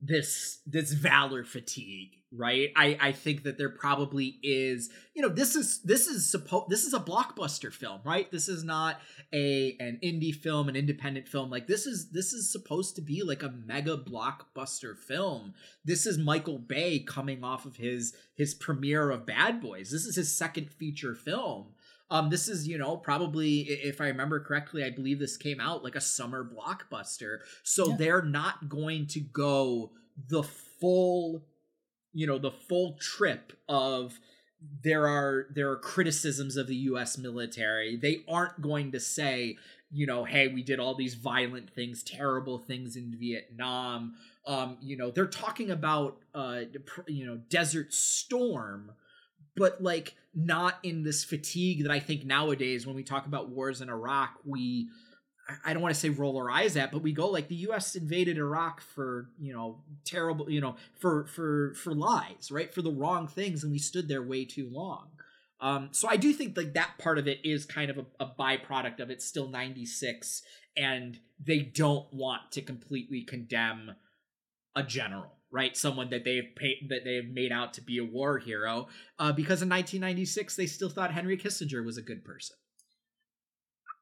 this 0.00 0.60
this 0.66 0.92
valor 0.92 1.44
fatigue 1.44 2.22
right? 2.34 2.70
I 2.76 2.96
i 3.00 3.12
think 3.12 3.44
that 3.44 3.58
there 3.58 3.68
probably 3.68 4.38
is 4.42 4.90
you 5.14 5.22
know 5.22 5.28
this 5.28 5.54
is 5.54 5.82
this 5.82 6.06
is 6.06 6.30
supposed 6.30 6.70
this 6.70 6.84
is 6.84 6.94
a 6.94 7.00
blockbuster 7.00 7.72
film 7.72 8.00
right? 8.04 8.30
This 8.30 8.48
is 8.48 8.64
not 8.64 9.00
a 9.32 9.76
an 9.78 10.00
indie 10.02 10.34
film 10.34 10.68
an 10.68 10.76
independent 10.76 11.28
film. 11.28 11.50
Like 11.50 11.66
this 11.66 11.86
is 11.86 12.10
this 12.10 12.32
is 12.32 12.50
supposed 12.50 12.96
to 12.96 13.02
be 13.02 13.22
like 13.22 13.42
a 13.42 13.54
mega 13.66 13.96
blockbuster 13.96 14.96
film. 14.96 15.54
This 15.84 16.06
is 16.06 16.18
michael 16.18 16.58
bay 16.58 17.00
coming 17.00 17.44
off 17.44 17.66
of 17.66 17.76
his 17.76 18.14
his 18.34 18.54
premiere 18.54 19.10
of 19.10 19.26
bad 19.26 19.60
boys. 19.60 19.90
This 19.90 20.06
is 20.06 20.16
his 20.16 20.34
second 20.34 20.70
feature 20.70 21.14
film 21.14 21.74
um, 22.12 22.28
this 22.28 22.46
is, 22.46 22.68
you 22.68 22.76
know, 22.76 22.98
probably 22.98 23.60
if 23.60 23.98
I 23.98 24.08
remember 24.08 24.38
correctly, 24.38 24.84
I 24.84 24.90
believe 24.90 25.18
this 25.18 25.38
came 25.38 25.58
out 25.60 25.82
like 25.82 25.96
a 25.96 26.00
summer 26.00 26.44
blockbuster. 26.44 27.38
So 27.62 27.88
yeah. 27.88 27.96
they're 27.96 28.22
not 28.22 28.68
going 28.68 29.06
to 29.08 29.20
go 29.20 29.92
the 30.28 30.42
full, 30.42 31.42
you 32.12 32.26
know, 32.26 32.36
the 32.36 32.50
full 32.50 32.98
trip 33.00 33.54
of 33.66 34.20
there 34.84 35.08
are 35.08 35.46
there 35.54 35.70
are 35.70 35.78
criticisms 35.78 36.58
of 36.58 36.66
the 36.66 36.76
US 36.76 37.16
military. 37.16 37.96
They 37.96 38.24
aren't 38.28 38.60
going 38.60 38.92
to 38.92 39.00
say, 39.00 39.56
you 39.90 40.06
know, 40.06 40.24
hey, 40.24 40.48
we 40.48 40.62
did 40.62 40.80
all 40.80 40.94
these 40.94 41.14
violent 41.14 41.70
things, 41.70 42.02
terrible 42.02 42.58
things 42.58 42.94
in 42.94 43.16
Vietnam. 43.18 44.16
Um, 44.46 44.76
you 44.82 44.98
know, 44.98 45.10
they're 45.10 45.26
talking 45.26 45.70
about 45.70 46.18
uh 46.34 46.60
you 47.08 47.24
know, 47.24 47.38
Desert 47.48 47.94
Storm 47.94 48.92
but 49.56 49.82
like 49.82 50.14
not 50.34 50.78
in 50.82 51.02
this 51.02 51.24
fatigue 51.24 51.82
that 51.82 51.92
I 51.92 52.00
think 52.00 52.24
nowadays 52.24 52.86
when 52.86 52.96
we 52.96 53.02
talk 53.02 53.26
about 53.26 53.50
wars 53.50 53.80
in 53.80 53.88
Iraq, 53.88 54.38
we 54.44 54.88
I 55.64 55.72
don't 55.72 55.82
want 55.82 55.94
to 55.94 56.00
say 56.00 56.08
roll 56.08 56.36
our 56.36 56.50
eyes 56.50 56.76
at, 56.76 56.92
but 56.92 57.02
we 57.02 57.12
go 57.12 57.28
like 57.28 57.48
the 57.48 57.56
U.S. 57.56 57.96
invaded 57.96 58.38
Iraq 58.38 58.80
for 58.80 59.28
you 59.38 59.52
know 59.52 59.82
terrible 60.04 60.50
you 60.50 60.60
know 60.60 60.76
for 61.00 61.26
for 61.26 61.74
for 61.74 61.94
lies, 61.94 62.50
right? 62.50 62.72
For 62.72 62.82
the 62.82 62.92
wrong 62.92 63.28
things, 63.28 63.62
and 63.62 63.72
we 63.72 63.78
stood 63.78 64.08
there 64.08 64.22
way 64.22 64.44
too 64.44 64.68
long. 64.70 65.08
Um, 65.60 65.90
so 65.92 66.08
I 66.08 66.16
do 66.16 66.32
think 66.32 66.56
like 66.56 66.74
that 66.74 66.98
part 66.98 67.18
of 67.18 67.28
it 67.28 67.40
is 67.44 67.64
kind 67.64 67.90
of 67.90 67.98
a, 67.98 68.06
a 68.20 68.26
byproduct 68.26 69.00
of 69.00 69.10
it. 69.10 69.20
Still 69.20 69.48
ninety 69.48 69.84
six, 69.84 70.42
and 70.76 71.18
they 71.44 71.58
don't 71.58 72.12
want 72.12 72.52
to 72.52 72.62
completely 72.62 73.22
condemn 73.22 73.96
a 74.74 74.82
general 74.82 75.41
right? 75.52 75.76
Someone 75.76 76.10
that 76.10 76.24
they've 76.24 76.48
paid 76.56 76.88
that 76.88 77.04
they've 77.04 77.28
made 77.30 77.52
out 77.52 77.74
to 77.74 77.82
be 77.82 77.98
a 77.98 78.04
war 78.04 78.38
hero, 78.38 78.88
uh, 79.18 79.32
because 79.32 79.62
in 79.62 79.68
1996 79.68 80.56
they 80.56 80.66
still 80.66 80.88
thought 80.88 81.12
Henry 81.12 81.36
Kissinger 81.36 81.84
was 81.84 81.98
a 81.98 82.02
good 82.02 82.24
person. 82.24 82.56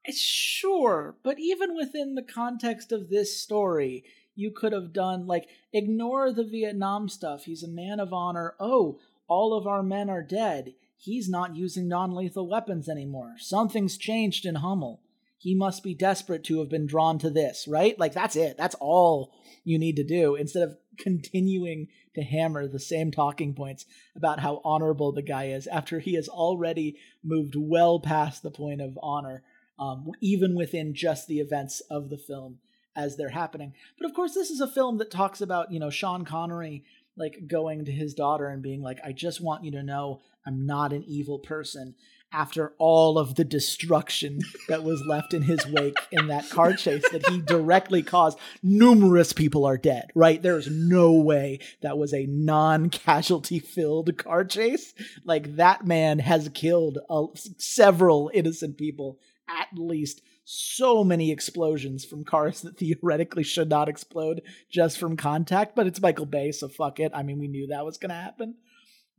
Sure, 0.09 1.15
but 1.23 1.39
even 1.39 1.75
within 1.75 2.15
the 2.15 2.23
context 2.23 2.91
of 2.91 3.09
this 3.09 3.39
story, 3.39 4.03
you 4.33 4.51
could 4.51 4.73
have 4.73 4.93
done 4.93 5.27
like 5.27 5.47
ignore 5.73 6.31
the 6.31 6.43
Vietnam 6.43 7.07
stuff. 7.07 7.43
He's 7.43 7.63
a 7.63 7.67
man 7.67 7.99
of 7.99 8.13
honor. 8.13 8.55
Oh, 8.59 8.99
all 9.27 9.53
of 9.53 9.67
our 9.67 9.83
men 9.83 10.09
are 10.09 10.23
dead. 10.23 10.73
He's 10.97 11.29
not 11.29 11.55
using 11.55 11.87
non 11.87 12.15
lethal 12.15 12.47
weapons 12.47 12.87
anymore. 12.89 13.35
Something's 13.37 13.97
changed 13.97 14.45
in 14.45 14.55
Hummel. 14.55 15.01
He 15.41 15.55
must 15.55 15.81
be 15.81 15.95
desperate 15.95 16.43
to 16.45 16.59
have 16.59 16.69
been 16.69 16.85
drawn 16.85 17.17
to 17.17 17.31
this, 17.31 17.67
right? 17.67 17.97
Like, 17.97 18.13
that's 18.13 18.35
it. 18.35 18.57
That's 18.57 18.75
all 18.79 19.33
you 19.63 19.79
need 19.79 19.95
to 19.95 20.03
do 20.03 20.35
instead 20.35 20.61
of 20.61 20.77
continuing 20.99 21.87
to 22.13 22.21
hammer 22.21 22.67
the 22.67 22.79
same 22.79 23.09
talking 23.09 23.55
points 23.55 23.85
about 24.15 24.39
how 24.39 24.61
honorable 24.63 25.11
the 25.11 25.23
guy 25.23 25.45
is 25.45 25.65
after 25.65 25.99
he 25.99 26.13
has 26.13 26.29
already 26.29 26.95
moved 27.23 27.55
well 27.57 27.99
past 27.99 28.43
the 28.43 28.51
point 28.51 28.81
of 28.81 28.99
honor, 29.01 29.41
um, 29.79 30.11
even 30.21 30.55
within 30.55 30.93
just 30.93 31.27
the 31.27 31.39
events 31.39 31.81
of 31.89 32.11
the 32.11 32.19
film 32.19 32.59
as 32.95 33.17
they're 33.17 33.29
happening. 33.29 33.73
But 33.99 34.07
of 34.07 34.15
course, 34.15 34.35
this 34.35 34.51
is 34.51 34.61
a 34.61 34.67
film 34.67 34.99
that 34.99 35.09
talks 35.09 35.41
about, 35.41 35.71
you 35.71 35.79
know, 35.79 35.89
Sean 35.89 36.23
Connery 36.23 36.83
like 37.17 37.47
going 37.47 37.85
to 37.85 37.91
his 37.91 38.13
daughter 38.13 38.47
and 38.47 38.61
being 38.61 38.83
like, 38.83 38.99
I 39.03 39.11
just 39.11 39.41
want 39.41 39.63
you 39.63 39.71
to 39.71 39.81
know 39.81 40.21
I'm 40.45 40.67
not 40.67 40.93
an 40.93 41.03
evil 41.07 41.39
person 41.39 41.95
after 42.31 42.73
all 42.77 43.17
of 43.17 43.35
the 43.35 43.43
destruction 43.43 44.39
that 44.67 44.83
was 44.83 45.01
left 45.05 45.33
in 45.33 45.41
his 45.41 45.65
wake 45.67 45.97
in 46.11 46.27
that 46.27 46.49
car 46.49 46.73
chase 46.73 47.03
that 47.11 47.27
he 47.27 47.39
directly 47.41 48.01
caused. 48.01 48.39
Numerous 48.63 49.33
people 49.33 49.65
are 49.65 49.77
dead, 49.77 50.11
right? 50.15 50.41
There's 50.41 50.69
no 50.69 51.13
way 51.13 51.59
that 51.81 51.97
was 51.97 52.13
a 52.13 52.25
non 52.25 52.89
casualty 52.89 53.59
filled 53.59 54.17
car 54.17 54.45
chase. 54.45 54.93
Like, 55.25 55.57
that 55.57 55.85
man 55.85 56.19
has 56.19 56.49
killed 56.53 56.99
uh, 57.09 57.27
several 57.57 58.31
innocent 58.33 58.77
people, 58.77 59.19
at 59.47 59.67
least. 59.77 60.21
So 60.43 61.03
many 61.03 61.31
explosions 61.31 62.03
from 62.03 62.25
cars 62.25 62.61
that 62.61 62.77
theoretically 62.77 63.43
should 63.43 63.69
not 63.69 63.87
explode 63.87 64.41
just 64.69 64.97
from 64.97 65.15
contact, 65.15 65.75
but 65.75 65.87
it's 65.87 66.01
Michael 66.01 66.25
Bay, 66.25 66.51
so 66.51 66.67
fuck 66.67 66.99
it. 66.99 67.11
I 67.13 67.23
mean, 67.23 67.39
we 67.39 67.47
knew 67.47 67.67
that 67.67 67.85
was 67.85 67.97
going 67.97 68.09
to 68.09 68.15
happen. 68.15 68.55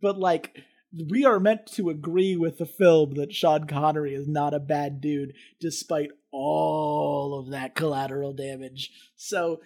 But, 0.01 0.19
like, 0.19 0.59
we 0.93 1.25
are 1.25 1.41
meant 1.41 1.67
to 1.75 1.91
agree 1.91 2.37
with 2.37 2.59
the 2.59 2.67
film 2.67 3.15
that 3.15 3.35
Sean 3.35 3.67
Connery 3.67 4.15
is 4.15 4.29
not 4.29 4.55
a 4.55 4.61
bad 4.61 5.01
dude, 5.01 5.35
despite 5.61 6.11
all 6.31 7.39
of 7.39 7.51
that 7.51 7.75
collateral 7.75 8.33
damage. 8.33 8.91
So 9.17 9.61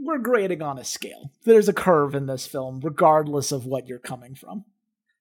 we're 0.00 0.18
grading 0.18 0.62
on 0.62 0.78
a 0.78 0.84
scale. 0.84 1.32
There's 1.44 1.68
a 1.68 1.72
curve 1.72 2.14
in 2.14 2.26
this 2.26 2.46
film, 2.46 2.80
regardless 2.80 3.52
of 3.52 3.66
what 3.66 3.86
you're 3.86 3.98
coming 3.98 4.34
from. 4.34 4.64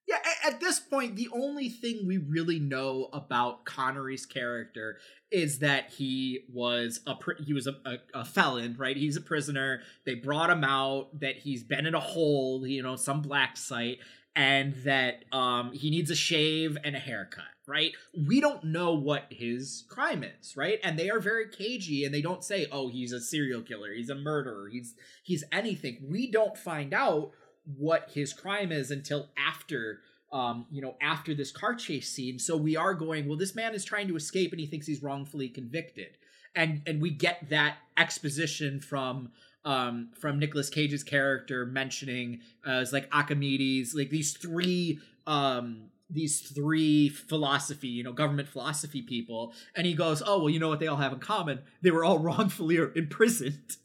Yeah, 0.07 0.17
at 0.43 0.59
this 0.59 0.79
point, 0.79 1.17
the 1.17 1.29
only 1.31 1.69
thing 1.69 2.07
we 2.07 2.17
really 2.17 2.57
know 2.57 3.09
about 3.13 3.65
Connery's 3.65 4.25
character 4.25 4.97
is 5.29 5.59
that 5.59 5.91
he 5.91 6.45
was 6.51 7.01
a 7.05 7.15
he 7.45 7.53
was 7.53 7.67
a, 7.67 7.75
a, 7.85 7.97
a, 8.21 8.25
felon, 8.25 8.75
right? 8.79 8.97
He's 8.97 9.17
a 9.17 9.21
prisoner. 9.21 9.81
They 10.07 10.15
brought 10.15 10.49
him 10.49 10.63
out. 10.63 11.19
That 11.19 11.35
he's 11.35 11.63
been 11.63 11.85
in 11.85 11.93
a 11.93 11.99
hole, 11.99 12.65
you 12.65 12.81
know, 12.81 12.95
some 12.95 13.21
black 13.21 13.55
site, 13.55 13.99
and 14.35 14.75
that 14.85 15.25
um, 15.31 15.71
he 15.73 15.89
needs 15.89 16.11
a 16.11 16.15
shave 16.15 16.77
and 16.83 16.95
a 16.95 16.99
haircut, 16.99 17.43
right? 17.67 17.91
We 18.27 18.39
don't 18.39 18.63
know 18.65 18.93
what 18.93 19.25
his 19.29 19.85
crime 19.89 20.23
is, 20.23 20.55
right? 20.55 20.79
And 20.83 20.97
they 20.97 21.09
are 21.09 21.19
very 21.19 21.49
cagey 21.49 22.05
and 22.05 22.13
they 22.13 22.21
don't 22.21 22.43
say, 22.43 22.67
"Oh, 22.71 22.89
he's 22.89 23.11
a 23.11 23.19
serial 23.19 23.61
killer, 23.61 23.93
he's 23.93 24.09
a 24.09 24.15
murderer, 24.15 24.69
he's 24.71 24.95
he's 25.23 25.43
anything." 25.51 25.97
We 26.09 26.31
don't 26.31 26.57
find 26.57 26.93
out 26.93 27.31
what 27.77 28.11
his 28.13 28.33
crime 28.33 28.71
is 28.71 28.91
until 28.91 29.29
after 29.37 30.01
um, 30.31 30.67
you 30.69 30.81
know, 30.81 30.95
after 31.01 31.33
this 31.33 31.51
car 31.51 31.73
chase 31.75 32.09
scene. 32.09 32.37
So 32.37 32.55
we 32.55 32.75
are 32.75 32.93
going, 32.93 33.27
well, 33.27 33.37
this 33.37 33.55
man 33.55 33.73
is 33.73 33.83
trying 33.83 34.07
to 34.09 34.15
escape 34.15 34.51
and 34.51 34.59
he 34.59 34.67
thinks 34.67 34.85
he's 34.85 35.01
wrongfully 35.01 35.49
convicted. 35.49 36.17
And 36.55 36.81
and 36.87 37.01
we 37.01 37.11
get 37.11 37.49
that 37.49 37.77
exposition 37.97 38.79
from 38.79 39.31
um, 39.65 40.09
from 40.19 40.39
Nicolas 40.39 40.69
Cage's 40.69 41.03
character 41.03 41.65
mentioning 41.65 42.41
uh, 42.65 42.71
as 42.71 42.93
like 42.93 43.07
Archimedes, 43.11 43.93
like 43.93 44.09
these 44.09 44.33
three 44.33 44.99
um, 45.27 45.89
these 46.09 46.41
three 46.41 47.09
philosophy, 47.09 47.87
you 47.87 48.03
know, 48.03 48.11
government 48.11 48.47
philosophy 48.47 49.01
people, 49.01 49.53
and 49.75 49.85
he 49.85 49.93
goes, 49.93 50.23
"Oh, 50.25 50.39
well, 50.39 50.49
you 50.49 50.59
know 50.59 50.69
what 50.69 50.79
they 50.79 50.87
all 50.87 50.97
have 50.97 51.13
in 51.13 51.19
common? 51.19 51.59
They 51.81 51.91
were 51.91 52.03
all 52.03 52.19
wrongfully 52.19 52.77
imprisoned." 52.95 53.77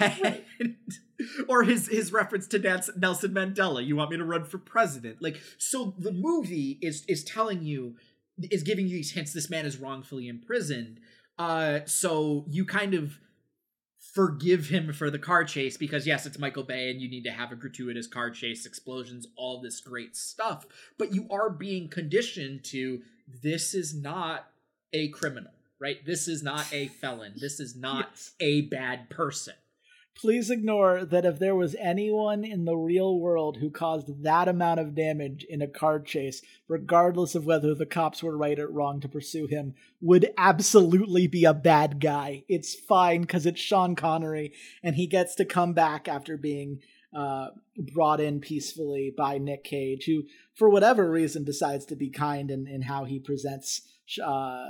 and, 0.00 0.44
or 1.48 1.64
his 1.64 1.88
his 1.88 2.12
reference 2.12 2.46
to 2.48 2.58
Nelson 2.58 3.34
Mandela, 3.34 3.84
"You 3.84 3.96
want 3.96 4.10
me 4.10 4.16
to 4.16 4.24
run 4.24 4.44
for 4.44 4.58
president?" 4.58 5.20
Like, 5.20 5.40
so 5.58 5.94
the 5.98 6.12
movie 6.12 6.78
is 6.80 7.04
is 7.06 7.22
telling 7.22 7.62
you, 7.62 7.96
is 8.50 8.62
giving 8.62 8.86
you 8.86 8.96
these 8.96 9.12
hints. 9.12 9.32
This 9.34 9.50
man 9.50 9.66
is 9.66 9.76
wrongfully 9.76 10.28
imprisoned. 10.28 11.00
Uh, 11.38 11.80
so 11.84 12.44
you 12.48 12.64
kind 12.64 12.94
of 12.94 13.20
forgive 14.18 14.66
him 14.66 14.92
for 14.92 15.10
the 15.10 15.18
car 15.18 15.44
chase 15.44 15.76
because 15.76 16.04
yes 16.04 16.26
it's 16.26 16.40
michael 16.40 16.64
bay 16.64 16.90
and 16.90 17.00
you 17.00 17.08
need 17.08 17.22
to 17.22 17.30
have 17.30 17.52
a 17.52 17.54
gratuitous 17.54 18.08
car 18.08 18.30
chase 18.30 18.66
explosions 18.66 19.28
all 19.36 19.60
this 19.60 19.80
great 19.80 20.16
stuff. 20.16 20.66
But 20.98 21.14
you 21.14 21.28
are 21.30 21.48
being 21.48 21.88
conditioned 21.88 22.64
to 22.64 23.02
this 23.44 23.74
is 23.74 23.94
not 23.94 24.50
a 24.92 25.06
criminal 25.10 25.52
right? 25.80 26.04
This 26.04 26.26
is 26.26 26.42
not 26.42 26.66
a 26.72 26.88
felon. 26.88 27.34
This 27.36 27.60
is 27.60 27.76
not 27.76 28.08
yes. 28.10 28.32
a 28.40 28.62
bad 28.62 29.08
person 29.08 29.54
please 30.18 30.50
ignore 30.50 31.04
that 31.04 31.24
if 31.24 31.38
there 31.38 31.54
was 31.54 31.76
anyone 31.78 32.44
in 32.44 32.64
the 32.64 32.76
real 32.76 33.18
world 33.18 33.58
who 33.58 33.70
caused 33.70 34.24
that 34.24 34.48
amount 34.48 34.80
of 34.80 34.94
damage 34.94 35.46
in 35.48 35.62
a 35.62 35.68
car 35.68 36.00
chase, 36.00 36.42
regardless 36.66 37.34
of 37.34 37.46
whether 37.46 37.74
the 37.74 37.86
cops 37.86 38.22
were 38.22 38.36
right 38.36 38.58
or 38.58 38.68
wrong 38.68 39.00
to 39.00 39.08
pursue 39.08 39.46
him, 39.46 39.74
would 40.00 40.28
absolutely 40.36 41.28
be 41.28 41.44
a 41.44 41.54
bad 41.54 42.00
guy. 42.00 42.42
It's 42.48 42.74
fine 42.74 43.22
because 43.22 43.46
it's 43.46 43.60
Sean 43.60 43.94
Connery 43.94 44.52
and 44.82 44.96
he 44.96 45.06
gets 45.06 45.36
to 45.36 45.44
come 45.44 45.72
back 45.72 46.08
after 46.08 46.36
being 46.36 46.80
uh, 47.14 47.48
brought 47.94 48.20
in 48.20 48.40
peacefully 48.40 49.12
by 49.16 49.38
Nick 49.38 49.64
Cage, 49.64 50.04
who, 50.04 50.24
for 50.54 50.68
whatever 50.68 51.10
reason, 51.10 51.44
decides 51.44 51.86
to 51.86 51.96
be 51.96 52.10
kind 52.10 52.50
in, 52.50 52.66
in 52.66 52.82
how 52.82 53.04
he 53.04 53.18
presents 53.18 53.82
uh, 54.22 54.26
uh, 54.26 54.68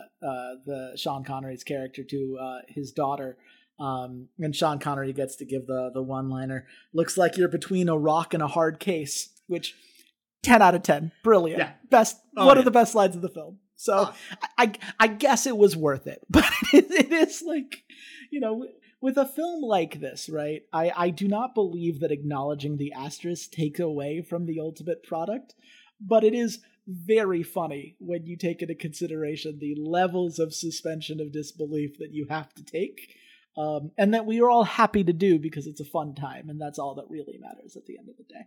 the 0.66 0.92
Sean 0.96 1.24
Connery's 1.24 1.64
character 1.64 2.04
to 2.04 2.38
uh, 2.40 2.58
his 2.68 2.92
daughter. 2.92 3.38
Um, 3.78 4.28
and 4.40 4.54
Sean 4.54 4.78
Connery 4.78 5.12
gets 5.12 5.36
to 5.36 5.44
give 5.44 5.66
the 5.66 5.90
the 5.92 6.02
one 6.02 6.28
liner. 6.28 6.66
Looks 6.92 7.16
like 7.16 7.36
you're 7.36 7.48
between 7.48 7.88
a 7.88 7.96
rock 7.96 8.34
and 8.34 8.42
a 8.42 8.48
hard 8.48 8.80
case, 8.80 9.30
which 9.46 9.74
ten 10.42 10.62
out 10.62 10.74
of 10.74 10.82
ten, 10.82 11.12
brilliant, 11.22 11.60
yeah. 11.60 11.72
best 11.90 12.18
oh, 12.36 12.46
one 12.46 12.56
yeah. 12.56 12.60
of 12.60 12.64
the 12.64 12.70
best 12.70 12.94
lines 12.94 13.14
of 13.14 13.22
the 13.22 13.28
film. 13.28 13.58
So 13.76 14.10
oh. 14.10 14.14
I 14.58 14.72
I 14.98 15.06
guess 15.06 15.46
it 15.46 15.56
was 15.56 15.76
worth 15.76 16.06
it, 16.06 16.20
but 16.30 16.44
it, 16.72 16.90
it 16.90 17.12
is 17.12 17.42
like 17.46 17.84
you 18.30 18.40
know 18.40 18.66
with 19.00 19.16
a 19.16 19.26
film 19.26 19.62
like 19.62 20.00
this, 20.00 20.28
right? 20.28 20.62
I 20.72 20.92
I 20.96 21.10
do 21.10 21.28
not 21.28 21.54
believe 21.54 22.00
that 22.00 22.12
acknowledging 22.12 22.76
the 22.76 22.92
asterisk 22.92 23.52
takes 23.52 23.80
away 23.80 24.22
from 24.22 24.46
the 24.46 24.58
ultimate 24.58 25.04
product, 25.04 25.54
but 26.00 26.24
it 26.24 26.34
is 26.34 26.58
very 26.88 27.42
funny 27.42 27.96
when 28.00 28.26
you 28.26 28.36
take 28.36 28.62
into 28.62 28.74
consideration 28.74 29.58
the 29.58 29.76
levels 29.78 30.38
of 30.38 30.54
suspension 30.54 31.20
of 31.20 31.32
disbelief 31.32 31.98
that 31.98 32.14
you 32.14 32.26
have 32.30 32.52
to 32.54 32.64
take 32.64 33.14
um, 33.58 33.90
and 33.98 34.14
that 34.14 34.24
we 34.24 34.40
are 34.40 34.48
all 34.48 34.62
happy 34.62 35.02
to 35.02 35.12
do 35.12 35.38
because 35.38 35.66
it's 35.66 35.80
a 35.80 35.84
fun 35.84 36.14
time, 36.14 36.48
and 36.48 36.60
that's 36.60 36.78
all 36.78 36.94
that 36.94 37.10
really 37.10 37.38
matters 37.38 37.76
at 37.76 37.86
the 37.86 37.98
end 37.98 38.08
of 38.08 38.16
the 38.16 38.22
day. 38.22 38.46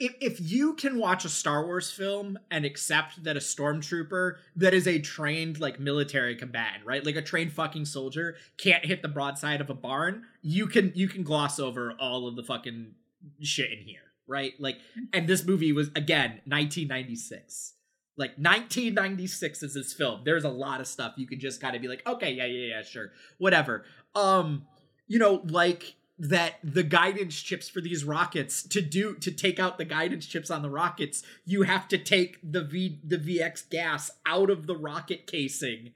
If, 0.00 0.14
if 0.20 0.40
you 0.40 0.74
can 0.74 0.98
watch 0.98 1.24
a 1.24 1.28
Star 1.28 1.64
Wars 1.64 1.92
film 1.92 2.36
and 2.50 2.64
accept 2.64 3.22
that 3.22 3.36
a 3.36 3.40
stormtrooper 3.40 4.38
that 4.56 4.74
is 4.74 4.88
a 4.88 4.98
trained 4.98 5.60
like 5.60 5.78
military 5.78 6.34
combatant, 6.34 6.84
right, 6.84 7.06
like 7.06 7.14
a 7.14 7.22
trained 7.22 7.52
fucking 7.52 7.84
soldier, 7.84 8.34
can't 8.58 8.84
hit 8.84 9.02
the 9.02 9.08
broadside 9.08 9.60
of 9.60 9.70
a 9.70 9.74
barn, 9.74 10.24
you 10.42 10.66
can 10.66 10.90
you 10.96 11.06
can 11.06 11.22
gloss 11.22 11.60
over 11.60 11.92
all 12.00 12.26
of 12.26 12.34
the 12.34 12.42
fucking 12.42 12.92
shit 13.40 13.70
in 13.70 13.78
here, 13.86 14.02
right? 14.26 14.54
Like, 14.58 14.78
and 15.12 15.28
this 15.28 15.44
movie 15.44 15.72
was 15.72 15.88
again 15.94 16.40
1996 16.46 17.74
like 18.16 18.30
1996 18.30 19.62
is 19.62 19.74
this 19.74 19.92
film 19.92 20.20
there's 20.24 20.44
a 20.44 20.48
lot 20.48 20.80
of 20.80 20.86
stuff 20.86 21.14
you 21.16 21.26
can 21.26 21.40
just 21.40 21.60
kind 21.60 21.74
of 21.74 21.82
be 21.82 21.88
like 21.88 22.06
okay 22.06 22.32
yeah 22.32 22.44
yeah 22.44 22.76
yeah 22.76 22.82
sure 22.82 23.10
whatever 23.38 23.84
um 24.14 24.66
you 25.06 25.18
know 25.18 25.42
like 25.48 25.96
that 26.18 26.54
the 26.62 26.84
guidance 26.84 27.40
chips 27.40 27.68
for 27.68 27.80
these 27.80 28.04
rockets 28.04 28.62
to 28.62 28.80
do 28.80 29.14
to 29.16 29.32
take 29.32 29.58
out 29.58 29.78
the 29.78 29.84
guidance 29.84 30.26
chips 30.26 30.50
on 30.50 30.62
the 30.62 30.70
rockets 30.70 31.22
you 31.44 31.62
have 31.62 31.88
to 31.88 31.98
take 31.98 32.38
the 32.42 32.62
v 32.62 33.00
the 33.02 33.18
vx 33.18 33.68
gas 33.68 34.10
out 34.24 34.48
of 34.48 34.66
the 34.66 34.76
rocket 34.76 35.26
casing 35.26 35.92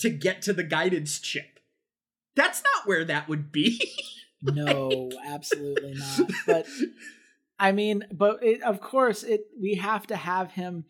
to 0.00 0.10
get 0.10 0.42
to 0.42 0.52
the 0.52 0.64
guidance 0.64 1.18
chip. 1.20 1.60
That's 2.34 2.62
not 2.62 2.86
where 2.86 3.04
that 3.04 3.28
would 3.28 3.52
be. 3.52 3.80
No 4.42 5.10
absolutely 5.26 5.92
not. 5.98 6.30
But 6.46 6.66
i 7.58 7.72
mean 7.72 8.06
but 8.10 8.42
it, 8.42 8.62
of 8.62 8.80
course 8.80 9.22
it 9.22 9.42
we 9.60 9.74
have 9.74 10.06
to 10.06 10.16
have 10.16 10.52
him. 10.52 10.86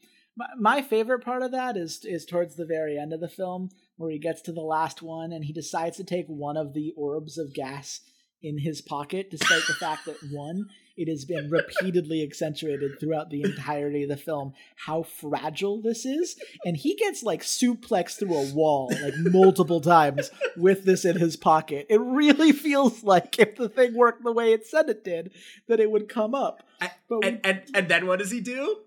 My 0.57 0.83
favorite 0.83 1.24
part 1.24 1.43
of 1.43 1.51
that 1.51 1.76
is 1.76 2.05
is 2.05 2.24
towards 2.24 2.55
the 2.55 2.64
very 2.64 2.97
end 2.97 3.12
of 3.12 3.18
the 3.18 3.28
film 3.28 3.70
where 4.01 4.11
he 4.11 4.19
gets 4.19 4.41
to 4.41 4.53
the 4.53 4.63
last 4.63 5.03
one 5.03 5.31
and 5.31 5.45
he 5.45 5.53
decides 5.53 5.99
to 5.99 6.05
take 6.05 6.25
one 6.27 6.57
of 6.57 6.73
the 6.73 6.95
orbs 6.97 7.37
of 7.37 7.53
gas 7.53 8.01
in 8.43 8.59
his 8.59 8.81
pocket 8.81 9.31
despite 9.31 9.63
the 9.67 9.75
fact 9.75 10.07
that 10.07 10.17
one 10.33 10.65
it 10.97 11.07
has 11.09 11.27
been 11.27 11.51
repeatedly 11.51 12.23
accentuated 12.23 12.99
throughout 12.99 13.29
the 13.29 13.43
entirety 13.43 14.03
of 14.03 14.09
the 14.09 14.17
film 14.17 14.53
how 14.77 15.03
fragile 15.03 15.81
this 15.81 16.05
is. 16.05 16.39
And 16.65 16.77
he 16.77 16.95
gets 16.95 17.23
like 17.23 17.43
suplexed 17.43 18.19
through 18.19 18.35
a 18.35 18.53
wall 18.53 18.93
like 19.03 19.15
multiple 19.17 19.81
times 19.81 20.31
with 20.59 20.85
this 20.85 21.07
in 21.07 21.19
his 21.19 21.37
pocket. 21.37 21.87
It 21.89 22.01
really 22.01 22.53
feels 22.53 23.03
like 23.03 23.39
if 23.39 23.57
the 23.57 23.69
thing 23.69 23.95
worked 23.95 24.25
the 24.25 24.33
way 24.33 24.53
it 24.53 24.67
said 24.67 24.91
it 24.91 25.05
did 25.05 25.31
that 25.69 25.81
it 25.81 25.91
would 25.91 26.09
come 26.09 26.35
up. 26.35 26.63
But 27.09 27.25
and, 27.25 27.41
and, 27.45 27.63
and 27.75 27.89
then 27.89 28.07
what 28.07 28.19
does 28.19 28.31
he 28.31 28.41
do? 28.41 28.81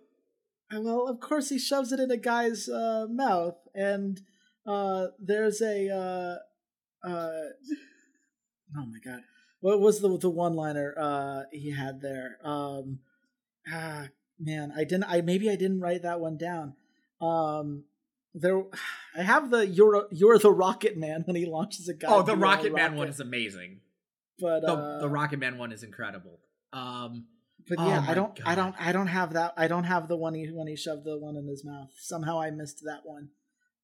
Well, 0.72 1.08
of 1.08 1.20
course 1.20 1.50
he 1.50 1.60
shoves 1.60 1.92
it 1.92 2.00
in 2.00 2.10
a 2.12 2.18
guy's 2.18 2.68
uh, 2.68 3.06
mouth, 3.10 3.58
and 3.76 4.20
uh, 4.66 5.08
there's 5.20 5.62
a 5.62 5.90
uh, 5.90 7.08
uh, 7.08 7.50
oh 8.78 8.86
my 8.86 9.00
god, 9.04 9.22
what 9.60 9.80
was 9.80 10.02
the 10.02 10.18
the 10.18 10.30
one 10.30 10.54
liner 10.56 10.94
uh, 10.98 11.44
he 11.52 11.72
had 11.72 12.02
there? 12.02 12.38
Um, 12.44 13.00
ah, 13.72 14.08
man, 14.40 14.74
I 14.76 14.84
didn't. 14.84 15.06
I 15.06 15.22
maybe 15.22 15.50
I 15.50 15.56
didn't 15.56 15.82
write 15.82 16.04
that 16.04 16.20
one 16.20 16.38
down. 16.38 16.76
Um, 17.22 17.84
there, 18.34 18.64
I 19.18 19.24
have 19.24 19.50
the 19.50 19.68
you're 19.68 20.08
you're 20.12 20.40
the 20.40 20.52
Rocket 20.52 20.98
Man 20.98 21.24
when 21.26 21.36
he 21.36 21.46
launches 21.46 21.88
a 21.90 21.94
guy. 21.94 22.08
Oh, 22.10 22.22
the 22.22 22.36
Rocket 22.36 22.74
Man 22.74 22.96
one 22.96 23.10
is 23.10 23.20
amazing. 23.20 23.82
But 24.40 24.62
the, 24.62 24.74
uh, 24.74 25.00
the 25.00 25.10
Rocket 25.10 25.40
Man 25.40 25.58
one 25.58 25.72
is 25.72 25.84
incredible. 25.84 26.40
Um, 26.72 27.28
but 27.68 27.78
oh 27.80 27.88
yeah, 27.88 28.04
I 28.08 28.14
don't, 28.14 28.36
God. 28.36 28.46
I 28.46 28.56
don't, 28.56 28.76
I 28.80 28.92
don't 28.92 29.08
have 29.08 29.34
that. 29.34 29.54
I 29.56 29.68
don't 29.68 29.84
have 29.86 30.08
the 30.08 30.18
one 30.18 30.34
he 30.34 30.48
when 30.48 30.68
he 30.68 30.76
shoved 30.76 31.06
the 31.06 31.18
one 31.18 31.36
in 31.36 31.48
his 31.48 31.64
mouth. 31.64 31.90
Somehow 31.98 32.42
I 32.42 32.52
missed 32.52 32.82
that 32.86 33.02
one. 33.04 33.30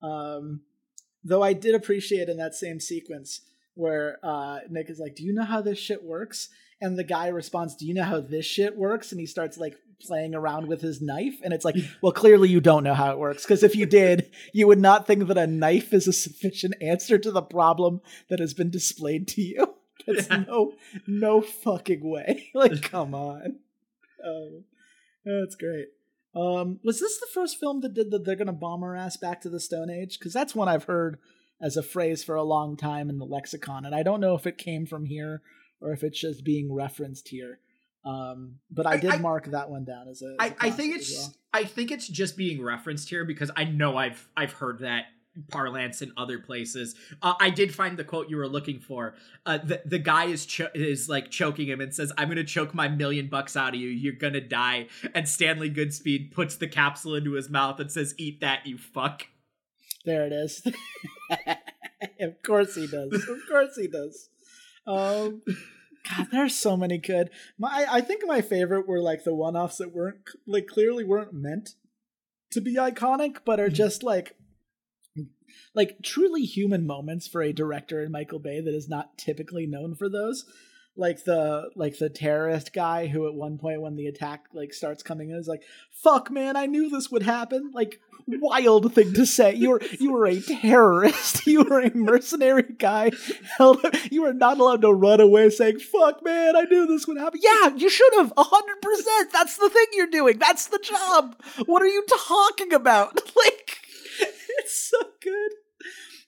Um, 0.02 0.62
though 1.24 1.44
I 1.44 1.54
did 1.54 1.76
appreciate 1.76 2.30
in 2.30 2.38
that 2.38 2.56
same 2.56 2.80
sequence 2.80 3.42
where 3.76 4.20
uh, 4.24 4.60
Nick 4.70 4.90
is 4.90 5.00
like, 5.00 5.16
"Do 5.16 5.24
you 5.24 5.34
know 5.34 5.44
how 5.44 5.62
this 5.62 5.78
shit 5.78 6.04
works?" 6.04 6.50
And 6.82 6.98
the 6.98 7.04
guy 7.04 7.28
responds, 7.28 7.76
"Do 7.76 7.86
you 7.86 7.94
know 7.94 8.04
how 8.04 8.22
this 8.22 8.46
shit 8.46 8.76
works?" 8.78 9.12
And 9.12 9.20
he 9.20 9.26
starts 9.26 9.58
like 9.58 9.78
playing 10.02 10.34
around 10.34 10.68
with 10.68 10.82
his 10.82 11.02
knife, 11.02 11.40
and 11.44 11.54
it's 11.54 11.66
like, 11.66 11.76
"Well, 12.02 12.12
clearly 12.12 12.50
you 12.50 12.62
don't 12.62 12.84
know 12.84 12.94
how 12.94 13.12
it 13.12 13.20
works 13.20 13.44
because 13.44 13.64
if 13.64 13.76
you 13.76 13.86
did, 13.86 14.32
you 14.54 14.68
would 14.68 14.80
not 14.80 15.08
think 15.08 15.28
that 15.28 15.38
a 15.38 15.48
knife 15.48 15.94
is 15.94 16.08
a 16.08 16.14
sufficient 16.14 16.76
answer 16.82 17.18
to 17.18 17.32
the 17.32 17.42
problem 17.42 18.02
that 18.30 18.40
has 18.40 18.54
been 18.54 18.70
displayed 18.70 19.28
to 19.30 19.42
you." 19.42 19.76
That's 20.08 20.28
yeah. 20.30 20.46
no, 20.48 20.74
no 21.08 21.42
fucking 21.42 22.08
way. 22.08 22.50
like, 22.54 22.82
come 22.82 23.14
on. 23.14 23.60
Um, 24.26 24.64
that's 25.26 25.56
great. 25.56 25.90
Um, 26.36 26.80
was 26.84 27.00
this 27.00 27.20
the 27.20 27.28
first 27.34 27.60
film 27.60 27.82
that 27.82 27.94
did 27.94 28.12
that 28.12 28.26
they're 28.26 28.36
gonna 28.36 28.54
bomb 28.54 28.84
our 28.84 28.96
ass 28.96 29.18
back 29.18 29.42
to 29.42 29.50
the 29.50 29.60
Stone 29.60 29.90
Age? 29.90 30.20
Because 30.20 30.34
that's 30.34 30.56
one 30.56 30.68
I've 30.68 30.84
heard 30.86 31.18
as 31.62 31.76
a 31.76 31.84
phrase 31.84 32.24
for 32.24 32.36
a 32.36 32.44
long 32.44 32.78
time 32.78 33.10
in 33.10 33.18
the 33.18 33.26
lexicon, 33.26 33.86
and 33.86 33.96
I 33.96 34.04
don't 34.04 34.22
know 34.22 34.36
if 34.36 34.48
it 34.48 34.58
came 34.58 34.86
from 34.86 35.06
here 35.06 35.42
or 35.82 35.92
if 35.92 36.04
it's 36.04 36.20
just 36.20 36.44
being 36.44 36.74
referenced 36.74 37.30
here. 37.30 37.60
Um, 38.06 38.56
but 38.72 38.86
I, 38.86 38.94
I 38.94 38.98
did 38.98 39.12
I, 39.12 39.18
mark 39.18 39.46
that 39.48 39.70
one 39.70 39.86
down 39.86 40.08
as 40.08 40.22
a. 40.22 40.36
As 40.40 40.52
a 40.52 40.56
I 40.60 40.72
think 40.72 40.96
it's 40.96 41.18
well. 41.18 41.36
I 41.54 41.64
think 41.66 41.92
it's 41.92 42.08
just 42.08 42.38
being 42.38 42.62
referenced 42.62 43.10
here 43.10 43.26
because 43.26 43.52
I 43.56 43.66
know 43.66 43.98
I've 43.98 44.30
I've 44.38 44.54
heard 44.54 44.80
that 44.80 45.06
parlance 45.50 46.02
in 46.02 46.12
other 46.18 46.40
places. 46.40 46.96
Uh, 47.22 47.34
I 47.40 47.50
did 47.50 47.74
find 47.74 47.98
the 47.98 48.04
quote 48.04 48.30
you 48.30 48.38
were 48.38 48.48
looking 48.48 48.80
for. 48.80 49.16
Uh, 49.46 49.58
the 49.58 49.82
the 49.86 50.00
guy 50.00 50.26
is 50.26 50.46
cho- 50.46 50.70
is 50.74 51.10
like 51.10 51.30
choking 51.30 51.68
him 51.68 51.82
and 51.82 51.94
says, 51.94 52.12
"I'm 52.18 52.28
gonna 52.28 52.44
choke 52.44 52.74
my 52.74 52.88
million 52.88 53.28
bucks 53.28 53.56
out 53.56 53.74
of 53.74 53.80
you. 53.80 53.90
You're 53.90 54.14
gonna 54.14 54.42
die." 54.42 54.88
And 55.14 55.28
Stanley 55.28 55.70
Goodspeed 55.70 56.32
puts 56.32 56.56
the 56.56 56.68
capsule 56.68 57.16
into 57.16 57.34
his 57.34 57.50
mouth 57.50 57.80
and 57.80 57.92
says, 57.92 58.14
"Eat 58.18 58.42
that, 58.42 58.66
you 58.66 58.78
fuck." 58.78 59.28
There 60.06 60.26
it 60.26 60.34
is. 60.34 60.66
of 62.20 62.42
course 62.44 62.76
he 62.76 62.88
does. 62.88 63.14
Of 63.14 63.40
course 63.50 63.76
he 63.76 63.88
does. 63.88 64.30
Um, 64.88 65.42
God, 66.10 66.28
there's 66.32 66.56
so 66.56 66.78
many 66.78 66.98
good. 66.98 67.30
My, 67.58 67.86
I 67.90 68.02
think 68.02 68.24
my 68.26 68.42
favorite 68.42 68.88
were 68.88 69.02
like 69.02 69.24
the 69.24 69.36
one-offs 69.36 69.78
that 69.78 69.94
weren't 69.94 70.22
like 70.48 70.68
clearly 70.68 71.04
weren't 71.04 71.34
meant 71.34 71.76
to 72.52 72.62
be 72.62 72.76
iconic, 72.76 73.38
but 73.46 73.60
are 73.60 73.66
mm-hmm. 73.66 73.76
just 73.76 74.04
like 74.04 74.36
like 75.74 75.98
truly 76.04 76.44
human 76.44 76.86
moments 76.86 77.28
for 77.28 77.42
a 77.42 77.54
director 77.54 78.04
in 78.04 78.12
Michael 78.12 78.40
Bay 78.40 78.62
that 78.62 78.74
is 78.74 78.90
not 78.90 79.18
typically 79.18 79.66
known 79.66 79.96
for 79.96 80.10
those. 80.10 80.46
Like 80.96 81.24
the 81.24 81.70
like 81.76 81.98
the 81.98 82.10
terrorist 82.10 82.74
guy 82.74 83.08
who 83.08 83.28
at 83.28 83.34
one 83.34 83.58
point 83.58 83.82
when 83.82 83.96
the 83.96 84.08
attack 84.08 84.46
like 84.54 84.74
starts 84.74 85.02
coming 85.02 85.30
in 85.30 85.38
is 85.38 85.48
like, 85.48 85.62
"Fuck, 86.04 86.30
man, 86.30 86.58
I 86.58 86.66
knew 86.66 86.90
this 86.90 87.10
would 87.10 87.24
happen." 87.24 87.72
Like 87.74 88.02
wild 88.28 88.94
thing 88.94 89.14
to 89.14 89.26
say. 89.26 89.54
You 89.56 89.72
were 89.72 89.82
you 90.00 90.12
were 90.12 90.26
a 90.28 90.40
terrorist. 90.42 91.38
You 91.50 91.64
were 91.64 91.80
a 91.80 91.96
mercenary 91.96 92.76
guy. 92.78 93.12
You 94.12 94.22
were 94.22 94.34
not 94.34 94.60
allowed 94.60 94.82
to 94.84 94.94
run 94.94 95.20
away 95.20 95.50
saying, 95.50 95.80
"Fuck, 95.80 96.24
man, 96.24 96.56
I 96.56 96.64
knew 96.64 96.86
this 96.86 97.08
would 97.08 97.18
happen." 97.18 97.40
Yeah, 97.42 97.76
you 97.76 97.90
should 97.90 98.14
have. 98.18 98.34
hundred 98.38 98.82
percent. 98.82 99.32
That's 99.32 99.58
the 99.58 99.70
thing 99.70 99.86
you're 99.94 100.08
doing. 100.08 100.38
That's 100.38 100.68
the 100.68 100.80
job. 100.80 101.42
What 101.66 101.82
are 101.82 101.88
you 101.88 102.04
talking 102.28 102.74
about? 102.74 103.22
Like 103.36 103.79
it's 104.64 104.90
so 104.90 104.98
good. 105.22 105.52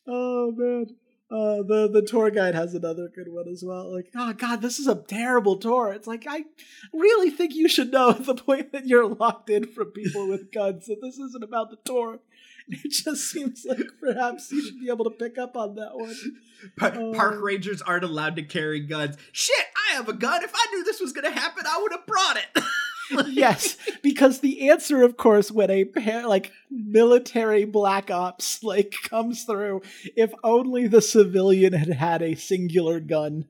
Oh 0.07 0.53
man. 0.55 0.95
Uh, 1.31 1.63
the 1.63 1.89
the 1.89 2.01
tour 2.01 2.29
guide 2.29 2.55
has 2.55 2.73
another 2.73 3.07
good 3.15 3.31
one 3.31 3.47
as 3.47 3.63
well. 3.65 3.93
Like, 3.93 4.09
oh 4.17 4.33
god, 4.33 4.61
this 4.61 4.79
is 4.79 4.87
a 4.87 4.95
terrible 4.95 5.55
tour. 5.55 5.93
It's 5.93 6.07
like 6.07 6.25
I 6.27 6.43
really 6.93 7.29
think 7.29 7.55
you 7.55 7.69
should 7.69 7.91
know 7.91 8.09
at 8.09 8.25
the 8.25 8.35
point 8.35 8.73
that 8.73 8.85
you're 8.85 9.07
locked 9.07 9.49
in 9.49 9.67
from 9.67 9.91
people 9.91 10.27
with 10.27 10.51
guns 10.53 10.87
that 10.87 10.97
this 11.01 11.17
isn't 11.17 11.43
about 11.43 11.69
the 11.69 11.77
tour. 11.85 12.19
It 12.67 12.91
just 12.91 13.31
seems 13.31 13.65
like 13.67 13.87
perhaps 13.99 14.51
you 14.51 14.61
should 14.63 14.79
be 14.79 14.89
able 14.89 15.05
to 15.05 15.09
pick 15.09 15.37
up 15.37 15.57
on 15.57 15.75
that 15.75 15.91
one. 15.93 16.15
Park, 16.77 16.95
um, 16.95 17.13
park 17.13 17.41
rangers 17.41 17.81
aren't 17.81 18.03
allowed 18.03 18.35
to 18.35 18.43
carry 18.43 18.81
guns. 18.81 19.17
Shit, 19.31 19.65
I 19.89 19.95
have 19.95 20.07
a 20.07 20.13
gun. 20.13 20.43
If 20.43 20.51
I 20.53 20.67
knew 20.71 20.83
this 20.83 20.99
was 20.99 21.11
going 21.11 21.31
to 21.31 21.37
happen, 21.37 21.63
I 21.67 21.81
would 21.81 21.91
have 21.91 22.05
brought 22.05 22.37
it. 22.37 22.63
Yes, 23.27 23.77
because 24.01 24.39
the 24.39 24.69
answer, 24.69 25.03
of 25.03 25.17
course, 25.17 25.51
when 25.51 25.69
a 25.69 25.85
pair 25.85 26.27
like 26.27 26.51
military 26.69 27.65
black 27.65 28.09
ops 28.09 28.63
like 28.63 28.95
comes 29.09 29.43
through, 29.43 29.81
if 30.15 30.31
only 30.43 30.87
the 30.87 31.01
civilian 31.01 31.73
had 31.73 31.89
had 31.89 32.21
a 32.21 32.35
singular 32.35 32.99
gun 32.99 33.45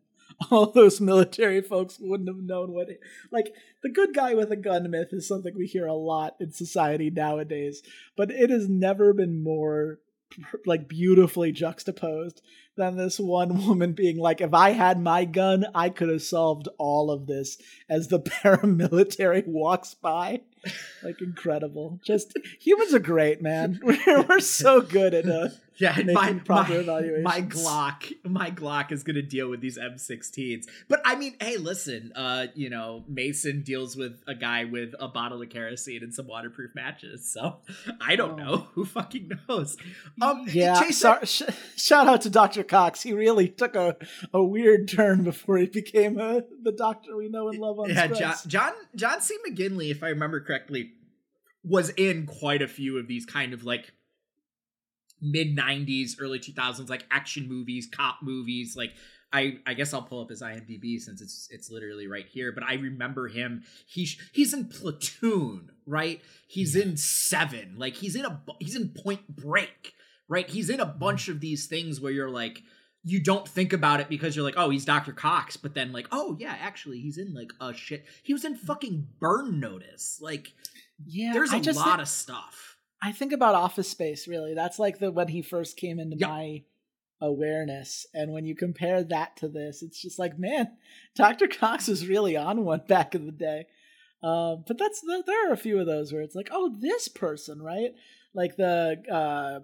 all 0.49 0.71
those 0.71 1.01
military 1.01 1.61
folks 1.61 1.97
wouldn't 1.99 2.29
have 2.29 2.43
known 2.43 2.71
what 2.71 2.89
it, 2.89 2.99
like 3.31 3.53
the 3.83 3.89
good 3.89 4.13
guy 4.13 4.33
with 4.33 4.51
a 4.51 4.55
gun 4.55 4.89
myth 4.89 5.09
is 5.11 5.27
something 5.27 5.53
we 5.55 5.67
hear 5.67 5.85
a 5.85 5.93
lot 5.93 6.35
in 6.39 6.51
society 6.51 7.09
nowadays 7.09 7.83
but 8.15 8.31
it 8.31 8.49
has 8.49 8.67
never 8.67 9.13
been 9.13 9.43
more 9.43 9.99
like 10.65 10.87
beautifully 10.87 11.51
juxtaposed 11.51 12.41
than 12.77 12.95
this 12.97 13.19
one 13.19 13.65
woman 13.67 13.93
being 13.93 14.17
like 14.17 14.41
if 14.41 14.53
i 14.53 14.71
had 14.71 14.99
my 14.99 15.25
gun 15.25 15.65
i 15.75 15.89
could 15.89 16.09
have 16.09 16.21
solved 16.21 16.67
all 16.77 17.11
of 17.11 17.27
this 17.27 17.57
as 17.89 18.07
the 18.07 18.19
paramilitary 18.65 19.45
walks 19.47 19.93
by 19.93 20.41
like 21.03 21.19
incredible 21.21 21.99
just 22.05 22.37
humans 22.59 22.93
are 22.93 22.99
great 22.99 23.41
man 23.41 23.79
we're, 23.83 24.21
we're 24.23 24.39
so 24.39 24.79
good 24.81 25.13
at 25.13 25.27
uh 25.27 25.49
yeah, 25.77 25.95
making 25.97 26.13
my, 26.13 26.33
proper 26.33 26.73
my, 26.73 26.79
evaluations. 26.79 27.23
my 27.23 27.41
Glock, 27.41 28.13
my 28.23 28.51
Glock 28.51 28.91
is 28.91 29.01
gonna 29.03 29.23
deal 29.23 29.49
with 29.49 29.61
these 29.61 29.79
M16s. 29.79 30.65
But 30.87 31.01
I 31.05 31.15
mean, 31.15 31.35
hey, 31.41 31.57
listen, 31.57 32.11
uh, 32.15 32.47
you 32.53 32.69
know, 32.69 33.03
Mason 33.07 33.63
deals 33.63 33.95
with 33.97 34.21
a 34.27 34.35
guy 34.35 34.65
with 34.65 34.93
a 34.99 35.07
bottle 35.07 35.41
of 35.41 35.49
kerosene 35.49 36.03
and 36.03 36.13
some 36.13 36.27
waterproof 36.27 36.75
matches. 36.75 37.27
So 37.31 37.55
I 37.99 38.15
don't 38.15 38.33
Oh. 38.33 38.43
know. 38.43 38.57
Who 38.73 38.85
fucking 38.85 39.31
knows? 39.49 39.75
Um, 40.21 40.45
yeah 40.51 40.75
Jason, 40.79 40.93
sorry, 40.93 41.25
sh- 41.25 41.41
shout 41.77 42.07
out 42.07 42.21
to 42.21 42.29
dr 42.29 42.60
cox 42.63 43.01
he 43.01 43.13
really 43.13 43.47
took 43.47 43.75
a, 43.75 43.95
a 44.33 44.43
weird 44.43 44.87
turn 44.87 45.23
before 45.23 45.57
he 45.57 45.65
became 45.65 46.19
uh 46.19 46.41
the 46.63 46.71
doctor 46.71 47.15
we 47.15 47.29
know 47.29 47.49
and 47.49 47.59
love 47.59 47.79
on 47.79 47.89
yeah, 47.89 48.07
John. 48.07 48.35
John 48.47 48.73
John 48.95 49.21
C. 49.21 49.37
McGinley, 49.47 49.91
if 49.91 50.03
I 50.03 50.09
remember 50.09 50.39
correctly, 50.41 50.91
was 51.63 51.89
in 51.91 52.25
quite 52.25 52.61
a 52.61 52.67
few 52.67 52.97
of 52.97 53.07
these 53.07 53.25
kind 53.25 53.53
of 53.53 53.63
like 53.63 53.93
mid 55.21 55.55
'90s, 55.55 56.13
early 56.19 56.39
2000s, 56.39 56.89
like 56.89 57.05
action 57.11 57.47
movies, 57.47 57.87
cop 57.91 58.17
movies. 58.21 58.75
Like 58.75 58.93
I, 59.33 59.59
I 59.65 59.73
guess 59.73 59.93
I'll 59.93 60.01
pull 60.01 60.21
up 60.21 60.29
his 60.29 60.41
IMDb 60.41 60.99
since 60.99 61.21
it's 61.21 61.47
it's 61.51 61.69
literally 61.69 62.07
right 62.07 62.27
here. 62.27 62.51
But 62.51 62.63
I 62.63 62.73
remember 62.73 63.27
him. 63.27 63.63
He's 63.87 64.17
he's 64.33 64.53
in 64.53 64.67
Platoon, 64.67 65.71
right? 65.85 66.21
He's 66.47 66.75
in 66.75 66.97
Seven. 66.97 67.75
Like 67.77 67.95
he's 67.95 68.15
in 68.15 68.25
a 68.25 68.41
he's 68.59 68.75
in 68.75 68.89
Point 68.89 69.35
Break, 69.35 69.93
right? 70.31 70.49
He's 70.49 70.69
in 70.71 70.79
a 70.79 70.85
bunch 70.85 71.27
of 71.27 71.39
these 71.39 71.67
things 71.67 72.01
where 72.01 72.11
you're 72.11 72.29
like 72.31 72.63
you 73.03 73.19
don't 73.19 73.47
think 73.47 73.73
about 73.73 73.99
it 73.99 74.09
because 74.09 74.35
you're 74.35 74.45
like, 74.45 74.53
oh, 74.57 74.69
he's 74.69 74.85
Dr. 74.85 75.11
Cox, 75.11 75.57
but 75.57 75.73
then 75.73 75.91
like, 75.91 76.07
oh 76.11 76.37
yeah, 76.39 76.55
actually 76.61 76.99
he's 76.99 77.17
in 77.17 77.33
like 77.33 77.51
a 77.59 77.73
shit. 77.73 78.05
He 78.23 78.33
was 78.33 78.45
in 78.45 78.55
fucking 78.55 79.07
Burn 79.19 79.59
Notice. 79.59 80.19
Like, 80.21 80.53
yeah 81.05 81.33
there's 81.33 81.51
I 81.51 81.57
a 81.57 81.71
lot 81.73 81.85
think, 81.85 81.99
of 82.01 82.07
stuff. 82.07 82.77
i 83.01 83.11
think 83.11 83.33
about 83.33 83.55
office 83.55 83.89
space 83.89 84.27
really 84.27 84.53
that's 84.53 84.77
like 84.77 84.99
the 84.99 85.11
when 85.11 85.29
he 85.29 85.41
first 85.41 85.75
came 85.75 85.99
into 85.99 86.15
Yeah. 86.19 86.27
my 86.27 86.61
awareness 87.21 88.05
and 88.13 88.31
when 88.31 88.45
you 88.45 88.55
compare 88.55 89.03
that 89.03 89.35
to 89.37 89.47
this 89.47 89.81
it's 89.81 90.01
just 90.01 90.19
like 90.19 90.37
man 90.37 90.67
dr 91.15 91.47
cox 91.47 91.87
was 91.87 92.07
really 92.07 92.35
on 92.37 92.65
one 92.65 92.81
back 92.87 93.15
in 93.15 93.25
the 93.25 93.31
day 93.31 93.65
um, 94.23 94.63
but 94.67 94.77
that's 94.77 95.01
there 95.25 95.49
are 95.49 95.53
a 95.53 95.57
few 95.57 95.79
of 95.79 95.87
those 95.87 96.13
where 96.13 96.21
it's 96.21 96.35
like 96.35 96.49
oh 96.51 96.75
this 96.79 97.07
person 97.07 97.61
right 97.61 97.93
like 98.33 98.55
the 98.55 99.01
uh 99.11 99.59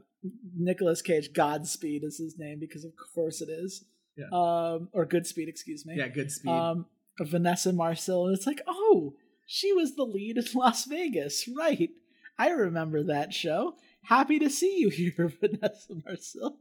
Nicolas 0.56 1.02
Cage 1.02 1.34
Godspeed 1.34 2.04
is 2.04 2.18
his 2.18 2.38
name 2.38 2.60
because 2.60 2.84
of 2.84 2.92
course 3.14 3.42
it 3.42 3.50
is. 3.50 3.86
Yeah. 4.18 4.26
Um 4.32 4.90
or 4.94 5.06
Goodspeed, 5.06 5.48
excuse 5.48 5.86
me. 5.86 5.96
Yeah, 5.98 6.10
Goodspeed. 6.10 6.50
Um 6.50 6.86
Vanessa 7.20 7.74
Marcil 7.74 8.28
and 8.28 8.38
it's 8.38 8.46
like, 8.46 8.62
"Oh, 8.68 9.16
she 9.46 9.74
was 9.74 9.96
the 9.96 10.04
lead 10.04 10.38
in 10.38 10.46
Las 10.56 10.86
Vegas." 10.86 11.48
Right. 11.48 11.92
I 12.38 12.50
remember 12.50 13.04
that 13.04 13.34
show. 13.34 13.76
Happy 14.04 14.38
to 14.40 14.50
see 14.50 14.78
you 14.78 14.90
here, 15.18 15.32
Vanessa 15.40 15.94
Marcil. 16.06 16.58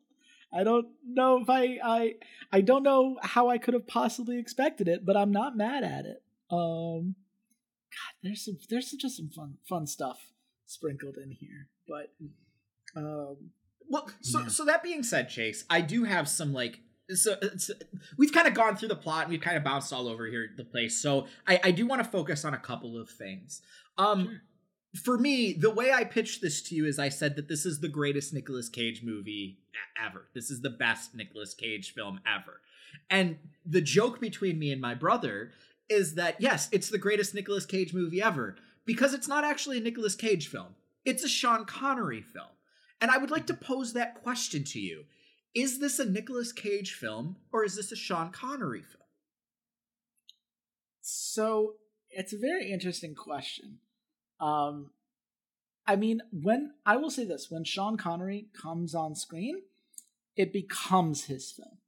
I 0.52 0.64
don't 0.64 0.88
know 1.04 1.42
if 1.42 1.50
I 1.50 1.78
I 1.84 2.14
I 2.52 2.60
don't 2.60 2.82
know 2.82 3.18
how 3.22 3.48
I 3.48 3.58
could 3.58 3.74
have 3.74 3.86
possibly 3.86 4.38
expected 4.38 4.88
it, 4.88 5.04
but 5.04 5.16
I'm 5.16 5.32
not 5.32 5.56
mad 5.56 5.84
at 5.84 6.06
it. 6.06 6.22
Um 6.50 7.16
God, 7.90 8.14
there's 8.22 8.44
some 8.44 8.58
there's 8.70 8.90
just 8.92 9.16
some 9.16 9.30
fun 9.30 9.58
fun 9.68 9.86
stuff 9.86 10.18
sprinkled 10.66 11.16
in 11.22 11.30
here. 11.30 11.68
But 11.88 12.12
um 13.00 13.50
Well, 13.88 14.10
so 14.20 14.40
Yeah. 14.40 14.48
so 14.48 14.64
that 14.64 14.82
being 14.82 15.02
said, 15.02 15.28
Chase, 15.28 15.64
I 15.70 15.80
do 15.80 16.04
have 16.04 16.28
some 16.28 16.52
like 16.52 16.80
so 17.08 17.36
it's, 17.40 17.70
we've 18.18 18.32
kind 18.32 18.48
of 18.48 18.54
gone 18.54 18.76
through 18.76 18.88
the 18.88 18.96
plot 18.96 19.22
and 19.22 19.30
we've 19.30 19.40
kind 19.40 19.56
of 19.56 19.62
bounced 19.62 19.92
all 19.92 20.08
over 20.08 20.26
here 20.26 20.48
the 20.56 20.64
place. 20.64 21.00
So 21.00 21.26
I, 21.46 21.60
I 21.64 21.70
do 21.70 21.86
want 21.86 22.02
to 22.02 22.08
focus 22.10 22.44
on 22.44 22.52
a 22.54 22.58
couple 22.58 23.00
of 23.00 23.08
things. 23.08 23.62
Um 23.96 24.24
Sure. 24.24 24.40
for 25.04 25.18
me, 25.18 25.52
the 25.52 25.70
way 25.70 25.92
I 25.92 26.04
pitched 26.04 26.40
this 26.42 26.62
to 26.62 26.74
you 26.74 26.86
is 26.86 26.98
I 26.98 27.10
said 27.10 27.36
that 27.36 27.48
this 27.48 27.64
is 27.66 27.80
the 27.80 27.88
greatest 27.88 28.32
Nicolas 28.34 28.68
Cage 28.68 29.02
movie 29.04 29.58
ever. 30.04 30.28
This 30.34 30.50
is 30.50 30.62
the 30.62 30.70
best 30.70 31.14
Nicolas 31.14 31.54
Cage 31.54 31.92
film 31.94 32.20
ever. 32.26 32.60
And 33.10 33.36
the 33.64 33.82
joke 33.82 34.20
between 34.20 34.58
me 34.58 34.72
and 34.72 34.80
my 34.80 34.94
brother 34.94 35.52
is 35.88 36.14
that 36.14 36.40
yes, 36.40 36.68
it's 36.72 36.88
the 36.88 36.98
greatest 36.98 37.34
Nicolas 37.34 37.66
Cage 37.66 37.92
movie 37.94 38.20
ever 38.22 38.56
because 38.86 39.12
it's 39.12 39.28
not 39.28 39.44
actually 39.44 39.78
a 39.78 39.82
Nicolas 39.82 40.14
Cage 40.14 40.48
film. 40.48 40.76
It's 41.04 41.24
a 41.24 41.28
Sean 41.28 41.64
Connery 41.64 42.22
film. 42.22 42.46
And 43.00 43.10
I 43.10 43.18
would 43.18 43.30
like 43.30 43.46
to 43.48 43.54
pose 43.54 43.92
that 43.92 44.22
question 44.22 44.64
to 44.64 44.80
you. 44.80 45.04
Is 45.54 45.80
this 45.80 45.98
a 45.98 46.08
Nicolas 46.08 46.52
Cage 46.52 46.92
film 46.92 47.36
or 47.52 47.64
is 47.64 47.76
this 47.76 47.92
a 47.92 47.96
Sean 47.96 48.30
Connery 48.30 48.82
film? 48.82 49.02
So 51.02 51.74
it's 52.10 52.32
a 52.32 52.38
very 52.38 52.70
interesting 52.70 53.14
question. 53.14 53.78
Um, 54.40 54.90
I 55.86 55.96
mean, 55.96 56.20
when 56.32 56.72
I 56.84 56.96
will 56.96 57.10
say 57.10 57.24
this, 57.24 57.46
when 57.50 57.64
Sean 57.64 57.96
Connery 57.96 58.48
comes 58.60 58.94
on 58.94 59.14
screen, 59.14 59.62
it 60.36 60.52
becomes 60.52 61.24
his 61.24 61.50
film 61.50 61.78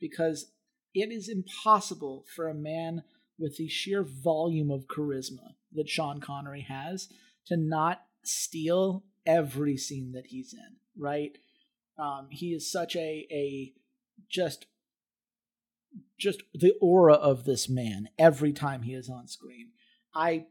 because 0.00 0.52
it 0.94 1.12
is 1.12 1.28
impossible 1.28 2.24
for 2.34 2.48
a 2.48 2.54
man 2.54 3.04
with 3.38 3.56
the 3.56 3.68
sheer 3.68 4.02
volume 4.02 4.70
of 4.70 4.86
charisma 4.86 5.54
that 5.74 5.88
Sean 5.88 6.20
Connery 6.20 6.62
has 6.62 7.08
to 7.46 7.56
not 7.56 8.02
steal 8.24 9.04
every 9.26 9.76
scene 9.76 10.12
that 10.12 10.26
he's 10.26 10.52
in. 10.52 10.76
Right? 10.96 11.38
Um, 11.98 12.28
he 12.30 12.52
is 12.54 12.70
such 12.70 12.96
a 12.96 13.26
a 13.30 13.72
just 14.28 14.66
just 16.18 16.42
the 16.52 16.74
aura 16.80 17.14
of 17.14 17.44
this 17.44 17.68
man 17.68 18.08
every 18.18 18.52
time 18.52 18.82
he 18.82 18.94
is 18.94 19.08
on 19.08 19.28
screen. 19.28 19.70
I 20.14 20.46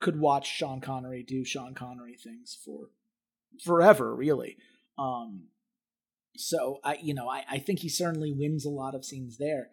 could 0.00 0.18
watch 0.18 0.46
Sean 0.46 0.80
Connery 0.80 1.22
do 1.22 1.44
Sean 1.44 1.74
Connery 1.74 2.16
things 2.16 2.56
for 2.64 2.90
forever, 3.64 4.14
really. 4.14 4.56
Um, 4.98 5.44
so 6.36 6.80
I, 6.84 6.98
you 7.00 7.14
know, 7.14 7.28
I, 7.28 7.44
I 7.50 7.58
think 7.58 7.80
he 7.80 7.88
certainly 7.88 8.32
wins 8.32 8.64
a 8.64 8.70
lot 8.70 8.94
of 8.94 9.04
scenes 9.04 9.38
there. 9.38 9.70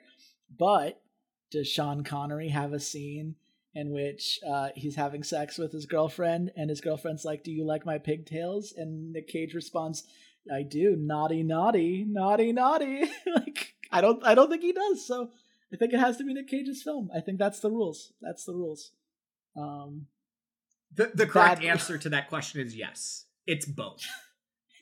But 0.58 1.02
does 1.50 1.68
Sean 1.68 2.04
Connery 2.04 2.50
have 2.50 2.74
a 2.74 2.80
scene 2.80 3.36
in 3.74 3.92
which 3.92 4.40
uh, 4.48 4.70
he's 4.76 4.96
having 4.96 5.24
sex 5.24 5.58
with 5.58 5.72
his 5.72 5.86
girlfriend, 5.86 6.52
and 6.56 6.70
his 6.70 6.82
girlfriend's 6.82 7.24
like, 7.26 7.44
"Do 7.44 7.52
you 7.52 7.66
like 7.66 7.86
my 7.86 7.98
pigtails?" 7.98 8.74
And 8.76 9.14
Nick 9.14 9.28
Cage 9.28 9.54
responds, 9.54 10.04
"I 10.54 10.64
do. 10.64 10.96
Naughty, 10.98 11.44
naughty, 11.44 12.06
naughty, 12.08 12.52
naughty." 12.52 13.04
like 13.36 13.74
I 13.92 14.02
don't, 14.02 14.24
I 14.26 14.36
don't 14.36 14.50
think 14.50 14.62
he 14.64 14.74
does. 14.74 15.06
So 15.06 15.30
I 15.74 15.78
think 15.78 15.94
it 15.94 16.00
has 16.00 16.18
to 16.18 16.24
be 16.24 16.34
Nick 16.34 16.48
Cage's 16.50 16.84
film. 16.84 17.10
I 17.16 17.22
think 17.22 17.40
that's 17.40 17.60
the 17.62 17.70
rules. 17.72 18.12
That's 18.22 18.44
the 18.46 18.54
rules. 18.54 18.92
Um, 19.56 20.08
The 20.94 21.12
the 21.14 21.26
correct 21.28 21.62
That- 21.62 21.68
answer 21.68 21.98
to 21.98 22.10
that 22.10 22.28
question 22.30 22.62
is 22.62 22.76
yes. 22.76 23.26
It's 23.48 23.66
both. 23.66 24.04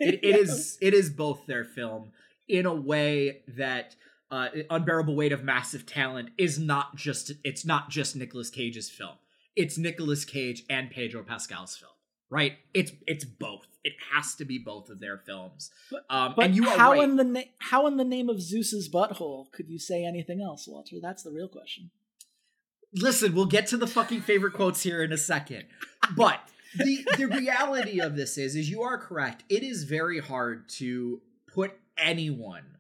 It, 0.02 0.22
it 0.24 0.36
is 0.38 0.78
it 0.82 0.94
is 0.94 1.10
both 1.10 1.46
their 1.46 1.66
film 1.66 2.14
in 2.48 2.66
a 2.66 2.74
way 2.74 3.42
that 3.58 3.98
uh, 4.32 4.50
unbearable 4.70 5.16
weight 5.16 5.32
of 5.32 5.44
massive 5.44 5.86
talent 5.86 6.30
is 6.38 6.60
not 6.60 6.96
just 6.96 7.32
it's 7.44 7.66
not 7.66 7.90
just 7.90 8.16
Nicolas 8.16 8.50
Cage's 8.50 8.90
film. 8.90 9.16
It's 9.56 9.78
Nicolas 9.78 10.24
Cage 10.26 10.64
and 10.70 10.90
Pedro 10.92 11.24
Pascal's 11.24 11.76
film. 11.76 11.92
Right? 12.32 12.58
It's 12.76 12.92
it's 13.08 13.26
both. 13.26 13.66
It 13.84 13.94
has 14.14 14.36
to 14.36 14.46
be 14.46 14.60
both 14.60 14.90
of 14.90 15.00
their 15.00 15.18
films. 15.18 15.72
But- 15.90 16.06
Um, 16.12 16.34
But 16.36 16.46
and 16.46 16.56
you 16.56 16.70
how 16.70 16.92
right. 16.92 17.02
in 17.04 17.16
the 17.16 17.24
na- 17.24 17.42
how 17.60 17.88
in 17.88 17.98
the 17.98 18.04
name 18.04 18.30
of 18.30 18.40
Zeus's 18.42 18.88
butthole 18.88 19.52
could 19.52 19.68
you 19.68 19.80
say 19.80 20.06
anything 20.06 20.40
else, 20.42 20.68
Walter? 20.68 20.98
That's 21.02 21.24
the 21.24 21.32
real 21.32 21.48
question. 21.48 21.90
listen, 22.94 23.34
we'll 23.36 23.46
get 23.46 23.68
to 23.68 23.78
the 23.78 23.88
fucking 23.88 24.22
favorite 24.22 24.54
quotes 24.54 24.82
here 24.84 25.04
in 25.04 25.12
a 25.12 25.18
second. 25.18 25.66
But 26.16 26.40
the 26.78 27.06
the 27.18 27.26
reality 27.28 28.00
of 28.00 28.16
this 28.16 28.38
is 28.38 28.56
is 28.56 28.70
you 28.70 28.84
are 28.84 28.98
correct. 29.00 29.44
It 29.50 29.64
is 29.64 29.84
very 29.86 30.20
hard 30.20 30.70
to 30.78 31.22
put 31.54 31.74
anyone 31.98 32.78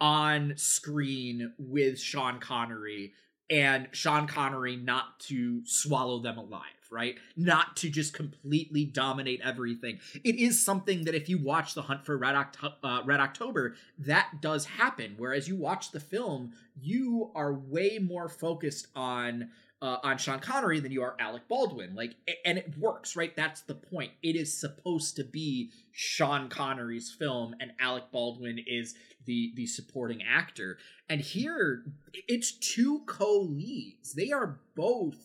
on 0.00 0.54
screen 0.56 1.52
with 1.58 2.00
Sean 2.00 2.38
Connery 2.38 3.12
and 3.50 3.88
Sean 3.92 4.26
Connery 4.26 4.76
not 4.76 5.18
to 5.20 5.62
swallow 5.64 6.20
them 6.20 6.36
alive, 6.36 6.62
right? 6.90 7.16
Not 7.36 7.76
to 7.78 7.88
just 7.88 8.12
completely 8.12 8.84
dominate 8.84 9.40
everything. 9.42 10.00
It 10.22 10.36
is 10.36 10.62
something 10.62 11.04
that 11.04 11.14
if 11.14 11.28
you 11.28 11.38
watch 11.38 11.74
The 11.74 11.82
Hunt 11.82 12.04
for 12.04 12.16
Red, 12.18 12.34
Oct- 12.34 12.74
uh, 12.82 13.02
Red 13.06 13.20
October, 13.20 13.74
that 13.98 14.40
does 14.42 14.66
happen. 14.66 15.14
Whereas 15.16 15.48
you 15.48 15.56
watch 15.56 15.92
the 15.92 16.00
film, 16.00 16.52
you 16.80 17.30
are 17.34 17.54
way 17.54 17.98
more 17.98 18.28
focused 18.28 18.88
on 18.94 19.48
uh, 19.80 19.98
on 20.02 20.18
Sean 20.18 20.40
Connery 20.40 20.80
than 20.80 20.92
you 20.92 21.02
are 21.02 21.16
Alec 21.20 21.48
Baldwin. 21.48 21.94
Like, 21.94 22.16
and 22.44 22.58
it 22.58 22.76
works, 22.78 23.16
right? 23.16 23.34
That's 23.36 23.62
the 23.62 23.74
point. 23.74 24.12
It 24.22 24.36
is 24.36 24.58
supposed 24.58 25.16
to 25.16 25.24
be 25.24 25.70
Sean 25.92 26.48
Connery's 26.48 27.14
film, 27.16 27.54
and 27.60 27.72
Alec 27.80 28.04
Baldwin 28.12 28.58
is 28.66 28.94
the 29.24 29.52
the 29.54 29.66
supporting 29.66 30.22
actor. 30.22 30.78
And 31.08 31.20
here, 31.20 31.84
it's 32.12 32.52
two 32.52 33.02
co-leads. 33.06 34.14
They 34.14 34.32
are 34.32 34.60
both 34.74 35.16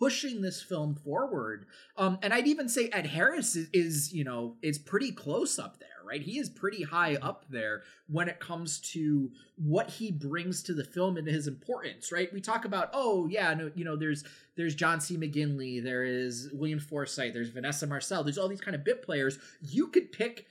pushing 0.00 0.40
this 0.40 0.62
film 0.62 0.94
forward. 0.94 1.66
Um, 1.96 2.18
and 2.22 2.32
I'd 2.32 2.46
even 2.46 2.68
say 2.68 2.88
Ed 2.88 3.06
Harris 3.06 3.54
is, 3.54 3.68
is, 3.72 4.12
you 4.12 4.24
know, 4.24 4.56
is 4.62 4.78
pretty 4.78 5.12
close 5.12 5.58
up 5.58 5.78
there, 5.78 5.88
right? 6.10 6.22
He 6.22 6.38
is 6.38 6.48
pretty 6.48 6.82
high 6.82 7.16
up 7.22 7.44
there 7.48 7.82
when 8.08 8.28
it 8.28 8.40
comes 8.40 8.80
to 8.92 9.30
what 9.56 9.88
he 9.88 10.10
brings 10.10 10.62
to 10.64 10.74
the 10.74 10.84
film 10.84 11.16
and 11.16 11.26
his 11.26 11.46
importance, 11.46 12.10
right? 12.10 12.32
We 12.32 12.40
talk 12.40 12.64
about, 12.64 12.90
oh 12.92 13.28
yeah, 13.28 13.54
no, 13.54 13.70
you 13.74 13.84
know, 13.84 13.96
there's 13.96 14.24
there's 14.56 14.74
John 14.74 15.00
C. 15.00 15.16
McGinley, 15.16 15.82
there 15.82 16.04
is 16.04 16.50
William 16.52 16.80
Forsythe, 16.80 17.32
there's 17.32 17.50
Vanessa 17.50 17.86
Marcil, 17.86 18.24
there's 18.24 18.38
all 18.38 18.48
these 18.48 18.60
kind 18.60 18.74
of 18.74 18.84
bit 18.84 19.02
players. 19.02 19.38
You 19.62 19.86
could 19.86 20.10
pick 20.10 20.46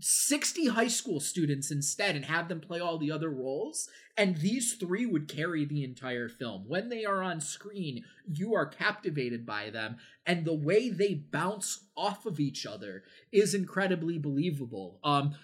60 0.00 0.68
high 0.68 0.88
school 0.88 1.20
students 1.20 1.70
instead 1.70 2.16
and 2.16 2.26
have 2.26 2.48
them 2.48 2.60
play 2.60 2.80
all 2.80 2.98
the 2.98 3.10
other 3.10 3.30
roles 3.30 3.88
and 4.16 4.36
these 4.38 4.74
three 4.74 5.06
would 5.06 5.28
carry 5.28 5.64
the 5.64 5.84
entire 5.84 6.28
film. 6.28 6.64
When 6.66 6.88
they 6.88 7.04
are 7.04 7.22
on 7.22 7.40
screen 7.40 8.04
you 8.30 8.54
are 8.54 8.66
captivated 8.66 9.46
by 9.46 9.70
them 9.70 9.96
and 10.26 10.44
the 10.44 10.54
way 10.54 10.90
they 10.90 11.14
bounce 11.14 11.84
off 11.96 12.26
of 12.26 12.40
each 12.40 12.66
other 12.66 13.04
is 13.32 13.54
incredibly 13.54 14.18
believable. 14.18 15.00
Um 15.02 15.34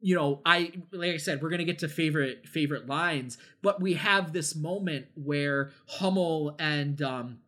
you 0.00 0.14
know 0.14 0.40
i 0.44 0.72
like 0.92 1.14
i 1.14 1.16
said 1.16 1.40
we're 1.42 1.50
gonna 1.50 1.64
get 1.64 1.78
to 1.78 1.88
favorite 1.88 2.46
favorite 2.48 2.86
lines 2.86 3.38
but 3.62 3.80
we 3.80 3.94
have 3.94 4.32
this 4.32 4.54
moment 4.56 5.06
where 5.14 5.70
hummel 5.86 6.56
and 6.58 7.02
um 7.02 7.38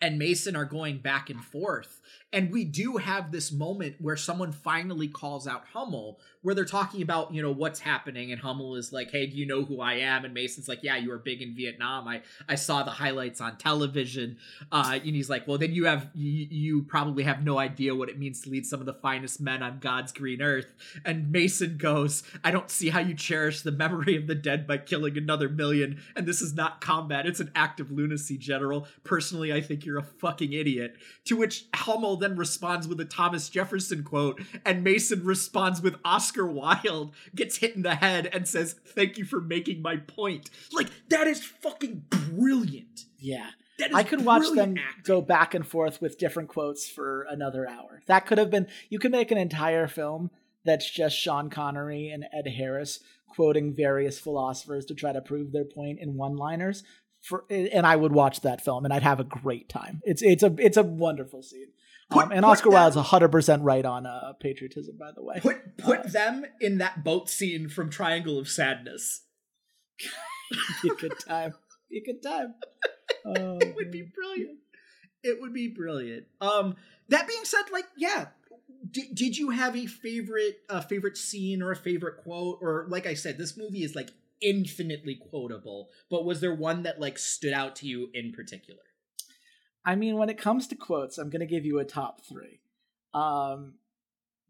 and 0.00 0.18
mason 0.18 0.54
are 0.54 0.64
going 0.64 0.98
back 0.98 1.30
and 1.30 1.44
forth 1.44 2.00
and 2.30 2.52
we 2.52 2.64
do 2.64 2.98
have 2.98 3.32
this 3.32 3.50
moment 3.50 3.96
where 4.00 4.16
someone 4.16 4.52
finally 4.52 5.08
calls 5.08 5.46
out 5.46 5.64
Hummel, 5.72 6.20
where 6.42 6.54
they're 6.54 6.66
talking 6.66 7.00
about, 7.00 7.32
you 7.32 7.40
know, 7.40 7.50
what's 7.50 7.80
happening. 7.80 8.32
And 8.32 8.40
Hummel 8.40 8.76
is 8.76 8.92
like, 8.92 9.10
hey, 9.10 9.26
do 9.26 9.34
you 9.34 9.46
know 9.46 9.64
who 9.64 9.80
I 9.80 9.94
am? 9.94 10.26
And 10.26 10.34
Mason's 10.34 10.68
like, 10.68 10.82
yeah, 10.82 10.96
you 10.96 11.08
were 11.08 11.18
big 11.18 11.40
in 11.40 11.56
Vietnam. 11.56 12.06
I, 12.06 12.20
I 12.46 12.56
saw 12.56 12.82
the 12.82 12.90
highlights 12.90 13.40
on 13.40 13.56
television. 13.56 14.36
Uh, 14.70 14.98
and 15.02 15.14
he's 15.14 15.30
like, 15.30 15.48
well, 15.48 15.56
then 15.56 15.72
you 15.72 15.86
have, 15.86 16.10
you, 16.14 16.46
you 16.50 16.82
probably 16.82 17.22
have 17.24 17.42
no 17.42 17.58
idea 17.58 17.94
what 17.94 18.10
it 18.10 18.18
means 18.18 18.42
to 18.42 18.50
lead 18.50 18.66
some 18.66 18.80
of 18.80 18.86
the 18.86 18.92
finest 18.92 19.40
men 19.40 19.62
on 19.62 19.78
God's 19.78 20.12
green 20.12 20.42
earth. 20.42 20.70
And 21.06 21.32
Mason 21.32 21.78
goes, 21.78 22.22
I 22.44 22.50
don't 22.50 22.70
see 22.70 22.90
how 22.90 23.00
you 23.00 23.14
cherish 23.14 23.62
the 23.62 23.72
memory 23.72 24.16
of 24.16 24.26
the 24.26 24.34
dead 24.34 24.66
by 24.66 24.76
killing 24.76 25.16
another 25.16 25.48
million. 25.48 26.02
And 26.14 26.26
this 26.26 26.42
is 26.42 26.52
not 26.52 26.82
combat. 26.82 27.24
It's 27.24 27.40
an 27.40 27.52
act 27.54 27.80
of 27.80 27.90
lunacy, 27.90 28.36
General. 28.36 28.86
Personally, 29.02 29.50
I 29.50 29.62
think 29.62 29.86
you're 29.86 29.98
a 29.98 30.02
fucking 30.02 30.52
idiot. 30.52 30.96
To 31.24 31.36
which 31.36 31.64
Hummel 31.74 32.17
then 32.18 32.36
responds 32.36 32.86
with 32.86 33.00
a 33.00 33.04
Thomas 33.04 33.48
Jefferson 33.48 34.02
quote, 34.02 34.40
and 34.64 34.84
Mason 34.84 35.24
responds 35.24 35.80
with 35.80 35.96
Oscar 36.04 36.46
Wilde 36.46 37.12
gets 37.34 37.58
hit 37.58 37.76
in 37.76 37.82
the 37.82 37.94
head 37.94 38.28
and 38.32 38.46
says, 38.46 38.74
Thank 38.84 39.18
you 39.18 39.24
for 39.24 39.40
making 39.40 39.82
my 39.82 39.96
point. 39.96 40.50
Like, 40.72 40.88
that 41.08 41.26
is 41.26 41.44
fucking 41.44 42.04
brilliant. 42.10 43.04
Yeah. 43.18 43.50
I 43.94 44.02
could 44.02 44.24
watch 44.24 44.48
them 44.54 44.76
acting. 44.76 45.02
go 45.04 45.20
back 45.20 45.54
and 45.54 45.66
forth 45.66 46.02
with 46.02 46.18
different 46.18 46.48
quotes 46.48 46.88
for 46.88 47.22
another 47.30 47.68
hour. 47.68 48.02
That 48.06 48.26
could 48.26 48.38
have 48.38 48.50
been, 48.50 48.66
you 48.88 48.98
could 48.98 49.12
make 49.12 49.30
an 49.30 49.38
entire 49.38 49.86
film 49.86 50.30
that's 50.64 50.90
just 50.90 51.16
Sean 51.16 51.48
Connery 51.48 52.10
and 52.10 52.24
Ed 52.32 52.50
Harris 52.50 53.00
quoting 53.28 53.74
various 53.74 54.18
philosophers 54.18 54.84
to 54.86 54.94
try 54.94 55.12
to 55.12 55.20
prove 55.20 55.52
their 55.52 55.64
point 55.64 56.00
in 56.00 56.16
one 56.16 56.36
liners. 56.36 56.82
For, 57.22 57.44
and 57.50 57.86
I 57.86 57.96
would 57.96 58.12
watch 58.12 58.40
that 58.42 58.64
film 58.64 58.84
and 58.84 58.92
I'd 58.94 59.02
have 59.02 59.20
a 59.20 59.24
great 59.24 59.68
time. 59.68 60.00
It's 60.04 60.22
it's 60.22 60.44
a 60.44 60.54
it's 60.58 60.76
a 60.76 60.84
wonderful 60.84 61.42
scene. 61.42 61.72
Put, 62.10 62.24
um, 62.24 62.32
and 62.32 62.44
Oscar 62.44 62.70
Wilde's 62.70 62.96
hundred 62.96 63.28
percent 63.28 63.62
right 63.62 63.84
on 63.84 64.06
uh, 64.06 64.32
patriotism, 64.40 64.96
by 64.98 65.12
the 65.14 65.22
way. 65.22 65.40
Put 65.40 65.76
put 65.76 65.98
uh, 66.00 66.08
them 66.08 66.46
in 66.60 66.78
that 66.78 67.04
boat 67.04 67.28
scene 67.28 67.68
from 67.68 67.90
Triangle 67.90 68.38
of 68.38 68.48
Sadness. 68.48 69.22
be 70.82 70.88
a 70.88 70.94
good 70.94 71.18
time. 71.26 71.54
Be 71.90 71.98
a 71.98 72.04
good 72.04 72.22
time. 72.22 72.54
Oh, 73.24 73.58
it 73.58 73.74
would 73.74 73.90
be 73.90 74.02
brilliant. 74.14 74.58
It 75.22 75.40
would 75.40 75.52
be 75.52 75.68
brilliant. 75.68 76.26
Um, 76.40 76.76
that 77.08 77.26
being 77.26 77.44
said, 77.44 77.64
like, 77.72 77.86
yeah, 77.96 78.26
did, 78.90 79.14
did 79.14 79.36
you 79.36 79.50
have 79.50 79.76
a 79.76 79.86
favorite 79.86 80.60
uh, 80.68 80.80
favorite 80.80 81.16
scene 81.16 81.62
or 81.62 81.72
a 81.72 81.76
favorite 81.76 82.18
quote 82.18 82.58
or 82.60 82.86
like 82.88 83.06
I 83.06 83.14
said, 83.14 83.36
this 83.36 83.56
movie 83.56 83.82
is 83.82 83.94
like 83.94 84.10
infinitely 84.40 85.20
quotable. 85.30 85.88
But 86.10 86.24
was 86.24 86.40
there 86.40 86.54
one 86.54 86.84
that 86.84 87.00
like 87.00 87.18
stood 87.18 87.52
out 87.52 87.76
to 87.76 87.86
you 87.86 88.10
in 88.14 88.32
particular? 88.32 88.80
I 89.84 89.94
mean, 89.94 90.16
when 90.16 90.28
it 90.28 90.38
comes 90.38 90.66
to 90.68 90.76
quotes, 90.76 91.18
I'm 91.18 91.30
going 91.30 91.40
to 91.40 91.46
give 91.46 91.64
you 91.64 91.78
a 91.78 91.84
top 91.84 92.20
three. 92.24 92.60
Um, 93.14 93.74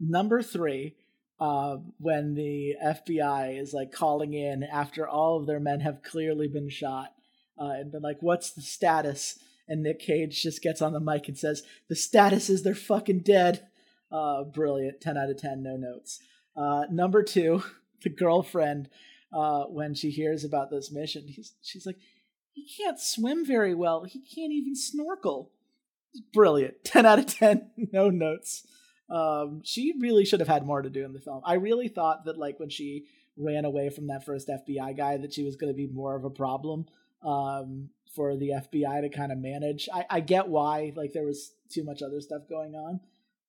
number 0.00 0.42
three, 0.42 0.96
uh, 1.40 1.76
when 1.98 2.34
the 2.34 2.74
FBI 2.84 3.60
is 3.60 3.72
like 3.72 3.92
calling 3.92 4.34
in 4.34 4.64
after 4.64 5.06
all 5.06 5.38
of 5.38 5.46
their 5.46 5.60
men 5.60 5.80
have 5.80 6.02
clearly 6.02 6.48
been 6.48 6.68
shot 6.68 7.12
uh, 7.58 7.70
and 7.70 7.92
been 7.92 8.02
like, 8.02 8.18
"What's 8.20 8.50
the 8.50 8.62
status?" 8.62 9.38
And 9.68 9.82
Nick 9.82 10.00
Cage 10.00 10.42
just 10.42 10.62
gets 10.62 10.82
on 10.82 10.92
the 10.92 11.00
mic 11.00 11.28
and 11.28 11.38
says, 11.38 11.62
"The 11.88 11.94
status 11.94 12.50
is 12.50 12.62
they're 12.62 12.74
fucking 12.74 13.20
dead." 13.20 13.68
Uh, 14.10 14.42
brilliant, 14.44 15.00
ten 15.00 15.16
out 15.16 15.30
of 15.30 15.36
ten, 15.36 15.62
no 15.62 15.76
notes. 15.76 16.20
Uh, 16.56 16.86
number 16.90 17.22
two, 17.22 17.62
the 18.02 18.10
girlfriend 18.10 18.88
uh, 19.32 19.64
when 19.64 19.94
she 19.94 20.10
hears 20.10 20.44
about 20.44 20.70
this 20.70 20.90
mission, 20.90 21.26
she's 21.62 21.86
like, 21.86 21.98
he 22.58 22.82
can't 22.82 22.98
swim 22.98 23.44
very 23.44 23.74
well. 23.74 24.04
He 24.04 24.18
can't 24.20 24.52
even 24.52 24.74
snorkel. 24.74 25.50
Brilliant. 26.32 26.74
10 26.84 27.06
out 27.06 27.18
of 27.18 27.26
10. 27.26 27.70
No 27.92 28.10
notes. 28.10 28.66
Um, 29.10 29.62
she 29.64 29.94
really 30.00 30.24
should 30.24 30.40
have 30.40 30.48
had 30.48 30.66
more 30.66 30.82
to 30.82 30.90
do 30.90 31.04
in 31.04 31.12
the 31.12 31.20
film. 31.20 31.40
I 31.44 31.54
really 31.54 31.88
thought 31.88 32.24
that, 32.26 32.36
like, 32.36 32.60
when 32.60 32.68
she 32.68 33.06
ran 33.36 33.64
away 33.64 33.88
from 33.88 34.08
that 34.08 34.24
first 34.24 34.48
FBI 34.48 34.96
guy, 34.96 35.16
that 35.16 35.32
she 35.32 35.44
was 35.44 35.56
going 35.56 35.72
to 35.72 35.76
be 35.76 35.86
more 35.86 36.14
of 36.14 36.24
a 36.24 36.30
problem 36.30 36.86
um, 37.24 37.88
for 38.14 38.36
the 38.36 38.50
FBI 38.50 39.00
to 39.02 39.08
kind 39.08 39.32
of 39.32 39.38
manage. 39.38 39.88
I, 39.92 40.04
I 40.10 40.20
get 40.20 40.48
why, 40.48 40.92
like, 40.94 41.12
there 41.12 41.24
was 41.24 41.52
too 41.70 41.84
much 41.84 42.02
other 42.02 42.20
stuff 42.20 42.42
going 42.48 42.74
on, 42.74 43.00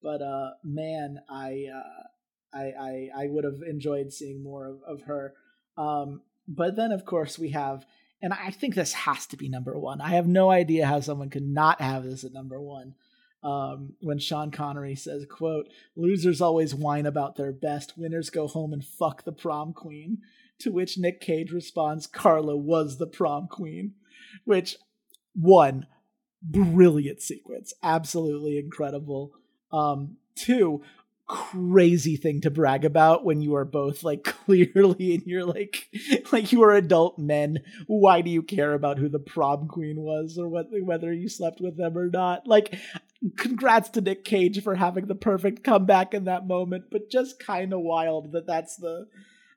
but 0.02 0.22
uh, 0.22 0.52
man, 0.64 1.20
I, 1.30 1.66
uh, 1.74 2.58
I, 2.58 2.64
I, 2.80 3.10
I 3.24 3.28
would 3.28 3.44
have 3.44 3.62
enjoyed 3.68 4.14
seeing 4.14 4.42
more 4.42 4.68
of, 4.68 4.82
of 4.88 5.02
her. 5.04 5.34
Um, 5.78 6.22
but 6.48 6.76
then, 6.78 6.92
of 6.92 7.06
course, 7.06 7.38
we 7.38 7.50
have 7.50 7.86
and 8.22 8.34
I 8.34 8.52
think 8.52 8.76
this 8.76 8.94
has 8.94 9.26
to 9.28 9.38
be 9.38 9.50
number 9.50 9.78
one. 9.78 10.02
I 10.02 10.10
have 10.10 10.28
no 10.28 10.50
idea 10.50 10.86
how 10.86 11.00
someone 11.00 11.30
could 11.30 11.48
not 11.48 11.82
have 11.82 12.04
this 12.04 12.24
at 12.24 12.34
number 12.34 12.60
one. 12.62 12.96
Um, 13.42 13.94
when 14.02 14.20
Sean 14.20 14.52
Connery 14.52 14.96
says, 14.96 15.26
"quote 15.30 15.70
Losers 15.96 16.42
always 16.42 16.76
whine 16.76 17.06
about 17.06 17.38
their 17.38 17.54
best. 17.54 17.98
Winners 17.98 18.30
go 18.30 18.48
home 18.48 18.74
and 18.74 18.84
fuck 18.84 19.24
the 19.24 19.32
prom 19.32 19.74
queen." 19.74 20.20
To 20.60 20.72
which 20.74 20.98
Nick 20.98 21.22
Cage 21.22 21.54
responds, 21.54 22.06
"Carla 22.06 22.58
was 22.58 22.98
the 22.98 23.08
prom 23.08 23.48
queen," 23.48 23.94
which 24.44 24.76
one 25.34 25.88
brilliant 26.42 27.22
sequence, 27.22 27.74
absolutely 27.84 28.58
incredible. 28.58 29.34
Um, 29.72 30.18
two, 30.36 30.82
crazy 31.30 32.18
thing 32.18 32.42
to 32.42 32.50
brag 32.50 32.84
about 32.84 33.24
when 33.24 33.40
you 33.40 33.56
are 33.56 33.64
both 33.64 34.04
like 34.04 34.24
clearly 34.46 35.14
and 35.14 35.24
you're 35.28 35.46
like 35.46 35.88
like 36.32 36.52
you 36.52 36.64
are 36.64 36.74
adult 36.74 37.20
men. 37.20 37.60
Why 37.86 38.22
do 38.22 38.32
you 38.32 38.42
care 38.42 38.74
about 38.74 38.98
who 38.98 39.08
the 39.08 39.20
prom 39.20 39.68
queen 39.68 40.02
was 40.02 40.40
or 40.40 40.50
what, 40.50 40.68
whether 40.82 41.14
you 41.14 41.30
slept 41.30 41.62
with 41.62 41.78
them 41.78 41.96
or 41.96 42.10
not? 42.10 42.48
Like 42.48 42.80
congrats 43.38 43.90
to 43.90 44.02
nick 44.02 44.24
cage 44.24 44.64
for 44.64 44.76
having 44.76 45.06
the 45.06 45.16
perfect 45.16 45.64
comeback 45.64 46.14
in 46.14 46.24
that 46.24 46.48
moment 46.48 46.86
but 46.90 47.12
just 47.12 47.38
kind 47.38 47.74
of 47.74 47.82
wild 47.82 48.32
that 48.32 48.48
that's 48.48 48.78
the 48.78 49.08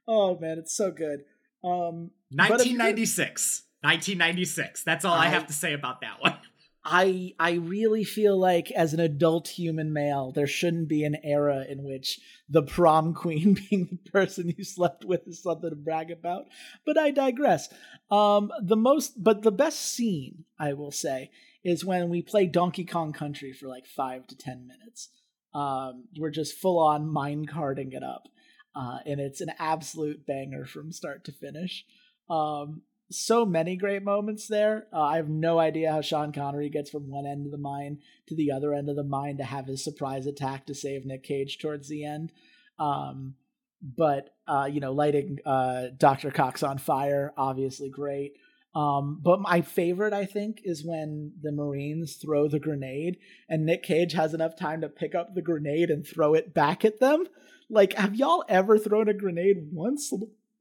oh 0.07 0.39
man 0.39 0.59
it's 0.59 0.77
so 0.77 0.91
good. 0.91 1.21
Um 1.65 2.11
1996 2.35 3.63
1996 3.81 4.83
that's 4.85 5.05
all 5.07 5.15
I, 5.15 5.27
I 5.27 5.29
have 5.29 5.47
to 5.47 5.55
say 5.55 5.73
about 5.73 6.03
that 6.03 6.21
one 6.21 6.37
I 6.85 7.35
I 7.39 7.53
really 7.53 8.03
feel 8.03 8.37
like 8.37 8.71
as 8.73 8.93
an 8.93 9.01
adult 9.01 9.49
human 9.49 9.93
male, 9.93 10.33
there 10.33 10.49
shouldn't 10.49 10.89
be 10.89 11.05
an 11.05 11.17
era 11.23 11.65
in 11.69 11.85
which 11.85 12.19
the 12.49 12.63
prom 12.63 13.15
queen 13.15 13.55
being 13.71 14.01
the 14.05 14.11
person 14.11 14.53
you 14.57 14.65
slept 14.65 15.05
with 15.05 15.27
is 15.29 15.43
something 15.43 15.71
to 15.71 15.77
brag 15.77 16.11
about. 16.11 16.47
But 16.85 16.99
I 16.99 17.13
digress. 17.13 17.69
Um, 18.11 18.51
the 18.61 18.77
most, 18.77 19.23
but 19.23 19.43
the 19.43 19.53
best 19.53 19.81
scene 19.81 20.45
I 20.59 20.73
will 20.73 20.91
say 20.91 21.31
is 21.65 21.85
when 21.85 22.09
we 22.09 22.21
play 22.21 22.47
Donkey 22.47 22.85
Kong 22.85 23.13
Country 23.13 23.53
for 23.53 23.69
like 23.69 23.87
five 23.87 24.27
to 24.29 24.37
ten 24.37 24.67
minutes. 24.67 25.09
Um, 25.55 26.05
we're 26.19 26.31
just 26.31 26.59
full 26.59 26.79
on 26.79 27.07
mine 27.07 27.45
carting 27.45 27.93
it 27.93 28.03
up, 28.03 28.27
uh, 28.75 28.99
and 29.07 29.21
it's 29.21 29.41
an 29.43 29.53
absolute 29.59 30.27
banger 30.27 30.65
from 30.65 30.91
start 30.91 31.25
to 31.25 31.33
finish. 31.33 31.85
Um, 32.29 32.83
so 33.13 33.45
many 33.45 33.77
great 33.77 34.03
moments 34.03 34.49
there. 34.49 34.87
Uh, 34.93 35.03
I 35.03 35.17
have 35.17 35.29
no 35.29 35.59
idea 35.59 35.93
how 35.93 36.01
Sean 36.01 36.33
Connery 36.33 36.69
gets 36.69 36.91
from 36.91 37.11
one 37.11 37.27
end 37.27 37.47
of 37.47 37.53
the 37.53 37.59
mine 37.59 37.99
to 38.29 38.35
the 38.35 38.51
other 38.51 38.75
end 38.75 38.89
of 38.89 38.97
the 38.97 39.05
mine 39.05 39.37
to 39.39 39.45
have 39.45 39.67
his 39.67 39.85
surprise 39.85 40.27
attack 40.27 40.67
to 40.67 40.75
save 40.75 41.05
Nick 41.05 41.23
Cage 41.23 41.59
towards 41.59 41.89
the 41.89 42.05
end. 42.05 42.33
Um, 42.79 43.35
but 43.83 44.31
uh, 44.47 44.69
you 44.71 44.81
know, 44.81 44.93
lighting 44.93 45.39
uh, 45.45 45.87
Doctor 45.97 46.31
Cox 46.31 46.63
on 46.63 46.79
fire, 46.79 47.33
obviously 47.37 47.91
great. 47.91 48.33
Um, 48.75 49.21
but 49.23 49.41
my 49.41 49.61
favorite, 49.61 50.15
I 50.15 50.25
think, 50.25 50.63
is 50.65 50.85
when 50.85 51.33
the 51.43 51.53
Marines 51.53 52.17
throw 52.17 52.49
the 52.49 52.59
grenade 52.59 53.19
and 53.49 53.67
Nick 53.67 53.83
Cage 53.83 54.15
has 54.15 54.33
enough 54.33 54.57
time 54.57 54.81
to 54.81 54.89
pick 54.89 55.15
up 55.15 55.35
the 55.35 55.43
grenade 55.43 55.91
and 55.91 56.07
throw 56.07 56.33
it 56.35 56.55
back 56.55 56.85
at 56.85 56.99
them. 56.99 57.27
Like, 57.69 57.93
have 57.95 58.15
y'all 58.15 58.45
ever 58.49 58.79
thrown 58.79 59.09
a 59.09 59.15
grenade 59.15 59.69
once? 59.73 60.11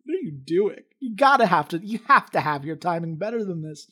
What 0.04 0.16
are 0.16 0.22
you 0.22 0.32
doing? 0.32 0.84
You 1.00 1.16
gotta 1.16 1.46
have 1.46 1.68
to, 1.70 1.78
you 1.78 2.00
have 2.08 2.30
to 2.32 2.42
have 2.42 2.66
your 2.66 2.76
timing 2.76 3.16
better 3.18 3.44
than 3.44 3.62
this 3.62 3.88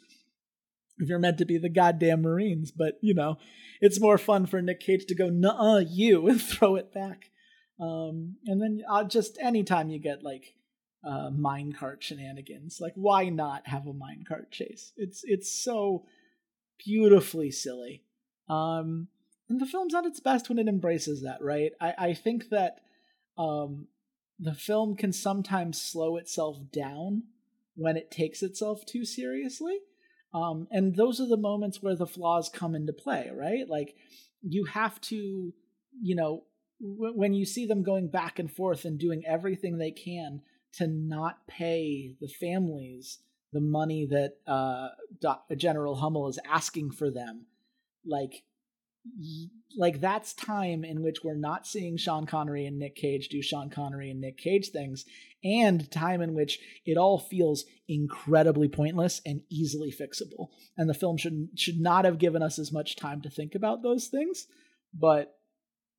if 0.97 1.07
you're 1.07 1.19
meant 1.19 1.37
to 1.37 1.45
be 1.45 1.57
the 1.57 1.69
goddamn 1.69 2.21
Marines. 2.21 2.71
But, 2.71 2.99
you 3.01 3.13
know, 3.13 3.37
it's 3.81 4.01
more 4.01 4.17
fun 4.17 4.45
for 4.45 4.61
Nick 4.61 4.81
Cage 4.81 5.05
to 5.07 5.15
go, 5.15 5.29
nuh 5.29 5.79
you, 5.79 6.27
and 6.29 6.41
throw 6.41 6.75
it 6.75 6.93
back. 6.93 7.25
Um, 7.79 8.35
and 8.45 8.61
then 8.61 8.81
uh, 8.89 9.05
just 9.05 9.37
anytime 9.41 9.89
you 9.89 9.99
get 9.99 10.23
like 10.23 10.53
uh, 11.03 11.29
minecart 11.29 12.01
shenanigans. 12.01 12.79
Like, 12.81 12.93
why 12.95 13.29
not 13.29 13.67
have 13.67 13.87
a 13.87 13.93
minecart 13.93 14.51
chase? 14.51 14.91
It's 14.97 15.21
it's 15.23 15.51
so 15.51 16.05
beautifully 16.83 17.51
silly. 17.51 18.03
Um, 18.49 19.07
and 19.47 19.59
the 19.59 19.65
film's 19.65 19.95
at 19.95 20.05
its 20.05 20.19
best 20.19 20.49
when 20.49 20.59
it 20.59 20.67
embraces 20.67 21.23
that, 21.23 21.41
right? 21.41 21.71
I, 21.79 21.93
I 21.97 22.13
think 22.13 22.49
that 22.49 22.81
um, 23.37 23.87
the 24.39 24.53
film 24.53 24.95
can 24.95 25.11
sometimes 25.11 25.81
slow 25.81 26.17
itself 26.17 26.57
down 26.71 27.23
when 27.75 27.97
it 27.97 28.11
takes 28.11 28.41
itself 28.41 28.85
too 28.85 29.05
seriously. 29.05 29.79
Um, 30.33 30.67
and 30.71 30.95
those 30.95 31.19
are 31.19 31.27
the 31.27 31.37
moments 31.37 31.81
where 31.81 31.95
the 31.95 32.07
flaws 32.07 32.49
come 32.49 32.75
into 32.75 32.93
play, 32.93 33.31
right? 33.33 33.67
Like, 33.67 33.95
you 34.41 34.65
have 34.65 35.01
to, 35.01 35.53
you 36.01 36.15
know, 36.15 36.43
w- 36.81 37.17
when 37.17 37.33
you 37.33 37.45
see 37.45 37.65
them 37.65 37.83
going 37.83 38.09
back 38.09 38.37
and 38.39 38.51
forth 38.51 38.85
and 38.85 38.99
doing 38.99 39.23
everything 39.25 39.77
they 39.77 39.91
can 39.91 40.41
to 40.73 40.87
not 40.87 41.47
pay 41.47 42.15
the 42.21 42.27
families 42.27 43.19
the 43.51 43.59
money 43.59 44.05
that 44.05 44.35
uh, 44.47 44.89
General 45.55 45.95
Hummel 45.95 46.27
is 46.27 46.39
asking 46.47 46.91
for 46.91 47.09
them. 47.09 47.45
Like, 48.05 48.43
like 49.77 50.01
that's 50.01 50.33
time 50.33 50.83
in 50.83 51.01
which 51.01 51.17
we're 51.23 51.35
not 51.35 51.65
seeing 51.65 51.97
Sean 51.97 52.25
Connery 52.25 52.65
and 52.65 52.77
Nick 52.77 52.95
Cage 52.95 53.29
do 53.29 53.41
Sean 53.41 53.69
Connery 53.69 54.09
and 54.09 54.19
Nick 54.19 54.37
Cage 54.37 54.69
things, 54.69 55.05
and 55.43 55.89
time 55.91 56.21
in 56.21 56.33
which 56.33 56.59
it 56.85 56.97
all 56.97 57.17
feels 57.19 57.65
incredibly 57.87 58.67
pointless 58.67 59.21
and 59.25 59.41
easily 59.49 59.91
fixable. 59.91 60.49
And 60.77 60.89
the 60.89 60.93
film 60.93 61.17
should 61.17 61.49
should 61.55 61.79
not 61.79 62.05
have 62.05 62.19
given 62.19 62.41
us 62.41 62.59
as 62.59 62.71
much 62.71 62.95
time 62.95 63.21
to 63.21 63.29
think 63.29 63.55
about 63.55 63.83
those 63.83 64.07
things, 64.07 64.47
but 64.93 65.35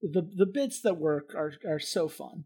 the 0.03 0.22
the 0.36 0.46
bits 0.46 0.82
that 0.82 0.98
work 0.98 1.34
are 1.34 1.53
are 1.66 1.80
so 1.80 2.09
fun. 2.09 2.44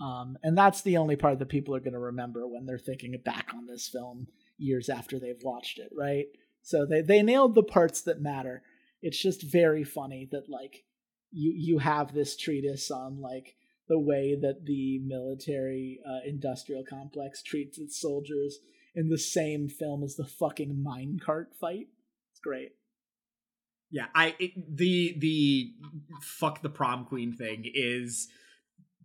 Um, 0.00 0.36
and 0.42 0.58
that's 0.58 0.82
the 0.82 0.96
only 0.96 1.14
part 1.14 1.38
that 1.38 1.48
people 1.48 1.76
are 1.76 1.80
going 1.80 1.92
to 1.92 1.98
remember 1.98 2.46
when 2.46 2.66
they're 2.66 2.78
thinking 2.78 3.16
back 3.24 3.50
on 3.54 3.66
this 3.66 3.88
film 3.88 4.26
years 4.58 4.88
after 4.88 5.18
they've 5.18 5.42
watched 5.44 5.78
it, 5.78 5.90
right? 5.96 6.26
So 6.62 6.86
they, 6.86 7.02
they 7.02 7.22
nailed 7.22 7.54
the 7.54 7.62
parts 7.62 8.02
that 8.02 8.20
matter. 8.20 8.62
It's 9.02 9.20
just 9.20 9.42
very 9.42 9.84
funny 9.84 10.28
that 10.30 10.48
like 10.48 10.84
you 11.30 11.52
you 11.56 11.78
have 11.78 12.14
this 12.14 12.36
treatise 12.36 12.90
on 12.90 13.20
like 13.20 13.56
the 13.88 13.98
way 13.98 14.36
that 14.40 14.64
the 14.64 15.00
military 15.00 16.00
uh, 16.08 16.20
industrial 16.26 16.84
complex 16.88 17.42
treats 17.42 17.78
its 17.78 18.00
soldiers 18.00 18.58
in 18.94 19.08
the 19.08 19.18
same 19.18 19.68
film 19.68 20.02
as 20.02 20.16
the 20.16 20.26
fucking 20.26 20.84
minecart 20.86 21.54
fight. 21.60 21.88
It's 22.30 22.40
great. 22.40 22.72
Yeah, 23.90 24.06
I 24.14 24.34
it, 24.38 24.76
the 24.76 25.14
the 25.18 25.72
fuck 26.22 26.62
the 26.62 26.70
prom 26.70 27.04
queen 27.04 27.34
thing 27.34 27.64
is 27.74 28.28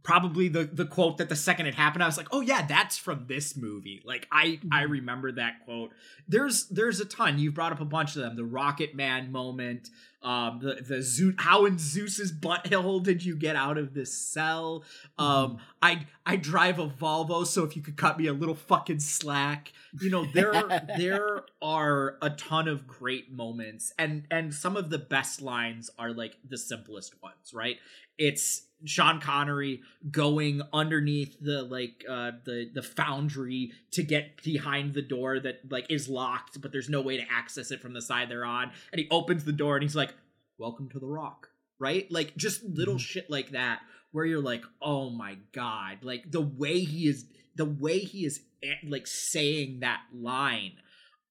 probably 0.03 0.47
the 0.47 0.63
the 0.65 0.85
quote 0.85 1.17
that 1.17 1.29
the 1.29 1.35
second 1.35 1.65
it 1.65 1.75
happened 1.75 2.03
i 2.03 2.05
was 2.05 2.17
like 2.17 2.27
oh 2.31 2.41
yeah 2.41 2.65
that's 2.65 2.97
from 2.97 3.25
this 3.27 3.55
movie. 3.55 4.01
Like 4.03 4.27
i 4.31 4.59
i 4.71 4.83
mm-hmm. 4.83 4.91
remember 4.91 5.31
that 5.33 5.65
quote. 5.65 5.91
There's 6.27 6.67
there's 6.67 6.99
a 6.99 7.05
ton. 7.05 7.39
You've 7.39 7.53
brought 7.53 7.71
up 7.71 7.81
a 7.81 7.85
bunch 7.85 8.15
of 8.15 8.21
them. 8.21 8.35
The 8.35 8.45
rocket 8.45 8.95
man 8.95 9.31
moment 9.31 9.89
um 10.23 10.59
the 10.61 10.81
the 10.81 11.01
Zeus, 11.01 11.35
how 11.37 11.65
in 11.65 11.77
zeus's 11.77 12.31
butthole 12.31 13.03
did 13.03 13.23
you 13.23 13.35
get 13.35 13.55
out 13.55 13.77
of 13.77 13.93
this 13.93 14.13
cell? 14.13 14.83
Um 15.17 15.27
mm-hmm. 15.27 15.57
i 15.81 16.05
i 16.25 16.35
drive 16.35 16.79
a 16.79 16.87
volvo 16.87 17.45
so 17.45 17.63
if 17.63 17.75
you 17.75 17.81
could 17.81 17.97
cut 17.97 18.17
me 18.17 18.27
a 18.27 18.33
little 18.33 18.55
fucking 18.55 18.99
slack. 18.99 19.71
You 19.99 20.09
know 20.09 20.25
there 20.25 20.63
there 20.97 21.43
are 21.61 22.17
a 22.21 22.29
ton 22.31 22.67
of 22.67 22.87
great 22.87 23.31
moments 23.31 23.93
and 23.97 24.23
and 24.31 24.53
some 24.53 24.75
of 24.75 24.89
the 24.89 24.99
best 24.99 25.41
lines 25.41 25.89
are 25.97 26.11
like 26.11 26.37
the 26.47 26.57
simplest 26.57 27.21
ones 27.21 27.53
right? 27.53 27.77
It's 28.17 28.63
Sean 28.85 29.19
Connery 29.19 29.81
going 30.11 30.61
underneath 30.71 31.37
the 31.41 31.63
like 31.63 32.03
uh 32.09 32.31
the 32.45 32.69
the 32.73 32.83
foundry 32.83 33.71
to 33.91 34.03
get 34.03 34.43
behind 34.43 34.93
the 34.93 35.01
door 35.01 35.39
that 35.39 35.61
like 35.69 35.89
is 35.89 36.07
locked 36.07 36.61
but 36.61 36.71
there's 36.71 36.89
no 36.89 37.01
way 37.01 37.17
to 37.17 37.23
access 37.31 37.71
it 37.71 37.81
from 37.81 37.93
the 37.93 38.01
side 38.01 38.29
they're 38.29 38.45
on 38.45 38.71
and 38.91 38.99
he 38.99 39.07
opens 39.09 39.43
the 39.45 39.51
door 39.51 39.75
and 39.75 39.83
he's 39.83 39.95
like 39.95 40.13
welcome 40.57 40.89
to 40.89 40.99
the 40.99 41.07
rock 41.07 41.49
right 41.79 42.11
like 42.11 42.35
just 42.37 42.63
little 42.63 42.95
mm-hmm. 42.95 42.99
shit 42.99 43.29
like 43.29 43.49
that 43.51 43.79
where 44.11 44.25
you're 44.25 44.41
like 44.41 44.63
oh 44.81 45.09
my 45.09 45.37
god 45.53 45.97
like 46.03 46.29
the 46.31 46.41
way 46.41 46.79
he 46.79 47.07
is 47.07 47.25
the 47.55 47.65
way 47.65 47.97
he 47.97 48.25
is 48.25 48.41
eh, 48.61 48.75
like 48.87 49.07
saying 49.07 49.79
that 49.79 50.01
line 50.13 50.73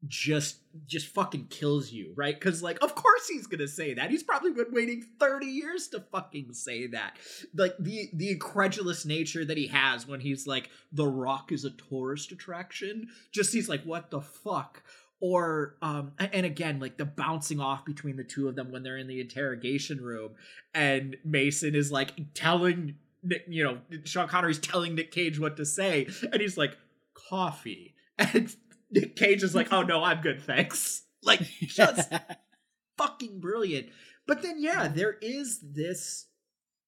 just 0.09 0.59
just 0.87 1.07
fucking 1.09 1.47
kills 1.49 1.91
you, 1.91 2.13
right? 2.17 2.39
Because 2.39 2.63
like, 2.63 2.83
of 2.83 2.95
course 2.95 3.29
he's 3.29 3.47
gonna 3.47 3.69
say 3.69 3.95
that. 3.95 4.11
He's 4.11 4.23
probably 4.23 4.53
been 4.53 4.73
waiting 4.73 5.05
thirty 5.19 5.47
years 5.47 5.89
to 5.89 6.01
fucking 6.01 6.53
say 6.53 6.87
that. 6.89 7.17
Like 7.55 7.75
the 7.79 8.11
the 8.13 8.31
incredulous 8.31 9.05
nature 9.05 9.45
that 9.45 9.57
he 9.57 9.69
has 9.69 10.07
when 10.07 10.21
he's 10.21 10.47
like, 10.47 10.71
"The 10.93 11.07
Rock 11.07 11.53
is 11.53 11.65
a 11.65 11.71
tourist 11.71 12.33
attraction." 12.33 13.09
Just 13.33 13.53
he's 13.53 13.69
like, 13.69 13.85
"What 13.85 14.11
the 14.11 14.21
fuck." 14.21 14.83
Or 15.19 15.77
um, 15.81 16.13
and 16.19 16.45
again, 16.45 16.79
like 16.79 16.99
the 16.99 17.07
bouncing 17.07 17.59
off 17.59 17.87
between 17.87 18.17
the 18.17 18.25
two 18.25 18.49
of 18.49 18.55
them 18.55 18.71
when 18.71 18.83
they're 18.83 18.99
in 18.99 19.07
the 19.07 19.21
interrogation 19.21 20.01
room, 20.03 20.33
and 20.75 21.17
Mason 21.25 21.75
is 21.75 21.91
like 21.91 22.13
telling 22.35 22.97
Nick, 23.23 23.45
you 23.49 23.65
know, 23.65 23.79
Sean 24.05 24.29
Connery's 24.29 24.59
telling 24.59 24.95
Nick 24.95 25.11
Cage 25.11 25.39
what 25.41 25.57
to 25.57 25.65
say, 25.65 26.07
and 26.33 26.41
he's 26.41 26.57
like, 26.57 26.77
"Coffee." 27.15 27.95
And 28.19 28.57
Nick 28.97 29.17
Cage 29.17 29.43
is 29.43 29.55
like, 29.55 29.73
oh 29.73 29.83
no, 29.83 30.03
I'm 30.03 30.21
good, 30.21 30.43
thanks. 30.43 31.03
Like, 31.23 31.41
just 31.61 32.13
fucking 32.99 33.41
brilliant. 33.41 33.89
But 34.27 34.43
then, 34.43 34.57
yeah, 34.59 34.89
there 34.89 35.17
is 35.21 35.61
this 35.63 36.27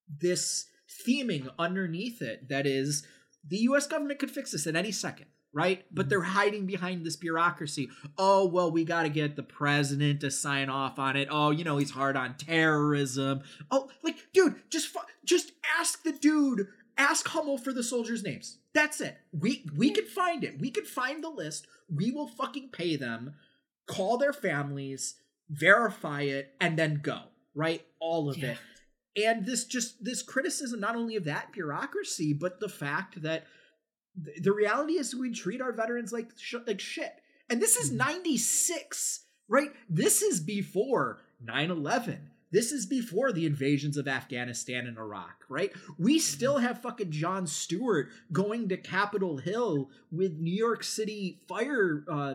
this 0.08 0.66
theming 1.06 1.48
underneath 1.58 2.22
it 2.22 2.48
that 2.48 2.66
is 2.66 3.06
the 3.46 3.58
U.S. 3.58 3.86
government 3.86 4.18
could 4.18 4.30
fix 4.30 4.52
this 4.52 4.66
at 4.66 4.74
any 4.74 4.90
second, 4.90 5.26
right? 5.52 5.84
But 5.92 6.02
mm-hmm. 6.02 6.08
they're 6.08 6.22
hiding 6.22 6.66
behind 6.66 7.04
this 7.04 7.16
bureaucracy. 7.16 7.90
Oh 8.16 8.46
well, 8.46 8.70
we 8.70 8.84
got 8.84 9.02
to 9.02 9.08
get 9.08 9.36
the 9.36 9.42
president 9.42 10.20
to 10.22 10.30
sign 10.30 10.68
off 10.68 10.98
on 10.98 11.16
it. 11.16 11.28
Oh, 11.30 11.50
you 11.50 11.64
know 11.64 11.76
he's 11.76 11.90
hard 11.90 12.16
on 12.16 12.36
terrorism. 12.36 13.42
Oh, 13.70 13.90
like, 14.02 14.16
dude, 14.32 14.56
just 14.70 14.96
just 15.24 15.52
ask 15.78 16.02
the 16.02 16.12
dude 16.12 16.68
ask 16.98 17.26
Hummel 17.28 17.56
for 17.56 17.72
the 17.72 17.82
soldiers' 17.82 18.22
names. 18.22 18.58
That's 18.74 19.00
it. 19.00 19.16
We 19.32 19.64
we 19.74 19.90
can 19.90 20.04
find 20.06 20.44
it. 20.44 20.60
We 20.60 20.70
can 20.70 20.84
find 20.84 21.22
the 21.22 21.30
list. 21.30 21.66
We 21.88 22.10
will 22.10 22.28
fucking 22.28 22.70
pay 22.72 22.96
them, 22.96 23.34
call 23.86 24.18
their 24.18 24.32
families, 24.32 25.14
verify 25.48 26.22
it, 26.22 26.54
and 26.60 26.78
then 26.78 27.00
go. 27.02 27.20
Right? 27.54 27.84
All 28.00 28.28
of 28.28 28.36
yeah. 28.36 28.50
it. 28.50 28.58
And 29.24 29.46
this 29.46 29.64
just 29.64 30.04
this 30.04 30.22
criticism 30.22 30.80
not 30.80 30.96
only 30.96 31.16
of 31.16 31.24
that 31.24 31.52
bureaucracy, 31.52 32.32
but 32.32 32.60
the 32.60 32.68
fact 32.68 33.22
that 33.22 33.44
th- 34.22 34.42
the 34.42 34.52
reality 34.52 34.94
is 34.94 35.14
we 35.14 35.32
treat 35.32 35.60
our 35.60 35.72
veterans 35.72 36.12
like 36.12 36.30
sh- 36.36 36.56
like 36.66 36.80
shit. 36.80 37.14
And 37.50 37.62
this 37.62 37.76
is 37.76 37.88
mm-hmm. 37.88 37.98
96, 37.98 39.24
right? 39.48 39.70
This 39.88 40.20
is 40.22 40.40
before 40.40 41.20
9/11 41.44 42.18
this 42.50 42.72
is 42.72 42.86
before 42.86 43.32
the 43.32 43.46
invasions 43.46 43.96
of 43.96 44.08
Afghanistan 44.08 44.86
and 44.86 44.98
Iraq, 44.98 45.44
right? 45.48 45.72
We 45.98 46.18
still 46.18 46.58
have 46.58 46.82
fucking 46.82 47.10
Jon 47.10 47.46
Stewart 47.46 48.08
going 48.32 48.68
to 48.68 48.76
Capitol 48.76 49.38
Hill 49.38 49.90
with 50.10 50.38
New 50.38 50.54
York 50.54 50.84
City 50.84 51.40
fire 51.48 52.04
uh, 52.10 52.34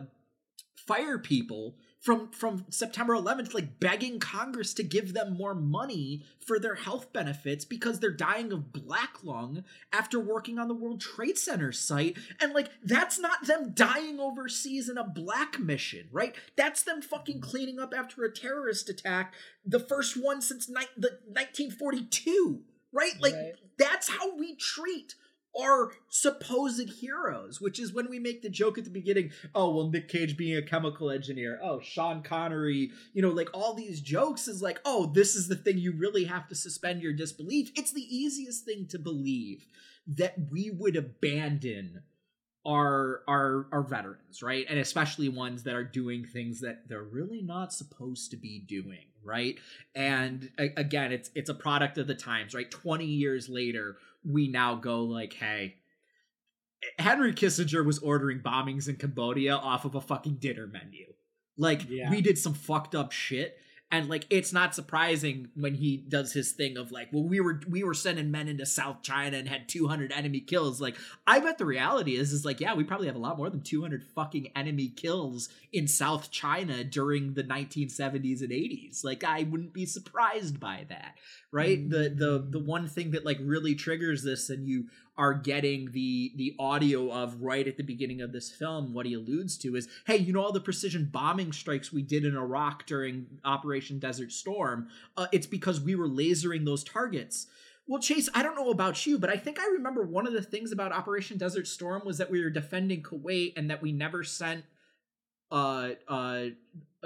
fire 0.86 1.18
people 1.18 1.76
from 2.04 2.28
from 2.32 2.66
September 2.68 3.14
11th 3.14 3.54
like 3.54 3.80
begging 3.80 4.20
Congress 4.20 4.74
to 4.74 4.82
give 4.82 5.14
them 5.14 5.38
more 5.38 5.54
money 5.54 6.22
for 6.38 6.58
their 6.58 6.74
health 6.74 7.10
benefits 7.14 7.64
because 7.64 7.98
they're 7.98 8.10
dying 8.10 8.52
of 8.52 8.74
black 8.74 9.24
lung 9.24 9.64
after 9.90 10.20
working 10.20 10.58
on 10.58 10.68
the 10.68 10.74
World 10.74 11.00
Trade 11.00 11.38
Center 11.38 11.72
site 11.72 12.18
and 12.42 12.52
like 12.52 12.68
that's 12.82 13.18
not 13.18 13.46
them 13.46 13.72
dying 13.72 14.20
overseas 14.20 14.90
in 14.90 14.98
a 14.98 15.04
black 15.04 15.58
mission, 15.58 16.06
right? 16.12 16.34
That's 16.56 16.82
them 16.82 17.00
fucking 17.00 17.40
cleaning 17.40 17.80
up 17.80 17.94
after 17.96 18.22
a 18.22 18.30
terrorist 18.30 18.90
attack, 18.90 19.32
the 19.64 19.80
first 19.80 20.14
one 20.22 20.42
since 20.42 20.68
ni- 20.68 20.84
the 20.98 21.18
1942, 21.26 22.60
right? 22.92 23.14
Like 23.18 23.32
right. 23.32 23.54
that's 23.78 24.10
how 24.10 24.36
we 24.36 24.56
treat 24.56 25.14
are 25.60 25.92
supposed 26.08 26.88
heroes, 27.00 27.60
which 27.60 27.78
is 27.78 27.92
when 27.92 28.08
we 28.08 28.18
make 28.18 28.42
the 28.42 28.48
joke 28.48 28.78
at 28.78 28.84
the 28.84 28.90
beginning, 28.90 29.30
oh, 29.54 29.74
well, 29.74 29.90
Nick 29.90 30.08
Cage 30.08 30.36
being 30.36 30.56
a 30.56 30.62
chemical 30.62 31.10
engineer, 31.10 31.58
oh, 31.62 31.80
Sean 31.80 32.22
Connery, 32.22 32.90
you 33.12 33.22
know, 33.22 33.30
like 33.30 33.48
all 33.54 33.74
these 33.74 34.00
jokes 34.00 34.48
is 34.48 34.62
like, 34.62 34.80
oh, 34.84 35.06
this 35.06 35.34
is 35.34 35.48
the 35.48 35.56
thing 35.56 35.78
you 35.78 35.92
really 35.92 36.24
have 36.24 36.48
to 36.48 36.54
suspend 36.54 37.02
your 37.02 37.12
disbelief. 37.12 37.70
It's 37.76 37.92
the 37.92 38.02
easiest 38.02 38.64
thing 38.64 38.86
to 38.88 38.98
believe 38.98 39.66
that 40.06 40.34
we 40.50 40.70
would 40.70 40.96
abandon 40.96 42.02
are 42.66 43.20
are 43.28 43.66
are 43.72 43.82
veterans, 43.82 44.42
right? 44.42 44.66
And 44.68 44.78
especially 44.78 45.28
ones 45.28 45.64
that 45.64 45.74
are 45.74 45.84
doing 45.84 46.24
things 46.24 46.60
that 46.60 46.88
they're 46.88 47.02
really 47.02 47.42
not 47.42 47.72
supposed 47.72 48.30
to 48.30 48.36
be 48.36 48.64
doing, 48.66 49.04
right? 49.24 49.58
And 49.94 50.50
again, 50.58 51.12
it's 51.12 51.30
it's 51.34 51.50
a 51.50 51.54
product 51.54 51.98
of 51.98 52.06
the 52.06 52.14
times, 52.14 52.54
right? 52.54 52.70
20 52.70 53.04
years 53.04 53.48
later, 53.48 53.96
we 54.24 54.48
now 54.48 54.74
go 54.74 55.02
like, 55.02 55.32
"Hey, 55.32 55.76
Henry 56.98 57.32
Kissinger 57.32 57.84
was 57.84 57.98
ordering 57.98 58.40
bombings 58.40 58.88
in 58.88 58.96
Cambodia 58.96 59.54
off 59.54 59.84
of 59.84 59.94
a 59.94 60.00
fucking 60.00 60.34
dinner 60.34 60.66
menu. 60.66 61.06
Like 61.56 61.88
yeah. 61.88 62.10
we 62.10 62.20
did 62.20 62.38
some 62.38 62.54
fucked 62.54 62.94
up 62.94 63.12
shit 63.12 63.58
and 63.94 64.08
like 64.08 64.26
it's 64.28 64.52
not 64.52 64.74
surprising 64.74 65.48
when 65.54 65.74
he 65.74 65.96
does 65.96 66.32
his 66.32 66.52
thing 66.52 66.76
of 66.76 66.90
like 66.90 67.08
well 67.12 67.22
we 67.22 67.40
were 67.40 67.60
we 67.68 67.84
were 67.84 67.94
sending 67.94 68.30
men 68.30 68.48
into 68.48 68.66
south 68.66 69.02
china 69.02 69.36
and 69.36 69.48
had 69.48 69.68
200 69.68 70.12
enemy 70.12 70.40
kills. 70.40 70.80
Like 70.80 70.96
i 71.26 71.38
bet 71.38 71.58
the 71.58 71.64
reality 71.64 72.16
is 72.16 72.32
is 72.32 72.44
like 72.44 72.60
yeah 72.60 72.74
we 72.74 72.84
probably 72.84 73.06
have 73.06 73.16
a 73.16 73.20
lot 73.20 73.38
more 73.38 73.50
than 73.50 73.60
200 73.60 74.02
fucking 74.14 74.48
enemy 74.56 74.88
kills 74.88 75.48
in 75.72 75.86
south 75.86 76.30
china 76.30 76.82
during 76.82 77.34
the 77.34 77.44
1970s 77.44 78.40
and 78.40 78.50
80s 78.50 79.04
like 79.04 79.22
i 79.22 79.44
wouldn't 79.44 79.72
be 79.72 79.86
surprised 79.86 80.58
by 80.58 80.84
that 80.88 81.14
right? 81.54 81.78
Mm-hmm. 81.78 81.90
the 81.90 82.08
the 82.08 82.46
the 82.50 82.58
one 82.58 82.88
thing 82.88 83.12
that 83.12 83.24
like 83.24 83.38
really 83.40 83.76
triggers 83.76 84.24
this 84.24 84.50
and 84.50 84.68
you 84.68 84.88
are 85.16 85.34
getting 85.34 85.90
the 85.92 86.32
the 86.36 86.54
audio 86.58 87.10
of 87.12 87.40
right 87.40 87.68
at 87.68 87.76
the 87.76 87.82
beginning 87.82 88.20
of 88.20 88.32
this 88.32 88.50
film 88.50 88.92
what 88.92 89.06
he 89.06 89.14
alludes 89.14 89.56
to 89.56 89.76
is 89.76 89.88
hey 90.06 90.16
you 90.16 90.32
know 90.32 90.42
all 90.42 90.52
the 90.52 90.60
precision 90.60 91.08
bombing 91.12 91.52
strikes 91.52 91.92
we 91.92 92.02
did 92.02 92.24
in 92.24 92.36
iraq 92.36 92.86
during 92.86 93.26
operation 93.44 93.98
desert 93.98 94.32
storm? 94.32 94.88
Uh, 95.16 95.26
it's 95.32 95.46
because 95.46 95.80
we 95.80 95.94
were 95.94 96.08
lasering 96.08 96.64
those 96.64 96.84
targets. 96.84 97.46
Well 97.86 98.00
chase 98.00 98.28
i 98.34 98.42
don't 98.42 98.56
know 98.56 98.70
about 98.70 99.06
you 99.06 99.18
but 99.18 99.30
i 99.30 99.36
think 99.36 99.60
i 99.60 99.66
remember 99.66 100.02
one 100.02 100.26
of 100.26 100.32
the 100.32 100.42
things 100.42 100.72
about 100.72 100.92
operation 100.92 101.38
desert 101.38 101.66
storm 101.66 102.02
was 102.04 102.18
that 102.18 102.30
we 102.30 102.42
were 102.42 102.50
defending 102.50 103.02
kuwait 103.02 103.52
and 103.56 103.70
that 103.70 103.82
we 103.82 103.92
never 103.92 104.24
sent 104.24 104.64
uh 105.50 105.90
uh, 106.08 106.46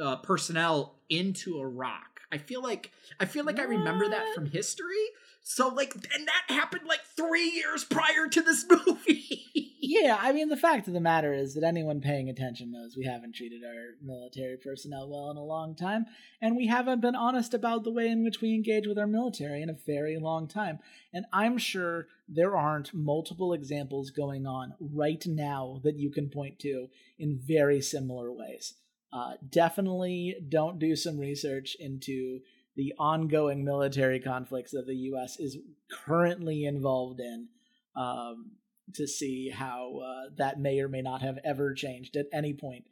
uh 0.00 0.16
personnel 0.16 1.00
into 1.08 1.58
iraq 1.58 2.17
i 2.32 2.38
feel 2.38 2.62
like 2.62 2.90
i 3.20 3.24
feel 3.24 3.44
like 3.44 3.56
what? 3.56 3.66
i 3.66 3.68
remember 3.68 4.08
that 4.08 4.34
from 4.34 4.46
history 4.46 5.06
so 5.50 5.68
like, 5.68 5.94
and 5.94 6.28
that 6.28 6.54
happened 6.54 6.86
like 6.86 7.00
three 7.16 7.50
years 7.50 7.82
prior 7.82 8.28
to 8.28 8.42
this 8.42 8.66
movie. 8.86 9.46
yeah, 9.80 10.18
I 10.20 10.32
mean, 10.32 10.50
the 10.50 10.58
fact 10.58 10.88
of 10.88 10.92
the 10.92 11.00
matter 11.00 11.32
is 11.32 11.54
that 11.54 11.64
anyone 11.64 12.02
paying 12.02 12.28
attention 12.28 12.70
knows 12.70 12.98
we 12.98 13.06
haven't 13.06 13.34
treated 13.34 13.64
our 13.64 13.94
military 14.02 14.58
personnel 14.58 15.08
well 15.08 15.30
in 15.30 15.38
a 15.38 15.42
long 15.42 15.74
time, 15.74 16.04
and 16.42 16.54
we 16.54 16.66
haven't 16.66 17.00
been 17.00 17.14
honest 17.14 17.54
about 17.54 17.84
the 17.84 17.90
way 17.90 18.08
in 18.08 18.24
which 18.24 18.42
we 18.42 18.52
engage 18.52 18.86
with 18.86 18.98
our 18.98 19.06
military 19.06 19.62
in 19.62 19.70
a 19.70 19.84
very 19.86 20.18
long 20.18 20.48
time. 20.48 20.80
And 21.14 21.24
I'm 21.32 21.56
sure 21.56 22.08
there 22.28 22.54
aren't 22.54 22.92
multiple 22.92 23.54
examples 23.54 24.10
going 24.10 24.46
on 24.46 24.74
right 24.78 25.24
now 25.26 25.80
that 25.82 25.96
you 25.96 26.10
can 26.10 26.28
point 26.28 26.58
to 26.58 26.88
in 27.18 27.40
very 27.42 27.80
similar 27.80 28.30
ways. 28.30 28.74
Uh, 29.12 29.32
definitely 29.48 30.36
don't 30.48 30.78
do 30.78 30.94
some 30.94 31.18
research 31.18 31.76
into 31.80 32.40
the 32.76 32.92
ongoing 32.98 33.64
military 33.64 34.20
conflicts 34.20 34.70
that 34.72 34.86
the 34.86 34.94
U.S. 34.94 35.38
is 35.38 35.56
currently 35.90 36.64
involved 36.64 37.18
in 37.20 37.48
um, 37.96 38.52
to 38.94 39.06
see 39.06 39.50
how 39.50 39.98
uh, 39.98 40.30
that 40.36 40.60
may 40.60 40.80
or 40.80 40.88
may 40.88 41.02
not 41.02 41.22
have 41.22 41.38
ever 41.44 41.74
changed 41.74 42.16
at 42.16 42.26
any 42.32 42.54
point 42.54 42.84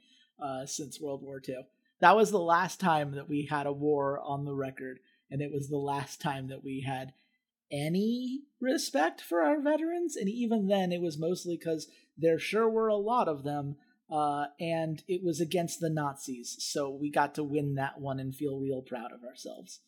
uh, 0.43 0.67
since 0.67 1.01
World 1.01 1.23
War 1.23 1.41
II. 1.47 1.67
That 2.01 2.17
was 2.17 2.31
the 2.31 2.39
last 2.39 2.81
time 2.81 3.13
that 3.13 3.29
we 3.29 3.47
had 3.47 3.67
a 3.67 3.73
war 3.73 4.21
on 4.21 4.45
the 4.45 4.55
record, 4.55 4.99
and 5.31 5.41
it 5.41 5.53
was 5.53 5.69
the 5.69 5.79
last 5.79 6.21
time 6.21 6.49
that 6.49 6.65
we 6.65 6.81
had 6.81 7.13
any 7.71 8.43
respect 8.61 9.21
for 9.21 9.43
our 9.43 9.61
veterans. 9.61 10.17
And 10.17 10.29
even 10.29 10.67
then, 10.67 10.93
it 10.93 11.01
was 11.01 11.19
mostly 11.19 11.57
because 11.57 11.89
there 12.17 12.39
sure 12.39 12.69
were 12.69 12.89
a 12.89 12.97
lot 12.97 13.29
of 13.29 13.45
them. 13.45 13.77
Uh, 14.11 14.47
and 14.61 15.03
it 15.09 15.25
was 15.25 15.41
against 15.41 15.81
the 15.81 15.91
Nazis, 15.91 16.57
so 16.61 16.89
we 16.91 17.11
got 17.11 17.35
to 17.35 17.43
win 17.43 17.75
that 17.75 18.01
one 18.01 18.21
and 18.21 18.35
feel 18.35 18.59
real 18.59 18.81
proud 18.81 19.13
of 19.13 19.25
ourselves. 19.25 19.81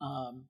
Um, 0.00 0.44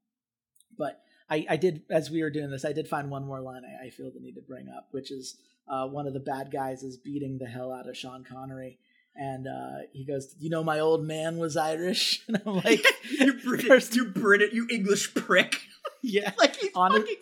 but 0.78 1.00
I, 1.28 1.44
I 1.50 1.56
did, 1.56 1.82
as 1.90 2.10
we 2.10 2.22
were 2.22 2.30
doing 2.30 2.50
this, 2.50 2.64
I 2.64 2.72
did 2.72 2.86
find 2.86 3.10
one 3.10 3.26
more 3.26 3.40
line 3.40 3.62
I, 3.64 3.86
I 3.86 3.90
feel 3.90 4.12
the 4.12 4.20
need 4.20 4.36
to 4.36 4.42
bring 4.42 4.68
up, 4.68 4.88
which 4.92 5.10
is 5.10 5.36
uh, 5.68 5.86
one 5.86 6.06
of 6.06 6.14
the 6.14 6.20
bad 6.20 6.52
guys 6.52 6.82
is 6.82 6.96
beating 6.96 7.38
the 7.38 7.46
hell 7.46 7.72
out 7.72 7.88
of 7.88 7.96
Sean 7.96 8.24
Connery, 8.24 8.78
and 9.16 9.46
uh, 9.48 9.86
he 9.92 10.04
goes, 10.04 10.34
"You 10.38 10.50
know, 10.50 10.62
my 10.62 10.78
old 10.78 11.04
man 11.04 11.38
was 11.38 11.56
Irish," 11.56 12.22
and 12.28 12.40
I'm 12.46 12.56
like, 12.56 12.84
"You 13.10 13.34
British, 13.34 13.94
you 13.94 14.06
British, 14.06 14.52
you 14.52 14.66
English 14.70 15.14
prick." 15.14 15.60
Yeah, 16.02 16.30
like 16.38 16.54
he's 16.54 16.70
fucking 16.70 17.00
Scottish. 17.00 17.16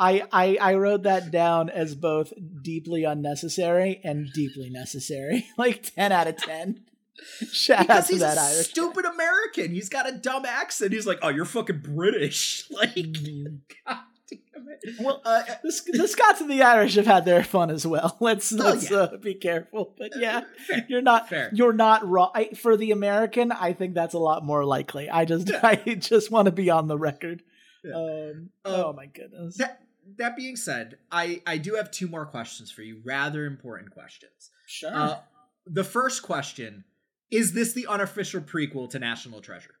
I, 0.00 0.22
I 0.32 0.56
I 0.60 0.74
wrote 0.74 1.02
that 1.02 1.30
down 1.30 1.68
as 1.68 1.94
both 1.94 2.32
deeply 2.62 3.04
unnecessary 3.04 4.00
and 4.02 4.32
deeply 4.32 4.70
necessary. 4.70 5.46
like 5.58 5.94
ten 5.94 6.10
out 6.10 6.26
of 6.26 6.38
ten. 6.38 6.80
Shout 7.52 7.80
because 7.82 8.08
he's 8.08 8.20
that 8.20 8.38
a 8.38 8.40
Irish 8.40 8.70
stupid 8.70 9.04
guy. 9.04 9.12
American. 9.12 9.74
He's 9.74 9.90
got 9.90 10.08
a 10.08 10.12
dumb 10.12 10.46
accent. 10.46 10.94
He's 10.94 11.06
like, 11.06 11.18
"Oh, 11.20 11.28
you're 11.28 11.44
fucking 11.44 11.80
British." 11.80 12.64
Like, 12.70 12.94
mm-hmm. 12.94 13.56
God 13.86 13.98
damn 14.30 14.68
it. 14.68 14.94
Well, 15.00 15.20
uh, 15.22 15.42
the, 15.62 15.98
the 15.98 16.08
Scots 16.08 16.40
and 16.40 16.50
the 16.50 16.62
Irish 16.62 16.94
have 16.94 17.04
had 17.04 17.26
their 17.26 17.44
fun 17.44 17.68
as 17.68 17.86
well. 17.86 18.16
Let's 18.20 18.50
oh, 18.54 18.56
let's 18.56 18.90
yeah. 18.90 18.98
uh, 19.00 19.16
be 19.18 19.34
careful. 19.34 19.94
But 19.98 20.12
yeah, 20.16 20.44
Fair. 20.66 20.86
you're 20.88 21.02
not 21.02 21.28
Fair. 21.28 21.50
you're 21.52 21.74
not 21.74 22.08
wrong. 22.08 22.30
I, 22.34 22.54
for 22.54 22.78
the 22.78 22.92
American, 22.92 23.52
I 23.52 23.74
think 23.74 23.92
that's 23.92 24.14
a 24.14 24.18
lot 24.18 24.46
more 24.46 24.64
likely. 24.64 25.10
I 25.10 25.26
just 25.26 25.50
yeah. 25.50 25.60
I 25.62 25.76
just 25.76 26.30
want 26.30 26.46
to 26.46 26.52
be 26.52 26.70
on 26.70 26.86
the 26.86 26.96
record. 26.96 27.42
Yeah. 27.84 27.94
Um, 27.94 28.50
um, 28.64 28.74
oh 28.74 28.92
my 28.94 29.06
goodness. 29.06 29.58
That, 29.58 29.82
that 30.18 30.36
being 30.36 30.56
said, 30.56 30.98
I 31.10 31.42
I 31.46 31.58
do 31.58 31.74
have 31.74 31.90
two 31.90 32.08
more 32.08 32.26
questions 32.26 32.70
for 32.70 32.82
you. 32.82 33.00
Rather 33.04 33.44
important 33.44 33.90
questions. 33.90 34.50
Sure. 34.66 34.94
Uh, 34.94 35.18
the 35.66 35.84
first 35.84 36.22
question 36.22 36.84
is 37.30 37.52
this 37.52 37.72
the 37.72 37.86
unofficial 37.86 38.40
prequel 38.40 38.90
to 38.90 38.98
National 38.98 39.40
Treasure? 39.40 39.74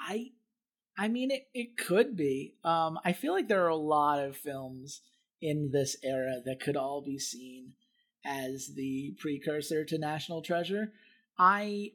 I 0.00 0.32
I 0.96 1.08
mean 1.08 1.30
it 1.30 1.48
it 1.54 1.76
could 1.76 2.16
be. 2.16 2.54
Um 2.64 2.98
I 3.04 3.12
feel 3.12 3.32
like 3.32 3.48
there 3.48 3.64
are 3.64 3.68
a 3.68 3.76
lot 3.76 4.20
of 4.22 4.36
films 4.36 5.00
in 5.40 5.70
this 5.72 5.96
era 6.02 6.40
that 6.44 6.60
could 6.60 6.76
all 6.76 7.02
be 7.02 7.18
seen 7.18 7.72
as 8.24 8.72
the 8.74 9.14
precursor 9.18 9.84
to 9.84 9.98
National 9.98 10.42
Treasure. 10.42 10.92
I 11.38 11.92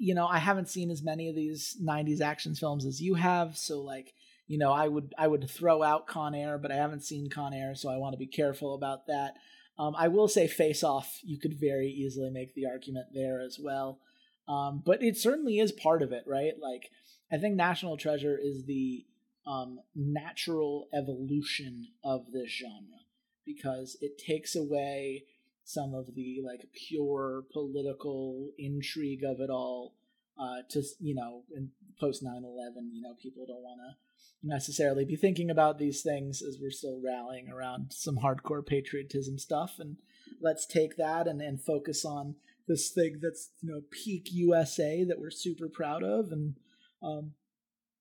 you 0.00 0.14
know, 0.14 0.26
I 0.26 0.38
haven't 0.38 0.70
seen 0.70 0.90
as 0.90 1.02
many 1.02 1.28
of 1.28 1.36
these 1.36 1.76
90s 1.80 2.22
action 2.22 2.54
films 2.54 2.86
as 2.86 3.02
you 3.02 3.14
have, 3.14 3.58
so 3.58 3.80
like, 3.80 4.14
you 4.50 4.58
know, 4.58 4.72
I 4.72 4.88
would 4.88 5.14
I 5.16 5.28
would 5.28 5.48
throw 5.48 5.80
out 5.80 6.08
Con 6.08 6.34
Air, 6.34 6.58
but 6.58 6.72
I 6.72 6.74
haven't 6.74 7.04
seen 7.04 7.30
Con 7.30 7.54
Air, 7.54 7.76
so 7.76 7.88
I 7.88 7.98
want 7.98 8.14
to 8.14 8.18
be 8.18 8.26
careful 8.26 8.74
about 8.74 9.06
that. 9.06 9.34
Um, 9.78 9.94
I 9.96 10.08
will 10.08 10.26
say 10.26 10.48
Face 10.48 10.82
Off, 10.82 11.20
you 11.22 11.38
could 11.38 11.60
very 11.60 11.86
easily 11.86 12.30
make 12.30 12.54
the 12.54 12.66
argument 12.66 13.06
there 13.14 13.40
as 13.40 13.60
well. 13.62 14.00
Um, 14.48 14.82
but 14.84 15.04
it 15.04 15.16
certainly 15.16 15.60
is 15.60 15.70
part 15.70 16.02
of 16.02 16.10
it, 16.10 16.24
right? 16.26 16.54
Like, 16.60 16.90
I 17.30 17.38
think 17.38 17.54
National 17.54 17.96
Treasure 17.96 18.36
is 18.36 18.64
the 18.64 19.06
um, 19.46 19.78
natural 19.94 20.88
evolution 20.92 21.86
of 22.02 22.32
this 22.32 22.50
genre 22.50 23.04
because 23.46 23.96
it 24.00 24.18
takes 24.18 24.56
away 24.56 25.26
some 25.62 25.94
of 25.94 26.16
the 26.16 26.40
like 26.44 26.66
pure 26.88 27.44
political 27.52 28.50
intrigue 28.58 29.22
of 29.22 29.38
it 29.38 29.48
all 29.48 29.94
uh, 30.40 30.62
to 30.70 30.82
you 30.98 31.14
know 31.14 31.44
in 31.56 31.70
post 32.00 32.24
9-11 32.24 32.90
you 32.92 33.02
know 33.02 33.14
people 33.22 33.46
don't 33.46 33.62
want 33.62 33.78
to 33.78 34.09
necessarily 34.42 35.04
be 35.04 35.16
thinking 35.16 35.50
about 35.50 35.78
these 35.78 36.02
things 36.02 36.42
as 36.42 36.58
we're 36.60 36.70
still 36.70 37.00
rallying 37.04 37.48
around 37.50 37.92
some 37.92 38.18
hardcore 38.18 38.64
patriotism 38.64 39.38
stuff. 39.38 39.76
And 39.78 39.96
let's 40.40 40.66
take 40.66 40.96
that 40.96 41.26
and, 41.26 41.40
and 41.40 41.60
focus 41.60 42.04
on 42.04 42.36
this 42.66 42.90
thing 42.90 43.18
that's 43.20 43.50
you 43.60 43.70
know 43.70 43.82
peak 43.90 44.28
usa 44.30 45.04
that 45.04 45.18
we're 45.18 45.30
super 45.30 45.68
proud 45.68 46.04
of 46.04 46.30
and 46.30 46.54
um, 47.02 47.32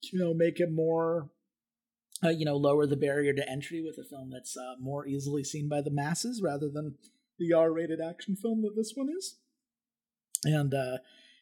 you 0.03 0.19
know 0.19 0.31
make 0.31 0.59
it 0.59 0.71
more 0.71 1.31
uh, 2.23 2.29
you 2.29 2.45
know 2.45 2.55
lower 2.55 2.85
the 2.85 2.95
barrier 2.95 3.33
to 3.33 3.49
entry 3.49 3.81
with 3.81 3.97
a 3.97 4.07
film 4.07 4.29
that's 4.29 4.55
uh, 4.55 4.75
more 4.79 5.07
easily 5.07 5.43
seen 5.43 5.67
by 5.67 5.81
the 5.81 5.89
masses 5.89 6.41
rather 6.43 6.69
than 6.69 6.95
the 7.39 7.53
r-rated 7.53 7.99
action 7.99 8.35
film 8.35 8.61
that 8.61 8.75
this 8.75 8.91
one 8.93 9.09
is. 9.09 9.37
And 10.43 10.73
uh, 10.73 10.97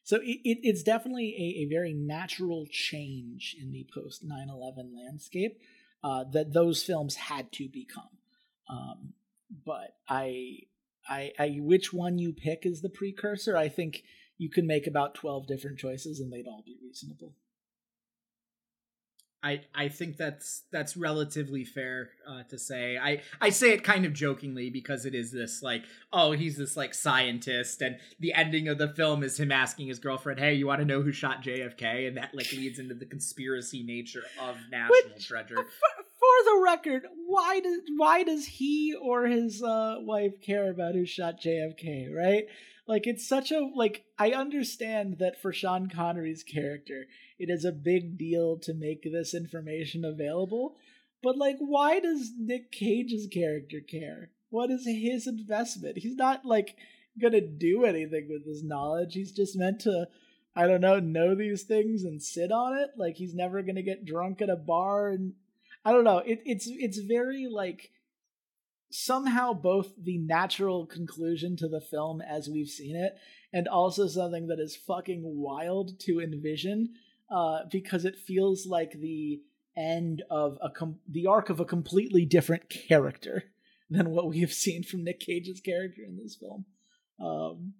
so 0.07 0.21
it, 0.21 0.39
it, 0.45 0.59
it's 0.63 0.83
definitely 0.83 1.35
a, 1.37 1.63
a, 1.63 1.65
very 1.65 1.93
natural 1.93 2.65
change 2.71 3.57
in 3.59 3.73
the 3.73 3.85
post 3.93 4.25
9-11 4.25 4.95
landscape 4.95 5.59
uh, 6.01 6.23
that 6.31 6.53
those 6.53 6.81
films 6.81 7.15
had 7.15 7.51
to 7.51 7.67
become. 7.67 8.07
Um, 8.69 9.11
but 9.65 9.97
I, 10.07 10.59
I 11.09 11.33
i 11.37 11.57
which 11.59 11.91
one 11.91 12.19
you 12.19 12.31
pick 12.31 12.65
as 12.65 12.79
the 12.79 12.87
precursor? 12.87 13.57
I 13.57 13.67
think 13.67 14.03
you 14.37 14.49
can 14.49 14.65
make 14.65 14.87
about 14.87 15.13
12 15.13 15.45
different 15.45 15.77
choices 15.77 16.21
and 16.21 16.31
they'd 16.31 16.47
all 16.47 16.63
be 16.65 16.77
reasonable 16.81 17.33
I 19.47 19.61
I 19.73 19.87
think 19.87 20.17
that's 20.17 20.63
that's 20.71 20.97
relatively 20.97 21.63
fair 21.63 22.09
uh, 22.27 22.43
to 22.49 22.59
say. 22.59 22.97
I 22.97 23.21
I 23.39 23.49
say 23.49 23.71
it 23.71 23.83
kind 23.83 24.05
of 24.05 24.11
jokingly 24.11 24.69
because 24.69 25.05
it 25.05 25.15
is 25.15 25.31
this 25.31 25.63
like 25.63 25.83
oh 26.11 26.33
he's 26.33 26.57
this 26.57 26.75
like 26.75 26.93
scientist 26.93 27.81
and 27.81 27.97
the 28.19 28.33
ending 28.33 28.67
of 28.67 28.77
the 28.77 28.89
film 28.89 29.23
is 29.23 29.39
him 29.39 29.51
asking 29.51 29.87
his 29.87 29.99
girlfriend 29.99 30.39
hey 30.39 30.53
you 30.53 30.67
want 30.67 30.79
to 30.79 30.85
know 30.85 31.01
who 31.01 31.13
shot 31.13 31.41
JFK 31.41 32.07
and 32.07 32.17
that 32.17 32.35
like 32.35 32.51
leads 32.51 32.77
into 32.77 32.93
the 32.93 33.05
conspiracy 33.05 33.83
nature 33.83 34.23
of 34.41 34.57
National 34.69 35.13
Which, 35.13 35.27
Treasure. 35.27 35.65
The 36.45 36.61
record, 36.63 37.03
why 37.25 37.59
does 37.59 37.81
why 37.95 38.23
does 38.23 38.45
he 38.45 38.93
or 38.93 39.25
his 39.25 39.61
uh, 39.61 39.95
wife 39.99 40.41
care 40.41 40.69
about 40.69 40.95
who 40.95 41.05
shot 41.05 41.41
JFK? 41.41 42.13
Right? 42.13 42.45
Like 42.87 43.05
it's 43.05 43.27
such 43.27 43.51
a 43.51 43.69
like 43.75 44.05
I 44.17 44.31
understand 44.31 45.17
that 45.19 45.41
for 45.41 45.51
Sean 45.51 45.89
Connery's 45.89 46.43
character, 46.43 47.05
it 47.37 47.49
is 47.49 47.65
a 47.65 47.71
big 47.71 48.17
deal 48.17 48.57
to 48.59 48.73
make 48.73 49.03
this 49.03 49.33
information 49.33 50.05
available. 50.05 50.77
But 51.21 51.37
like, 51.37 51.57
why 51.59 51.99
does 51.99 52.31
Nic 52.37 52.71
Cage's 52.71 53.27
character 53.27 53.79
care? 53.81 54.31
What 54.49 54.71
is 54.71 54.85
his 54.85 55.27
investment? 55.27 55.97
He's 55.97 56.15
not 56.15 56.45
like 56.45 56.75
gonna 57.19 57.41
do 57.41 57.83
anything 57.83 58.27
with 58.29 58.45
his 58.45 58.63
knowledge. 58.63 59.13
He's 59.13 59.31
just 59.31 59.57
meant 59.57 59.81
to, 59.81 60.07
I 60.55 60.67
don't 60.67 60.81
know, 60.81 60.99
know 60.99 61.35
these 61.35 61.63
things 61.63 62.03
and 62.03 62.21
sit 62.21 62.51
on 62.51 62.77
it. 62.77 62.91
Like 62.95 63.15
he's 63.15 63.33
never 63.33 63.61
gonna 63.63 63.81
get 63.81 64.05
drunk 64.05 64.41
at 64.41 64.49
a 64.49 64.55
bar 64.55 65.09
and 65.09 65.33
I 65.87 65.93
don't 65.93 66.03
know. 66.03 66.17
It, 66.17 66.41
it's 66.43 66.67
it's 66.67 66.97
very 66.97 67.47
like 67.49 67.91
somehow 68.91 69.53
both 69.53 69.93
the 69.97 70.17
natural 70.17 70.85
conclusion 70.85 71.55
to 71.55 71.69
the 71.69 71.79
film 71.79 72.19
as 72.19 72.49
we've 72.49 72.67
seen 72.67 72.97
it 72.97 73.13
and 73.53 73.69
also 73.69 74.05
something 74.05 74.47
that 74.47 74.59
is 74.59 74.75
fucking 74.75 75.21
wild 75.23 75.97
to 76.01 76.19
envision 76.19 76.89
uh, 77.33 77.59
because 77.71 78.03
it 78.03 78.17
feels 78.17 78.65
like 78.65 78.99
the 78.99 79.39
end 79.77 80.23
of 80.29 80.57
a 80.61 80.69
com- 80.69 80.99
the 81.07 81.25
arc 81.25 81.49
of 81.49 81.61
a 81.61 81.65
completely 81.65 82.25
different 82.25 82.67
character 82.69 83.45
than 83.89 84.09
what 84.09 84.27
we 84.27 84.41
have 84.41 84.51
seen 84.51 84.83
from 84.83 85.05
Nic 85.05 85.21
Cage's 85.21 85.61
character 85.61 86.01
in 86.05 86.17
this 86.17 86.35
film. 86.35 86.65
Um, 87.17 87.75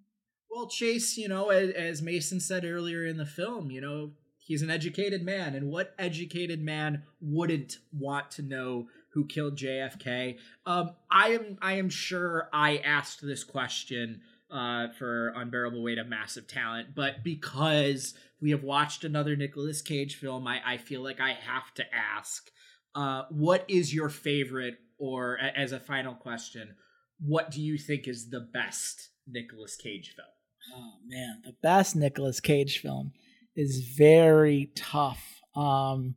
well, 0.50 0.70
Chase, 0.70 1.18
you 1.18 1.28
know, 1.28 1.50
as, 1.50 1.72
as 1.72 2.00
Mason 2.00 2.40
said 2.40 2.64
earlier 2.64 3.04
in 3.04 3.18
the 3.18 3.26
film, 3.26 3.70
you 3.70 3.82
know, 3.82 4.12
he's 4.48 4.62
an 4.62 4.70
educated 4.70 5.22
man, 5.22 5.54
and 5.54 5.70
what 5.70 5.94
educated 5.98 6.60
man 6.60 7.02
wouldn't 7.20 7.78
want 7.92 8.30
to 8.32 8.42
know 8.42 8.88
who 9.10 9.26
killed 9.26 9.56
JFK? 9.56 10.38
Um, 10.66 10.92
I 11.10 11.28
am, 11.28 11.58
I 11.62 11.74
am 11.74 11.90
sure 11.90 12.48
I 12.52 12.78
asked 12.78 13.20
this 13.22 13.44
question 13.44 14.22
uh, 14.50 14.88
for 14.98 15.28
unbearable 15.36 15.82
weight 15.82 15.98
of 15.98 16.08
massive 16.08 16.48
talent, 16.48 16.94
but 16.96 17.22
because 17.22 18.14
we 18.40 18.50
have 18.50 18.64
watched 18.64 19.04
another 19.04 19.36
Nicolas 19.36 19.82
Cage 19.82 20.16
film, 20.16 20.48
I, 20.48 20.60
I 20.64 20.76
feel 20.78 21.02
like 21.02 21.20
I 21.20 21.34
have 21.34 21.72
to 21.74 21.84
ask, 21.94 22.50
uh, 22.94 23.24
what 23.30 23.64
is 23.68 23.94
your 23.94 24.08
favorite, 24.08 24.78
or 24.96 25.38
as 25.38 25.72
a 25.72 25.78
final 25.78 26.14
question, 26.14 26.74
what 27.20 27.50
do 27.50 27.60
you 27.60 27.76
think 27.76 28.08
is 28.08 28.30
the 28.30 28.40
best 28.40 29.10
Nicolas 29.26 29.76
Cage 29.76 30.14
film? 30.16 30.28
Oh 30.74 30.94
man, 31.06 31.42
the 31.44 31.56
best 31.62 31.96
Nicolas 31.96 32.40
Cage 32.40 32.78
film 32.78 33.12
is 33.58 33.80
very 33.80 34.70
tough. 34.76 35.42
Um, 35.56 36.14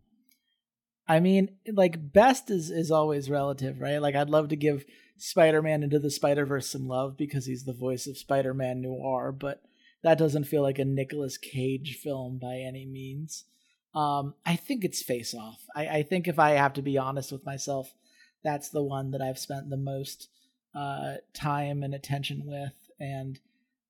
I 1.08 1.20
mean, 1.20 1.50
like 1.74 2.14
best 2.14 2.52
is 2.52 2.70
is 2.70 2.92
always 2.92 3.30
relative, 3.30 3.82
right? 3.82 3.98
Like 3.98 4.16
I'd 4.16 4.30
love 4.30 4.50
to 4.50 4.56
give 4.56 4.86
Spider-Man 5.18 5.82
into 5.82 5.98
the 5.98 6.12
Spider-Verse 6.12 6.70
some 6.70 6.88
love 6.88 7.18
because 7.18 7.48
he's 7.48 7.66
the 7.66 7.74
voice 7.74 8.06
of 8.06 8.18
Spider-Man 8.18 8.82
noir, 8.82 9.32
but 9.32 9.64
that 10.04 10.20
doesn't 10.20 10.46
feel 10.46 10.62
like 10.62 10.78
a 10.78 10.86
Nicolas 10.86 11.38
Cage 11.38 11.98
film 12.02 12.38
by 12.38 12.58
any 12.58 12.86
means. 12.86 13.46
Um, 13.94 14.36
I 14.46 14.56
think 14.56 14.84
it's 14.84 15.04
Face 15.04 15.34
Off. 15.34 15.62
I, 15.76 15.88
I, 15.88 16.04
think 16.04 16.28
if 16.28 16.40
I 16.40 16.52
have 16.52 16.74
to 16.74 16.82
be 16.82 16.98
honest 16.98 17.32
with 17.32 17.46
myself, 17.46 17.94
that's 18.42 18.70
the 18.70 18.82
one 18.82 19.12
that 19.12 19.22
I've 19.22 19.38
spent 19.38 19.70
the 19.70 19.78
most 19.78 20.30
uh, 20.74 21.16
time 21.34 21.84
and 21.84 21.94
attention 21.94 22.44
with, 22.46 22.74
and 23.00 23.38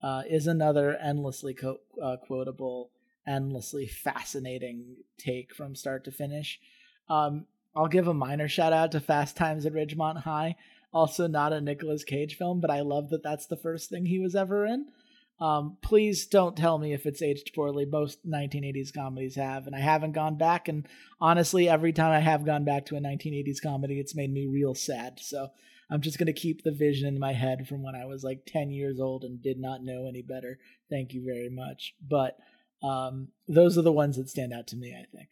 uh, 0.02 0.24
is 0.28 0.48
another 0.48 0.98
endlessly 0.98 1.54
co- 1.54 1.82
uh, 2.02 2.18
quotable, 2.18 2.90
endlessly 3.28 3.88
fascinating 3.88 4.98
take 5.18 5.54
from 5.54 5.76
start 5.76 6.04
to 6.06 6.12
finish. 6.12 6.60
Um, 7.10 7.46
I'll 7.76 7.88
give 7.88 8.08
a 8.08 8.14
minor 8.14 8.48
shout 8.48 8.74
out 8.74 8.92
to 8.92 9.00
Fast 9.00 9.38
Times 9.38 9.66
at 9.66 9.74
Ridgemont 9.74 10.24
High. 10.24 10.56
Also, 10.94 11.28
not 11.28 11.54
a 11.54 11.62
Nicolas 11.62 12.04
Cage 12.04 12.36
film, 12.36 12.60
but 12.60 12.70
I 12.70 12.82
love 12.82 13.10
that 13.10 13.24
that's 13.24 13.46
the 13.46 13.56
first 13.56 13.90
thing 13.90 14.06
he 14.06 14.20
was 14.20 14.36
ever 14.36 14.66
in. 14.66 14.88
Um, 15.40 15.78
please 15.82 16.28
don't 16.28 16.56
tell 16.56 16.78
me 16.78 16.94
if 16.94 17.06
it's 17.06 17.22
aged 17.22 17.52
poorly. 17.56 17.86
Most 17.86 18.28
1980s 18.30 18.94
comedies 18.94 19.36
have, 19.36 19.66
and 19.66 19.76
I 19.76 19.80
haven't 19.80 20.12
gone 20.12 20.38
back. 20.38 20.68
And 20.68 20.88
honestly, 21.20 21.68
every 21.68 21.94
time 21.94 22.12
I 22.12 22.20
have 22.20 22.46
gone 22.46 22.64
back 22.64 22.86
to 22.88 22.96
a 22.96 23.00
1980s 23.00 23.62
comedy, 23.62 24.00
it's 24.00 24.16
made 24.16 24.32
me 24.32 24.46
real 24.46 24.76
sad. 24.76 25.20
So 25.20 25.50
I'm 25.90 26.02
just 26.02 26.20
gonna 26.20 26.32
keep 26.32 26.64
the 26.64 26.72
vision 26.72 27.08
in 27.08 27.20
my 27.20 27.34
head 27.34 27.68
from 27.68 27.82
when 27.82 27.96
I 27.96 28.06
was 28.06 28.24
like 28.24 28.46
10 28.46 28.70
years 28.70 29.00
old 29.00 29.24
and 29.24 29.42
did 29.42 29.60
not 29.60 29.84
know 29.84 30.08
any 30.08 30.22
better. 30.22 30.60
Thank 30.92 31.14
you 31.14 31.24
very 31.26 31.50
much. 31.50 31.96
But 32.08 32.38
um, 32.84 33.30
those 33.48 33.78
are 33.78 33.84
the 33.84 33.92
ones 33.92 34.18
that 34.18 34.30
stand 34.30 34.54
out 34.54 34.68
to 34.68 34.76
me. 34.76 34.94
I 34.94 35.06
think. 35.16 35.30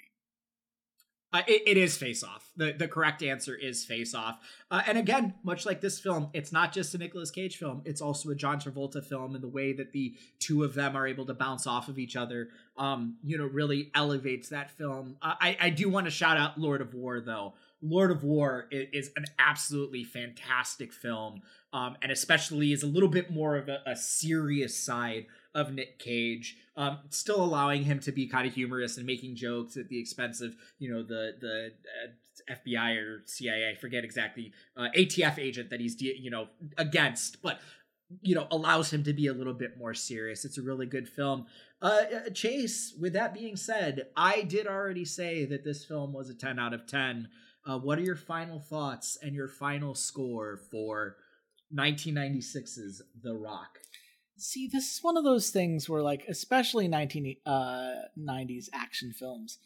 Uh, 1.31 1.43
it, 1.47 1.61
it 1.67 1.77
is 1.77 1.95
Face 1.95 2.23
Off. 2.23 2.49
The 2.57 2.71
the 2.71 2.87
correct 2.87 3.21
answer 3.21 3.55
is 3.55 3.85
Face 3.85 4.15
Off. 4.15 4.39
Uh, 4.71 4.81
and 4.87 4.97
again, 4.97 5.35
much 5.43 5.63
like 5.65 5.79
this 5.79 5.99
film, 5.99 6.29
it's 6.33 6.51
not 6.51 6.73
just 6.73 6.95
a 6.95 6.97
Nicolas 6.97 7.29
Cage 7.29 7.57
film. 7.57 7.83
It's 7.85 8.01
also 8.01 8.31
a 8.31 8.35
John 8.35 8.59
Travolta 8.59 9.03
film, 9.03 9.35
and 9.35 9.43
the 9.43 9.47
way 9.47 9.73
that 9.73 9.91
the 9.91 10.15
two 10.39 10.63
of 10.63 10.73
them 10.73 10.95
are 10.95 11.05
able 11.05 11.27
to 11.27 11.35
bounce 11.35 11.67
off 11.67 11.87
of 11.87 11.99
each 11.99 12.15
other, 12.15 12.49
um, 12.77 13.17
you 13.23 13.37
know, 13.37 13.45
really 13.45 13.91
elevates 13.93 14.49
that 14.49 14.71
film. 14.71 15.17
Uh, 15.21 15.35
I 15.39 15.57
I 15.61 15.69
do 15.69 15.87
want 15.87 16.07
to 16.07 16.11
shout 16.11 16.37
out 16.37 16.59
Lord 16.59 16.81
of 16.81 16.95
War 16.95 17.21
though. 17.21 17.53
Lord 17.81 18.11
of 18.11 18.23
War 18.23 18.67
is, 18.71 18.87
is 18.91 19.11
an 19.15 19.25
absolutely 19.37 20.03
fantastic 20.03 20.91
film, 20.91 21.41
um, 21.73 21.95
and 22.01 22.11
especially 22.11 22.73
is 22.73 22.81
a 22.81 22.87
little 22.87 23.07
bit 23.07 23.31
more 23.31 23.55
of 23.55 23.69
a, 23.69 23.81
a 23.85 23.95
serious 23.95 24.77
side 24.77 25.27
of 25.55 25.73
Nic 25.73 25.99
Cage, 25.99 26.57
um, 26.75 26.99
still 27.09 27.43
allowing 27.43 27.83
him 27.83 27.99
to 28.01 28.11
be 28.11 28.27
kind 28.27 28.47
of 28.47 28.53
humorous 28.53 28.97
and 28.97 29.05
making 29.05 29.35
jokes 29.35 29.77
at 29.77 29.89
the 29.89 29.99
expense 29.99 30.41
of 30.41 30.55
you 30.77 30.91
know 30.91 31.03
the 31.03 31.33
the 31.39 31.71
uh, 32.05 32.55
FBI 32.55 32.97
or 32.97 33.23
CIA, 33.25 33.71
I 33.71 33.75
forget 33.75 34.03
exactly, 34.03 34.53
uh, 34.77 34.87
ATF 34.95 35.39
agent 35.39 35.69
that 35.69 35.79
he's 35.79 35.95
de- 35.95 36.17
you 36.19 36.29
know 36.29 36.47
against, 36.77 37.41
but 37.41 37.59
you 38.21 38.35
know 38.35 38.47
allows 38.51 38.91
him 38.91 39.03
to 39.03 39.13
be 39.13 39.27
a 39.27 39.33
little 39.33 39.53
bit 39.53 39.77
more 39.77 39.93
serious. 39.93 40.45
It's 40.45 40.57
a 40.57 40.63
really 40.63 40.85
good 40.85 41.09
film. 41.09 41.47
Uh, 41.81 42.01
uh 42.27 42.29
Chase, 42.29 42.93
with 42.99 43.13
that 43.13 43.33
being 43.33 43.55
said, 43.55 44.07
I 44.15 44.43
did 44.43 44.67
already 44.67 45.05
say 45.05 45.45
that 45.45 45.63
this 45.63 45.85
film 45.85 46.13
was 46.13 46.29
a 46.29 46.35
ten 46.35 46.59
out 46.59 46.73
of 46.73 46.85
ten. 46.85 47.29
Uh, 47.65 47.77
what 47.77 47.99
are 47.99 48.03
your 48.03 48.15
final 48.15 48.59
thoughts 48.59 49.17
and 49.21 49.35
your 49.35 49.47
final 49.47 49.93
score 49.93 50.57
for 50.71 51.17
1996's 51.75 53.01
The 53.21 53.35
Rock? 53.35 53.79
See, 54.39 54.67
this 54.67 54.93
is 54.95 55.03
one 55.03 55.17
of 55.17 55.25
those 55.25 55.49
things 55.49 55.89
where, 55.89 56.01
like, 56.01 56.23
especially 56.29 56.87
1990s 56.87 57.37
uh, 57.45 58.71
action 58.73 59.11
films, 59.11 59.57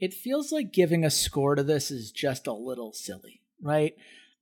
it 0.00 0.14
feels 0.14 0.50
like 0.50 0.72
giving 0.72 1.04
a 1.04 1.10
score 1.10 1.54
to 1.54 1.62
this 1.62 1.90
is 1.90 2.10
just 2.10 2.46
a 2.46 2.52
little 2.52 2.92
silly, 2.92 3.42
right? 3.60 3.94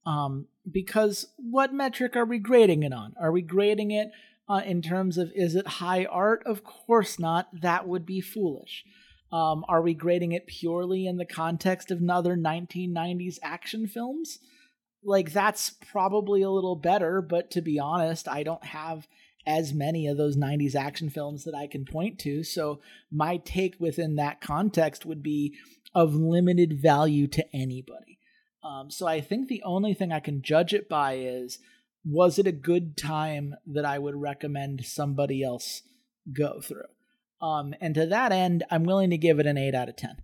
Um, 0.07 0.47
because 0.70 1.26
what 1.36 1.74
metric 1.74 2.16
are 2.16 2.24
we 2.24 2.38
grading 2.38 2.84
it 2.84 2.93
on? 2.93 3.14
Are 3.20 3.32
we 3.32 3.43
grading 3.43 3.91
it 3.91 4.11
uh, 4.49 4.62
in 4.64 4.80
terms 4.80 5.18
of 5.18 5.32
is 5.34 5.55
it 5.55 5.66
high 5.66 6.05
art? 6.05 6.43
Of 6.47 6.62
course 6.64 7.18
not. 7.18 7.49
That 7.61 7.86
would 7.86 8.07
be 8.07 8.20
foolish. 8.20 8.84
Um, 9.32 9.64
are 9.68 9.82
we 9.82 9.95
grading 9.95 10.32
it 10.32 10.47
purely 10.47 11.07
in 11.07 11.16
the 11.16 11.24
context 11.24 11.91
of 11.91 11.99
another 11.99 12.36
1990s 12.36 13.38
action 13.43 13.86
films? 13.86 14.38
Like, 15.03 15.32
that's 15.32 15.70
probably 15.70 16.43
a 16.43 16.51
little 16.51 16.76
better, 16.76 17.20
but 17.22 17.51
to 17.53 17.61
be 17.61 17.78
honest, 17.78 18.28
I 18.28 18.43
don't 18.43 18.64
have 18.64 19.07
as 19.47 19.72
many 19.72 20.07
of 20.07 20.16
those 20.16 20.36
90s 20.36 20.74
action 20.74 21.11
films 21.11 21.45
that 21.45 21.55
I 21.55 21.66
can 21.66 21.84
point 21.84 22.18
to. 22.20 22.43
So 22.43 22.80
my 23.11 23.38
take 23.38 23.76
within 23.78 24.16
that 24.16 24.41
context 24.41 25.07
would 25.07 25.22
be 25.22 25.55
of 25.95 26.14
limited 26.14 26.80
value 26.80 27.26
to 27.28 27.45
anybody. 27.55 28.18
Um, 28.62 28.91
so 28.91 29.07
I 29.07 29.20
think 29.20 29.49
the 29.49 29.62
only 29.64 29.95
thing 29.95 30.12
I 30.12 30.20
can 30.20 30.43
judge 30.43 30.75
it 30.75 30.88
by 30.88 31.14
is 31.14 31.58
was 32.04 32.38
it 32.38 32.46
a 32.46 32.53
good 32.53 32.96
time 32.96 33.54
that 33.67 33.84
I 33.84 33.99
would 33.99 34.14
recommend 34.14 34.84
somebody 34.87 35.42
else 35.42 35.83
go 36.33 36.61
through? 36.61 36.84
Um, 37.42 37.75
and 37.80 37.95
to 37.95 38.07
that 38.07 38.33
end, 38.33 38.64
I'm 38.71 38.84
willing 38.84 39.11
to 39.11 39.18
give 39.18 39.38
it 39.38 39.46
an 39.46 39.58
8 39.58 39.75
out 39.75 39.88
of 39.88 39.96
10. 39.96 40.17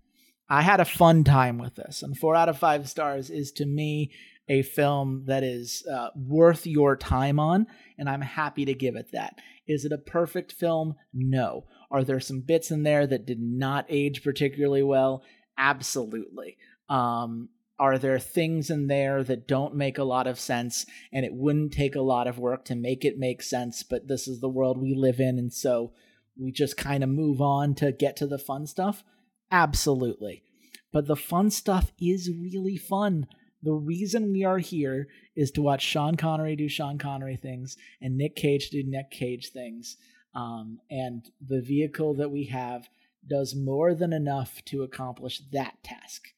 I 0.49 0.63
had 0.63 0.81
a 0.81 0.85
fun 0.85 1.25
time 1.25 1.59
with 1.59 1.75
this, 1.75 2.03
and 2.03 2.17
4 2.17 2.37
out 2.37 2.49
of 2.49 2.59
5 2.59 2.89
stars 2.89 3.31
is 3.31 3.51
to 3.53 3.67
me 3.67 4.13
a 4.49 4.63
film 4.63 5.25
that 5.27 5.43
is 5.43 5.85
uh, 5.93 6.11
worth 6.15 6.67
your 6.67 6.97
time 6.97 7.39
on, 7.39 7.67
and 7.99 8.09
I'm 8.09 8.21
happy 8.21 8.65
to 8.65 8.75
give 8.75 8.97
it 8.97 9.11
that. 9.13 9.39
Is 9.67 9.85
it 9.85 9.93
a 9.93 9.99
perfect 9.99 10.53
film? 10.53 10.95
No. 11.13 11.65
Are 11.91 12.05
there 12.05 12.21
some 12.21 12.41
bits 12.41 12.71
in 12.71 12.83
there 12.83 13.07
that 13.07 13.27
did 13.27 13.41
not 13.41 13.87
age 13.89 14.23
particularly 14.23 14.83
well? 14.83 15.25
Absolutely. 15.59 16.57
Um, 16.89 17.49
are 17.79 17.99
there 17.99 18.19
things 18.19 18.71
in 18.71 18.87
there 18.87 19.23
that 19.25 19.47
don't 19.47 19.75
make 19.75 19.99
a 19.99 20.05
lot 20.05 20.27
of 20.27 20.41
sense 20.41 20.87
and 21.13 21.25
it 21.25 21.35
wouldn't 21.35 21.73
take 21.73 21.95
a 21.95 22.01
lot 22.01 22.27
of 22.27 22.39
work 22.39 22.65
to 22.67 22.75
make 22.75 23.05
it 23.05 23.19
make 23.19 23.43
sense, 23.43 23.83
but 23.83 24.09
this 24.09 24.27
is 24.27 24.41
the 24.41 24.49
world 24.49 24.79
we 24.79 24.95
live 24.95 25.21
in, 25.21 25.39
and 25.39 25.53
so 25.53 25.93
we 26.39 26.53
just 26.53 26.77
kind 26.77 27.03
of 27.03 27.11
move 27.11 27.41
on 27.41 27.75
to 27.75 27.93
get 27.93 28.17
to 28.17 28.27
the 28.27 28.39
fun 28.39 28.67
stuff? 28.67 29.03
Absolutely. 29.51 30.43
But 30.93 31.07
the 31.07 31.17
fun 31.17 31.51
stuff 31.51 31.93
is 32.01 32.31
really 32.31 32.77
fun. 32.77 33.27
The 33.67 33.73
reason 33.73 34.31
we 34.31 34.45
are 34.45 34.59
here 34.59 35.09
is 35.35 35.51
to 35.51 35.61
watch 35.61 35.83
Sean 35.83 36.15
Connery 36.15 36.55
do 36.55 36.69
Sean 36.69 36.99
Connery 36.99 37.35
things 37.35 37.77
and 38.01 38.17
Nic 38.17 38.37
Cage 38.37 38.71
do 38.71 38.85
Nic 38.85 39.11
Cage 39.11 39.51
things. 39.51 39.97
Um, 40.37 40.79
and 40.89 41.29
the 41.45 41.61
vehicle 41.61 42.15
that 42.15 42.31
we 42.31 42.45
have 42.45 42.89
does 43.27 43.57
more 43.57 43.93
than 43.93 44.13
enough 44.13 44.65
to 44.67 44.85
accomplish 44.85 45.43
that 45.51 45.83
task. 45.83 46.29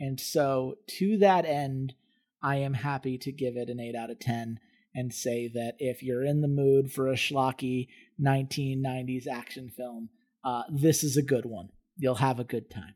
And 0.00 0.18
so, 0.18 0.78
to 0.98 1.18
that 1.18 1.44
end, 1.44 1.94
I 2.42 2.56
am 2.56 2.74
happy 2.74 3.16
to 3.16 3.30
give 3.30 3.56
it 3.56 3.70
an 3.70 3.78
8 3.78 3.94
out 3.94 4.10
of 4.10 4.18
10 4.18 4.58
and 4.92 5.14
say 5.14 5.46
that 5.54 5.76
if 5.78 6.02
you're 6.02 6.24
in 6.24 6.40
the 6.40 6.48
mood 6.48 6.90
for 6.90 7.06
a 7.06 7.14
schlocky 7.14 7.86
1990s 8.20 9.28
action 9.28 9.70
film, 9.70 10.08
uh, 10.42 10.64
this 10.68 11.04
is 11.04 11.16
a 11.16 11.22
good 11.22 11.46
one. 11.46 11.68
You'll 11.96 12.16
have 12.16 12.40
a 12.40 12.44
good 12.44 12.68
time. 12.68 12.94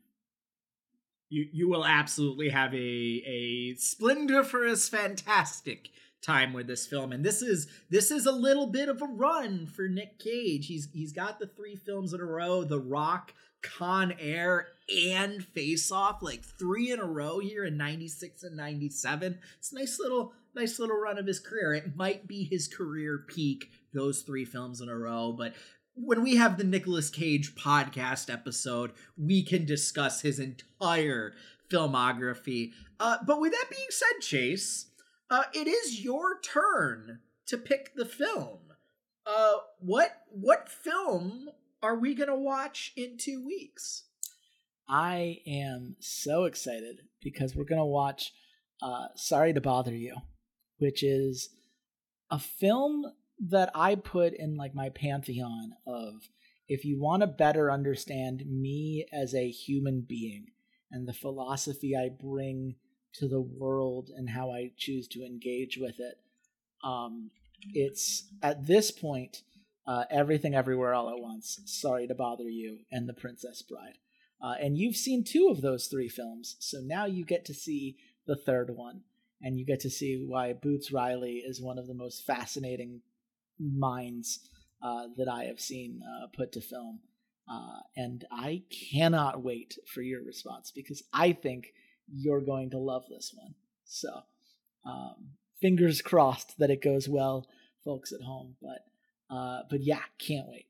You 1.29 1.47
you 1.51 1.69
will 1.69 1.85
absolutely 1.85 2.49
have 2.49 2.73
a 2.73 2.77
a 2.77 3.75
splendiferous, 3.75 4.89
fantastic 4.89 5.89
time 6.21 6.51
with 6.51 6.67
this 6.67 6.87
film 6.87 7.11
and 7.11 7.23
this 7.23 7.43
is 7.43 7.67
this 7.91 8.09
is 8.09 8.25
a 8.25 8.31
little 8.31 8.65
bit 8.67 8.89
of 8.89 9.01
a 9.01 9.05
run 9.05 9.65
for 9.65 9.87
Nic 9.87 10.19
Cage. 10.19 10.67
He's 10.67 10.87
he's 10.93 11.13
got 11.13 11.39
the 11.39 11.47
three 11.47 11.75
films 11.75 12.13
in 12.13 12.19
a 12.19 12.25
row, 12.25 12.63
The 12.63 12.79
Rock, 12.79 13.33
Con 13.61 14.13
Air 14.19 14.67
and 15.13 15.43
Face 15.43 15.91
Off, 15.91 16.21
like 16.21 16.43
three 16.43 16.91
in 16.91 16.99
a 16.99 17.05
row 17.05 17.39
here 17.39 17.65
in 17.65 17.77
96 17.77 18.43
and 18.43 18.55
97. 18.55 19.37
It's 19.59 19.71
a 19.71 19.75
nice 19.75 19.99
little 19.99 20.33
nice 20.55 20.79
little 20.79 20.97
run 20.97 21.17
of 21.17 21.27
his 21.27 21.39
career. 21.39 21.73
It 21.73 21.95
might 21.95 22.27
be 22.27 22.43
his 22.43 22.67
career 22.67 23.25
peak 23.27 23.71
those 23.93 24.21
three 24.21 24.45
films 24.45 24.81
in 24.81 24.89
a 24.89 24.97
row, 24.97 25.31
but 25.31 25.53
when 25.97 26.21
we 26.21 26.35
have 26.35 26.57
the 26.57 26.63
Nicolas 26.63 27.09
Cage 27.09 27.55
podcast 27.55 28.31
episode, 28.31 28.91
we 29.17 29.43
can 29.43 29.65
discuss 29.65 30.21
his 30.21 30.39
entire 30.39 31.33
filmography. 31.69 32.71
Uh, 32.99 33.17
but 33.25 33.41
with 33.41 33.51
that 33.51 33.65
being 33.69 33.87
said, 33.89 34.21
Chase, 34.21 34.87
uh, 35.29 35.43
it 35.53 35.67
is 35.67 36.03
your 36.03 36.39
turn 36.41 37.19
to 37.47 37.57
pick 37.57 37.95
the 37.95 38.05
film. 38.05 38.59
Uh, 39.25 39.53
what 39.79 40.11
what 40.29 40.69
film 40.69 41.49
are 41.81 41.97
we 41.99 42.15
gonna 42.15 42.37
watch 42.37 42.93
in 42.95 43.17
two 43.17 43.43
weeks? 43.45 44.03
I 44.87 45.39
am 45.45 45.97
so 45.99 46.45
excited 46.45 47.01
because 47.21 47.55
we're 47.55 47.65
gonna 47.65 47.85
watch 47.85 48.31
uh, 48.81 49.07
"Sorry 49.15 49.51
to 49.53 49.59
Bother 49.59 49.95
You," 49.95 50.15
which 50.77 51.03
is 51.03 51.49
a 52.31 52.39
film 52.39 53.05
that 53.39 53.71
I 53.75 53.95
put 53.95 54.33
in 54.33 54.55
like 54.55 54.73
my 54.73 54.89
pantheon 54.89 55.73
of 55.85 56.29
if 56.67 56.83
you 56.83 56.99
want 56.99 57.21
to 57.21 57.27
better 57.27 57.71
understand 57.71 58.43
me 58.45 59.05
as 59.13 59.33
a 59.33 59.49
human 59.49 60.01
being 60.01 60.47
and 60.91 61.07
the 61.07 61.13
philosophy 61.13 61.95
I 61.95 62.09
bring 62.09 62.75
to 63.13 63.27
the 63.27 63.41
world 63.41 64.09
and 64.15 64.29
how 64.29 64.51
I 64.51 64.71
choose 64.77 65.07
to 65.09 65.25
engage 65.25 65.77
with 65.77 65.99
it. 65.99 66.17
Um, 66.83 67.31
it's 67.73 68.27
at 68.41 68.67
this 68.67 68.91
point 68.91 69.43
uh, 69.87 70.03
everything 70.11 70.53
everywhere 70.53 70.93
all 70.93 71.09
at 71.09 71.19
once. 71.19 71.59
Sorry 71.65 72.07
to 72.07 72.15
bother 72.15 72.49
you, 72.49 72.79
and 72.91 73.07
The 73.07 73.13
Princess 73.13 73.61
Bride. 73.61 73.97
Uh, 74.41 74.55
and 74.61 74.77
you've 74.77 74.97
seen 74.97 75.23
two 75.23 75.47
of 75.49 75.61
those 75.61 75.87
three 75.87 76.09
films, 76.09 76.57
so 76.59 76.79
now 76.79 77.05
you 77.05 77.25
get 77.25 77.45
to 77.45 77.53
see 77.53 77.97
the 78.27 78.35
third 78.35 78.69
one, 78.69 79.01
and 79.41 79.57
you 79.57 79.65
get 79.65 79.79
to 79.79 79.89
see 79.89 80.23
why 80.27 80.53
Boots 80.53 80.91
Riley 80.91 81.37
is 81.37 81.61
one 81.61 81.79
of 81.79 81.87
the 81.87 81.93
most 81.93 82.25
fascinating 82.25 83.01
minds 83.59 84.39
uh, 84.81 85.07
that 85.17 85.27
I 85.27 85.45
have 85.45 85.59
seen 85.59 86.01
uh, 86.03 86.27
put 86.35 86.51
to 86.53 86.61
film. 86.61 86.99
Uh, 87.49 87.79
and 87.95 88.25
I 88.31 88.63
cannot 88.91 89.41
wait 89.41 89.77
for 89.93 90.01
your 90.01 90.23
response 90.23 90.71
because 90.75 91.03
I 91.13 91.31
think 91.31 91.67
you're 92.13 92.41
going 92.41 92.71
to 92.71 92.77
love 92.77 93.03
this 93.09 93.33
one. 93.33 93.55
So, 93.85 94.09
um, 94.85 95.29
fingers 95.61 96.01
crossed 96.01 96.57
that 96.59 96.69
it 96.69 96.81
goes 96.81 97.07
well, 97.07 97.47
folks 97.85 98.11
at 98.11 98.21
home. 98.21 98.55
But, 98.61 99.33
uh, 99.33 99.61
but 99.69 99.81
yeah, 99.81 100.01
can't 100.19 100.47
wait. 100.47 100.67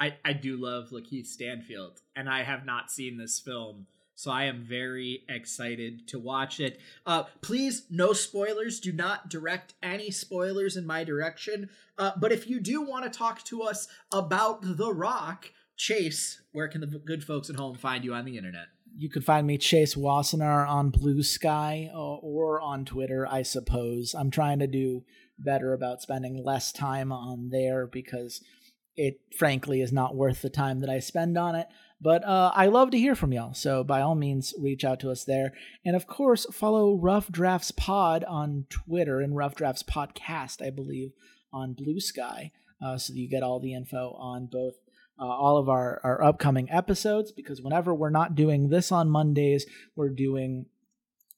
I 0.00 0.16
I 0.24 0.32
do 0.32 0.56
love 0.56 0.90
Lakeith 0.90 1.26
Stanfield, 1.26 2.00
and 2.16 2.28
I 2.28 2.42
have 2.42 2.64
not 2.64 2.90
seen 2.90 3.16
this 3.16 3.38
film, 3.38 3.86
so 4.14 4.30
I 4.30 4.44
am 4.44 4.62
very 4.62 5.24
excited 5.28 6.06
to 6.08 6.18
watch 6.18 6.60
it. 6.60 6.78
Uh, 7.04 7.24
please, 7.40 7.86
no 7.90 8.12
spoilers. 8.12 8.80
Do 8.80 8.92
not 8.92 9.28
direct 9.28 9.74
any 9.82 10.10
spoilers 10.10 10.76
in 10.76 10.86
my 10.86 11.04
direction. 11.04 11.70
Uh, 11.98 12.12
but 12.16 12.32
if 12.32 12.48
you 12.48 12.60
do 12.60 12.82
want 12.82 13.04
to 13.04 13.18
talk 13.18 13.42
to 13.44 13.62
us 13.62 13.88
about 14.12 14.60
The 14.62 14.92
Rock, 14.92 15.50
Chase, 15.76 16.42
where 16.52 16.68
can 16.68 16.80
the 16.80 16.86
good 16.86 17.24
folks 17.24 17.50
at 17.50 17.56
home 17.56 17.76
find 17.76 18.04
you 18.04 18.14
on 18.14 18.24
the 18.24 18.36
internet? 18.36 18.66
you 18.96 19.08
could 19.08 19.24
find 19.24 19.46
me 19.46 19.58
Chase 19.58 19.94
Wassenar 19.94 20.68
on 20.68 20.92
Bluesky 20.92 21.92
uh, 21.92 21.96
or 21.96 22.60
on 22.60 22.84
Twitter, 22.84 23.26
I 23.28 23.42
suppose. 23.42 24.14
I'm 24.14 24.30
trying 24.30 24.60
to 24.60 24.66
do 24.66 25.04
better 25.38 25.72
about 25.72 26.02
spending 26.02 26.42
less 26.42 26.72
time 26.72 27.10
on 27.10 27.50
there 27.50 27.86
because 27.86 28.40
it 28.96 29.20
frankly 29.36 29.80
is 29.80 29.92
not 29.92 30.14
worth 30.14 30.42
the 30.42 30.50
time 30.50 30.80
that 30.80 30.90
I 30.90 31.00
spend 31.00 31.36
on 31.36 31.56
it. 31.56 31.66
But 32.04 32.22
uh, 32.22 32.52
I 32.54 32.66
love 32.66 32.90
to 32.90 32.98
hear 32.98 33.14
from 33.14 33.32
y'all, 33.32 33.54
so 33.54 33.82
by 33.82 34.02
all 34.02 34.14
means, 34.14 34.52
reach 34.60 34.84
out 34.84 35.00
to 35.00 35.10
us 35.10 35.24
there. 35.24 35.54
And 35.86 35.96
of 35.96 36.06
course, 36.06 36.44
follow 36.52 36.98
Rough 36.98 37.32
Drafts 37.32 37.70
Pod 37.70 38.24
on 38.24 38.66
Twitter 38.68 39.22
and 39.22 39.34
Rough 39.34 39.54
Drafts 39.54 39.82
Podcast, 39.82 40.60
I 40.60 40.68
believe, 40.68 41.12
on 41.50 41.74
Bluesky, 41.74 42.50
uh, 42.84 42.98
so 42.98 43.14
that 43.14 43.18
you 43.18 43.26
get 43.26 43.42
all 43.42 43.58
the 43.58 43.72
info 43.72 44.14
on 44.18 44.50
both 44.52 44.74
uh, 45.18 45.24
all 45.24 45.56
of 45.56 45.70
our, 45.70 46.02
our 46.04 46.22
upcoming 46.22 46.70
episodes 46.70 47.32
because 47.32 47.62
whenever 47.62 47.94
we're 47.94 48.10
not 48.10 48.34
doing 48.34 48.68
this 48.68 48.92
on 48.92 49.08
Mondays, 49.08 49.64
we're 49.96 50.10
doing 50.10 50.66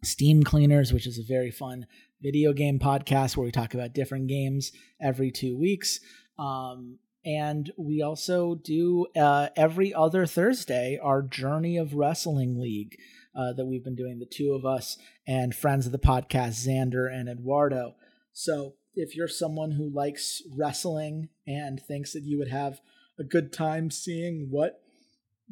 Steam 0.03 0.43
Cleaners, 0.43 0.93
which 0.93 1.07
is 1.07 1.17
a 1.17 1.23
very 1.23 1.53
fun 1.53 1.87
video 2.21 2.53
game 2.53 2.81
podcast 2.81 3.37
where 3.37 3.45
we 3.45 3.53
talk 3.53 3.75
about 3.75 3.93
different 3.93 4.27
games 4.27 4.73
every 5.01 5.31
two 5.31 5.57
weeks. 5.57 6.01
Um, 6.41 6.99
and 7.27 7.73
we 7.77 8.01
also 8.01 8.55
do 8.55 9.09
uh, 9.17 9.49
every 9.57 9.93
other 9.93 10.27
Thursday 10.27 10.99
our 11.03 11.23
Journey 11.23 11.77
of 11.77 11.95
Wrestling 11.95 12.61
League 12.61 12.97
uh, 13.35 13.53
that 13.53 13.67
we've 13.67 13.83
been 13.83 13.97
doing, 13.97 14.21
the 14.21 14.27
two 14.27 14.53
of 14.53 14.65
us 14.65 14.97
and 15.27 15.55
friends 15.55 15.87
of 15.87 15.93
the 15.93 15.99
podcast, 15.99 16.65
Xander 16.65 17.13
and 17.13 17.29
Eduardo. 17.29 17.97
So 18.33 18.75
if 18.95 19.17
you're 19.17 19.27
someone 19.27 19.73
who 19.73 19.93
likes 19.93 20.41
wrestling 20.57 21.29
and 21.49 21.81
thinks 21.81 22.13
that 22.13 22.23
you 22.23 22.39
would 22.39 22.51
have 22.51 22.81
a 23.19 23.25
good 23.25 23.53
time 23.53 23.91
seeing 23.91 24.47
what 24.51 24.81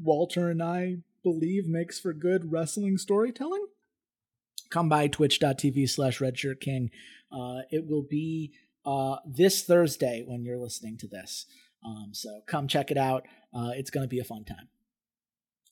Walter 0.01 0.51
and 0.51 0.63
I 0.63 0.99
believe 1.25 1.67
makes 1.67 1.99
for 1.99 2.13
good 2.13 2.53
wrestling 2.53 2.99
storytelling, 2.99 3.67
come 4.71 4.89
by 4.89 5.09
twitch.tv 5.09 5.89
slash 5.89 6.21
redshirtking. 6.21 6.91
Uh, 7.33 7.63
it 7.71 7.87
will 7.89 8.07
be 8.09 8.53
uh, 8.87 9.17
this 9.27 9.65
Thursday 9.65 10.23
when 10.27 10.45
you're 10.45 10.59
listening 10.59 10.97
to 10.99 11.09
this. 11.09 11.47
Um, 11.85 12.11
so 12.13 12.41
come 12.47 12.69
check 12.69 12.91
it 12.91 12.97
out. 12.97 13.27
Uh, 13.53 13.73
it's 13.75 13.91
going 13.91 14.05
to 14.05 14.09
be 14.09 14.21
a 14.21 14.25
fun 14.25 14.45
time. 14.45 14.69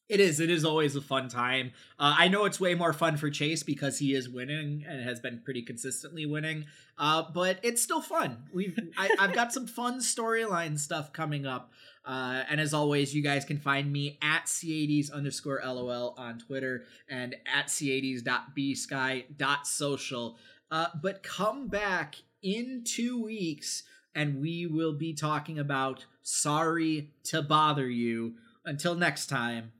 It 0.09 0.18
is. 0.20 0.40
It 0.40 0.51
is 0.51 0.64
always 0.64 0.94
a 0.94 1.01
fun 1.01 1.30
time. 1.30 1.72
Uh, 1.98 2.14
I 2.18 2.28
know 2.28 2.44
it's 2.44 2.60
way 2.60 2.74
more 2.74 2.93
fun 2.93 3.16
for 3.16 3.30
Chase 3.30 3.62
because 3.62 3.98
he 3.98 4.14
is 4.14 4.28
winning 4.28 4.84
and 4.86 5.02
has 5.02 5.20
been 5.20 5.40
pretty 5.43 5.62
consistently 5.62 6.26
winning. 6.26 6.66
Uh, 6.98 7.22
but 7.32 7.59
it's 7.62 7.80
still 7.80 8.02
fun. 8.02 8.44
We've 8.52 8.78
I, 8.98 9.09
have 9.18 9.32
got 9.32 9.55
some 9.55 9.66
fun 9.66 10.01
storyline 10.01 10.78
stuff 10.78 11.14
coming 11.14 11.47
up. 11.47 11.72
Uh, 12.05 12.43
and 12.51 12.60
as 12.60 12.74
always, 12.74 13.14
you 13.14 13.22
guys 13.22 13.47
can 13.47 13.56
find 13.56 13.90
me 13.90 14.18
at 14.20 14.44
c80s 14.47 15.10
underscore 15.10 15.62
lol 15.64 16.14
on 16.18 16.39
Twitter 16.39 16.84
and 17.09 17.34
at 17.47 17.68
c80s.bsky.social. 17.68 20.39
Uh, 20.70 20.89
but 21.01 21.22
come 21.22 21.68
back 21.68 22.16
in 22.43 22.84
two 22.84 23.22
weeks 23.22 23.84
and 24.14 24.40
we 24.40 24.66
will 24.66 24.93
be 24.93 25.14
talking 25.14 25.59
about 25.59 26.06
Sorry 26.22 27.10
to 27.24 27.43
Bother 27.43 27.89
You. 27.89 28.34
Until 28.64 28.94
next 28.94 29.26
time. 29.26 29.72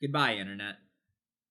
Goodbye, 0.00 0.34
Internet. 0.34 0.76